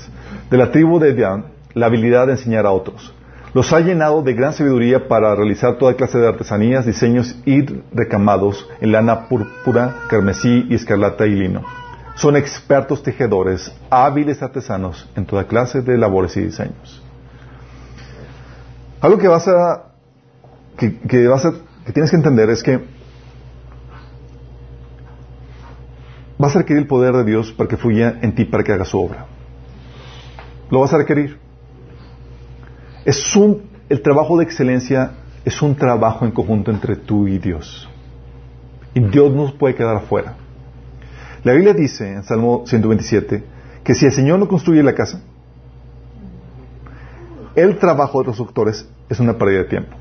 [0.50, 3.14] de la tribu de Dian, la habilidad de enseñar a otros
[3.56, 7.62] los ha llenado de gran sabiduría para realizar toda clase de artesanías, diseños y
[7.94, 11.64] recamados en lana púrpura, carmesí y escarlata y lino.
[12.16, 17.02] Son expertos tejedores, hábiles artesanos en toda clase de labores y diseños.
[19.06, 19.92] Algo que vas a
[20.80, 21.54] que, vas a,
[21.86, 22.84] que tienes que entender es que
[26.40, 28.84] vas a requerir el poder de Dios para que fluya en ti para que haga
[28.84, 29.28] su obra.
[30.72, 31.38] Lo vas a requerir.
[33.06, 35.12] Es un, el trabajo de excelencia
[35.46, 37.88] es un trabajo en conjunto entre tú y Dios.
[38.96, 40.36] Y Dios no puede quedar afuera.
[41.44, 43.44] La Biblia dice en Salmo 127
[43.84, 45.22] que si el Señor no construye la casa,
[47.56, 49.96] el trabajo de los doctores es una pérdida de tiempo.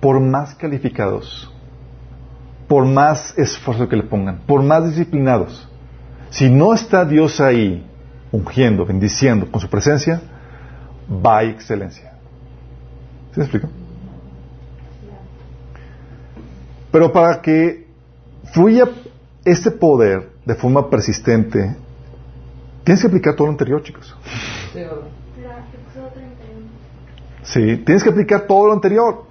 [0.00, 1.52] Por más calificados,
[2.68, 5.68] por más esfuerzo que le pongan, por más disciplinados,
[6.30, 7.86] si no está Dios ahí
[8.32, 10.20] ungiendo, bendiciendo con su presencia,
[11.10, 12.12] va a excelencia.
[13.32, 13.68] ¿Sí me explico?
[16.90, 17.86] Pero para que
[18.52, 18.88] fluya
[19.44, 21.76] este poder de forma persistente,
[22.84, 24.16] tienes que aplicar todo lo anterior, chicos.
[24.72, 24.96] Sí, ¿verdad?
[25.42, 26.66] La Éxodo 31.
[27.46, 29.24] Sí, tienes que aplicar todo lo anterior.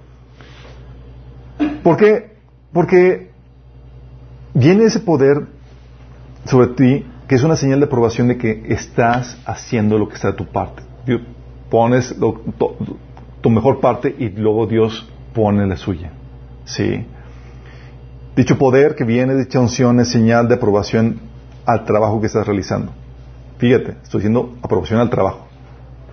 [1.82, 2.36] ¿Por qué?
[2.72, 3.30] Porque
[4.54, 5.46] viene ese poder
[6.44, 10.28] sobre ti que es una señal de aprobación de que estás haciendo lo que está
[10.28, 10.82] de tu parte.
[11.70, 12.40] Pones lo-
[13.40, 16.12] tu mejor parte y luego Dios pone la suya.
[16.64, 17.04] Sí.
[18.36, 21.20] Dicho poder que viene, dicha unción es señal de aprobación
[21.64, 22.92] al trabajo que estás realizando.
[23.58, 25.46] Fíjate, estoy diciendo aprobación al trabajo,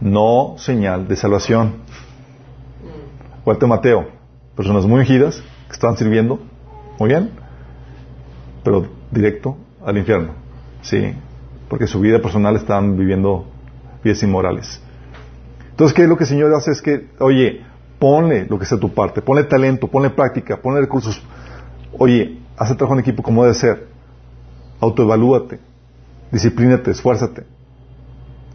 [0.02, 1.74] no señal de salvación.
[3.44, 4.08] Cuarto Mateo,
[4.56, 6.40] personas muy ungidas que estaban sirviendo,
[7.00, 7.32] muy bien,
[8.64, 10.34] pero directo al infierno,
[10.82, 11.14] sí,
[11.68, 13.46] porque su vida personal estaban viviendo
[14.04, 14.82] vidas inmorales.
[15.72, 16.72] Entonces, ¿qué es lo que el Señor hace?
[16.72, 17.66] Es que, oye,
[18.00, 21.22] ponle lo que sea tu parte, ponle talento, ponle práctica, ponle recursos.
[21.98, 23.88] Oye, haz el trabajo en equipo como debe ser.
[24.80, 25.60] Autoevalúate,
[26.32, 27.44] disciplínate, esfuérzate.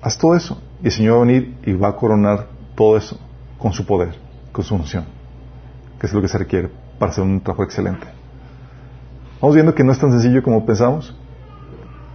[0.00, 0.62] Haz todo eso.
[0.82, 2.46] Y el Señor va a venir y va a coronar
[2.76, 3.18] todo eso
[3.58, 4.14] con su poder,
[4.62, 5.04] su unción,
[6.00, 8.06] que es lo que se requiere para hacer un trabajo excelente.
[9.40, 11.14] Vamos viendo que no es tan sencillo como pensamos.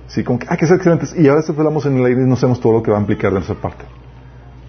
[0.08, 1.16] Sí, como que hay que ser excelentes.
[1.18, 3.02] Y a veces hablamos en el aire y no sabemos todo lo que va a
[3.02, 3.86] implicar de nuestra parte.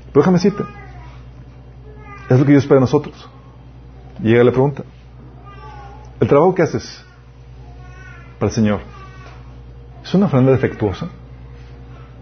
[0.07, 0.63] Pero déjame decirte,
[2.31, 3.29] es lo que Dios espera de nosotros.
[4.23, 4.85] Llega la pregunta.
[6.21, 7.05] ¿El trabajo que haces
[8.39, 8.81] para el Señor
[10.05, 11.09] es una ofrenda defectuosa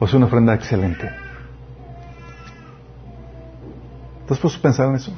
[0.01, 1.11] o es una ofrenda excelente?
[4.23, 5.13] ¿Estás puesto a pensar en eso?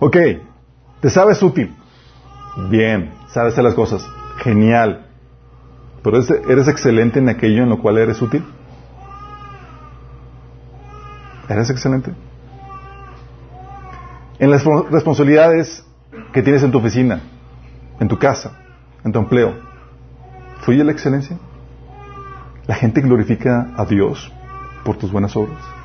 [0.00, 0.16] Ok,
[1.00, 1.74] ¿te sabes útil?
[2.70, 4.08] Bien, sabes hacer las cosas.
[4.38, 5.06] Genial.
[6.02, 6.18] ¿Pero
[6.48, 8.44] eres, excelente en aquello en lo cual eres útil?
[11.48, 12.12] ¿Eres excelente?
[14.38, 15.84] En las responsabilidades
[16.32, 17.20] que tienes en tu oficina,
[17.98, 18.52] en tu casa,
[19.04, 19.54] en tu empleo,
[20.60, 21.38] ¿fluye la excelencia?
[22.68, 24.32] ¿La gente glorifica a Dios
[24.84, 25.77] por tus buenas obras?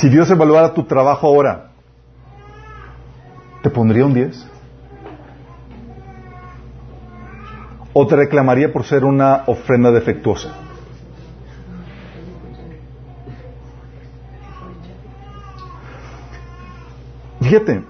[0.00, 1.72] Si Dios evaluara tu trabajo ahora,
[3.62, 4.46] ¿te pondría un 10?
[7.92, 10.54] ¿O te reclamaría por ser una ofrenda defectuosa?
[17.42, 17.84] Fíjate,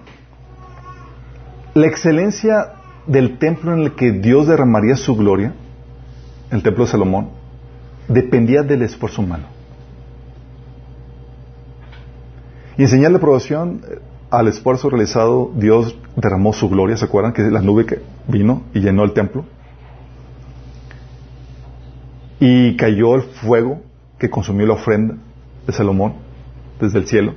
[1.75, 2.73] la excelencia
[3.07, 5.53] del templo en el que Dios derramaría su gloria,
[6.51, 7.31] el templo de Salomón,
[8.09, 9.60] dependía del esfuerzo humano.
[12.81, 13.99] Y en señal de aprobación eh,
[14.31, 16.97] al esfuerzo realizado, Dios derramó su gloria.
[16.97, 19.45] ¿Se acuerdan que la nube que vino y llenó el templo?
[22.39, 23.83] Y cayó el fuego
[24.19, 25.17] que consumió la ofrenda
[25.67, 26.15] de Salomón
[26.81, 27.35] desde el cielo.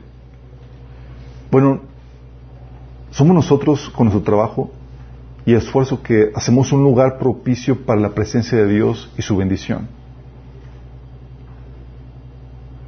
[1.52, 1.82] Bueno,
[3.12, 4.72] somos nosotros con nuestro trabajo
[5.46, 9.90] y esfuerzo que hacemos un lugar propicio para la presencia de Dios y su bendición.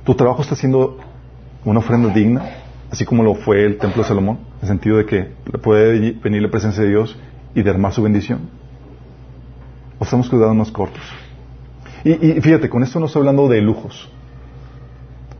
[0.06, 1.00] Tu trabajo está siendo
[1.66, 2.44] una ofrenda digna,
[2.92, 5.32] así como lo fue el templo de Salomón, en el sentido de que
[5.62, 7.18] puede venir la presencia de Dios
[7.54, 8.50] y derramar su bendición.
[10.00, 11.02] O estamos quedándonos cortos.
[12.04, 14.10] Y, fíjate, con esto no estoy hablando de lujos.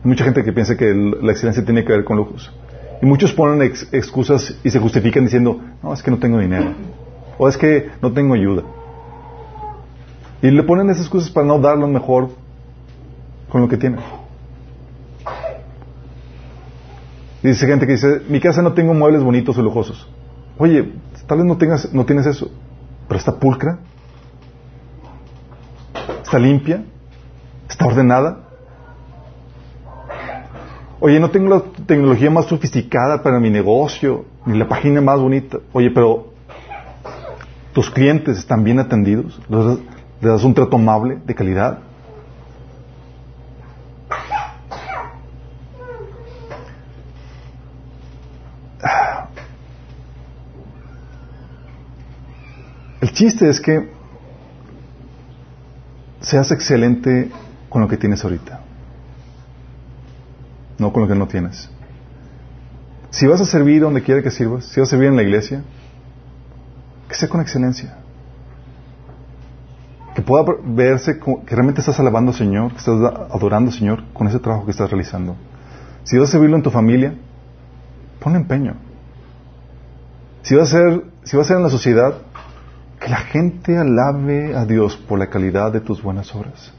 [0.02, 2.52] Hay mucha gente que piensa que la excelencia tiene que ver con lujos.
[3.00, 6.72] Y muchos ponen ex- excusas y se justifican diciendo, no, es que no tengo dinero.
[7.38, 8.62] O es que no tengo ayuda.
[10.42, 12.30] Y le ponen esas excusas para no dar lo mejor
[13.48, 14.00] con lo que tienen.
[17.18, 20.08] Y dice gente que dice, mi casa no tengo muebles bonitos o lujosos.
[20.58, 20.92] Oye,
[21.26, 22.50] tal vez no tengas, no tienes eso,
[23.08, 23.78] pero está pulcra,
[26.22, 26.84] está limpia,
[27.68, 28.40] está ordenada.
[30.98, 35.58] Oye, no tengo la tecnología más sofisticada para mi negocio, ni la página más bonita.
[35.72, 36.32] Oye, pero
[37.74, 39.78] tus clientes están bien atendidos, les
[40.22, 41.80] das, un trato amable, de calidad.
[53.16, 53.88] Chiste es que
[56.20, 57.30] seas excelente
[57.70, 58.60] con lo que tienes ahorita,
[60.78, 61.70] no con lo que no tienes.
[63.10, 65.62] Si vas a servir donde quiera que sirvas, si vas a servir en la iglesia,
[67.08, 67.96] que sea con excelencia.
[70.14, 74.28] Que pueda verse que realmente estás alabando al Señor, que estás adorando al Señor con
[74.28, 75.36] ese trabajo que estás realizando.
[76.04, 77.14] Si vas a servirlo en tu familia,
[78.20, 78.74] ponle empeño.
[80.42, 82.25] Si vas a ser, si vas a ser en la sociedad,
[83.00, 86.72] que la gente alabe a Dios por la calidad de tus buenas obras.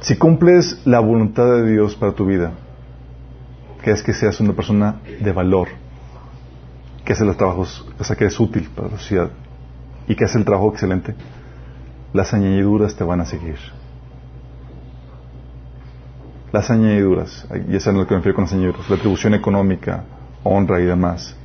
[0.00, 2.52] Si cumples la voluntad de Dios para tu vida,
[3.82, 5.68] que es que seas una persona de valor,
[7.04, 9.30] que hace los trabajos, o sea, que es útil para la sociedad
[10.08, 11.14] y que hace el trabajo excelente,
[12.12, 13.58] las añadiduras te van a seguir.
[16.52, 20.04] Las añadiduras, y eso es lo que me refiero con las añadiduras, la atribución económica,
[20.46, 21.36] honra y demás.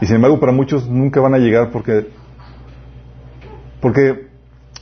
[0.00, 2.08] Y sin embargo, para muchos nunca van a llegar porque,
[3.80, 4.28] porque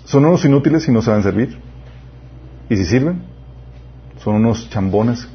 [0.04, 1.58] son unos inútiles y no saben servir.
[2.68, 3.22] Y si sirven,
[4.18, 5.28] son unos chambones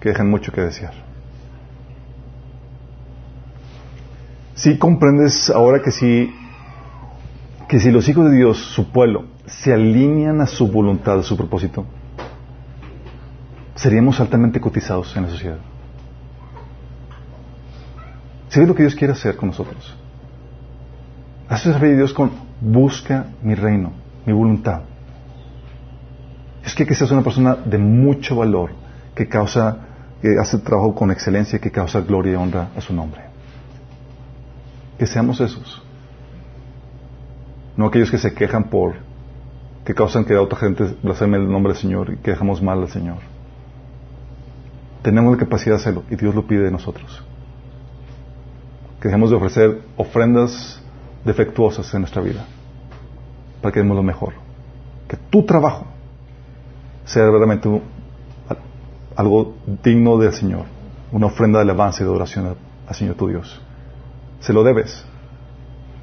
[0.00, 0.92] que dejan mucho que desear.
[4.54, 6.32] Si comprendes ahora que si,
[7.68, 11.36] que si los hijos de Dios, su pueblo, se alinean a su voluntad, a su
[11.36, 11.84] propósito,
[13.76, 15.58] seríamos altamente cotizados en la sociedad.
[18.48, 19.94] ¿Sabes lo que Dios quiere hacer con nosotros?
[21.48, 23.92] Hace servir a Dios con busca mi reino,
[24.24, 24.82] mi voluntad.
[26.64, 28.70] Es que que seas una persona de mucho valor,
[29.14, 29.76] que causa,
[30.20, 33.20] que hace trabajo con excelencia, que causa gloria y honra a su nombre.
[34.98, 35.82] Que seamos esos.
[37.76, 38.96] No aquellos que se quejan por,
[39.84, 42.88] que causan que otra gente blasfeme el nombre del Señor y que dejamos mal al
[42.88, 43.35] Señor.
[45.06, 47.22] Tenemos la capacidad de hacerlo y Dios lo pide de nosotros.
[49.00, 50.82] Que dejemos de ofrecer ofrendas
[51.24, 52.44] defectuosas en nuestra vida
[53.62, 54.32] para que demos lo mejor.
[55.06, 55.86] Que tu trabajo
[57.04, 57.68] sea verdaderamente
[59.14, 59.54] algo
[59.84, 60.64] digno del Señor,
[61.12, 62.56] una ofrenda de alabanza y de adoración
[62.88, 63.60] al Señor tu Dios.
[64.40, 65.04] Se lo debes,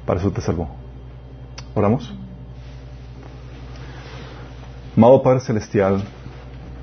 [0.06, 0.70] para eso te salvó.
[1.74, 2.10] ¿Oramos?
[4.96, 6.02] Amado Padre Celestial,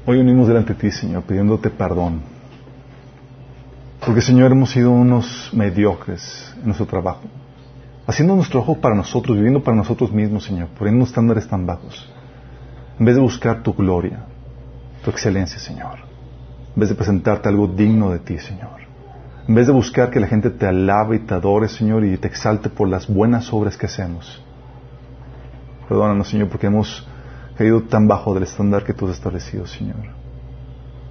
[0.05, 2.21] hoy unimos delante de ti, Señor, pidiéndote perdón.
[4.05, 7.21] Porque, Señor, hemos sido unos mediocres en nuestro trabajo.
[8.07, 12.11] Haciendo nuestro trabajo para nosotros, viviendo para nosotros mismos, Señor, poniendo estándares tan bajos.
[12.99, 14.25] En vez de buscar tu gloria,
[15.03, 15.99] tu excelencia, Señor.
[16.75, 18.81] En vez de presentarte algo digno de ti, Señor.
[19.47, 22.27] En vez de buscar que la gente te alabe y te adore, Señor, y te
[22.27, 24.41] exalte por las buenas obras que hacemos.
[25.87, 27.07] Perdónanos, Señor, porque hemos
[27.61, 29.97] caído tan bajo del estándar que tú has establecido, Señor.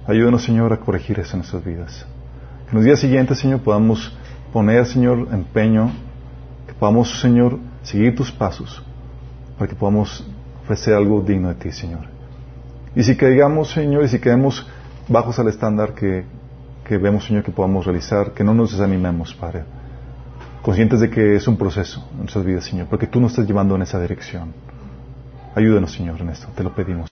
[0.05, 2.05] Ayúdanos, Señor, a corregir eso en nuestras vidas.
[2.65, 4.13] Que en los días siguientes, Señor, podamos
[4.51, 5.91] poner, Señor, empeño,
[6.67, 8.83] que podamos, Señor, seguir tus pasos,
[9.57, 10.27] para que podamos
[10.63, 12.01] ofrecer algo digno de ti, Señor.
[12.97, 14.67] Y si caigamos, Señor, y si caemos
[15.07, 16.25] bajos al estándar que,
[16.85, 19.63] que vemos, Señor, que podamos realizar, que no nos desanimemos, Padre.
[20.61, 23.73] Conscientes de que es un proceso en nuestras vidas, Señor, porque tú nos estás llevando
[23.77, 24.53] en esa dirección.
[25.55, 27.09] Ayúdanos, Señor, en esto, te lo pedimos.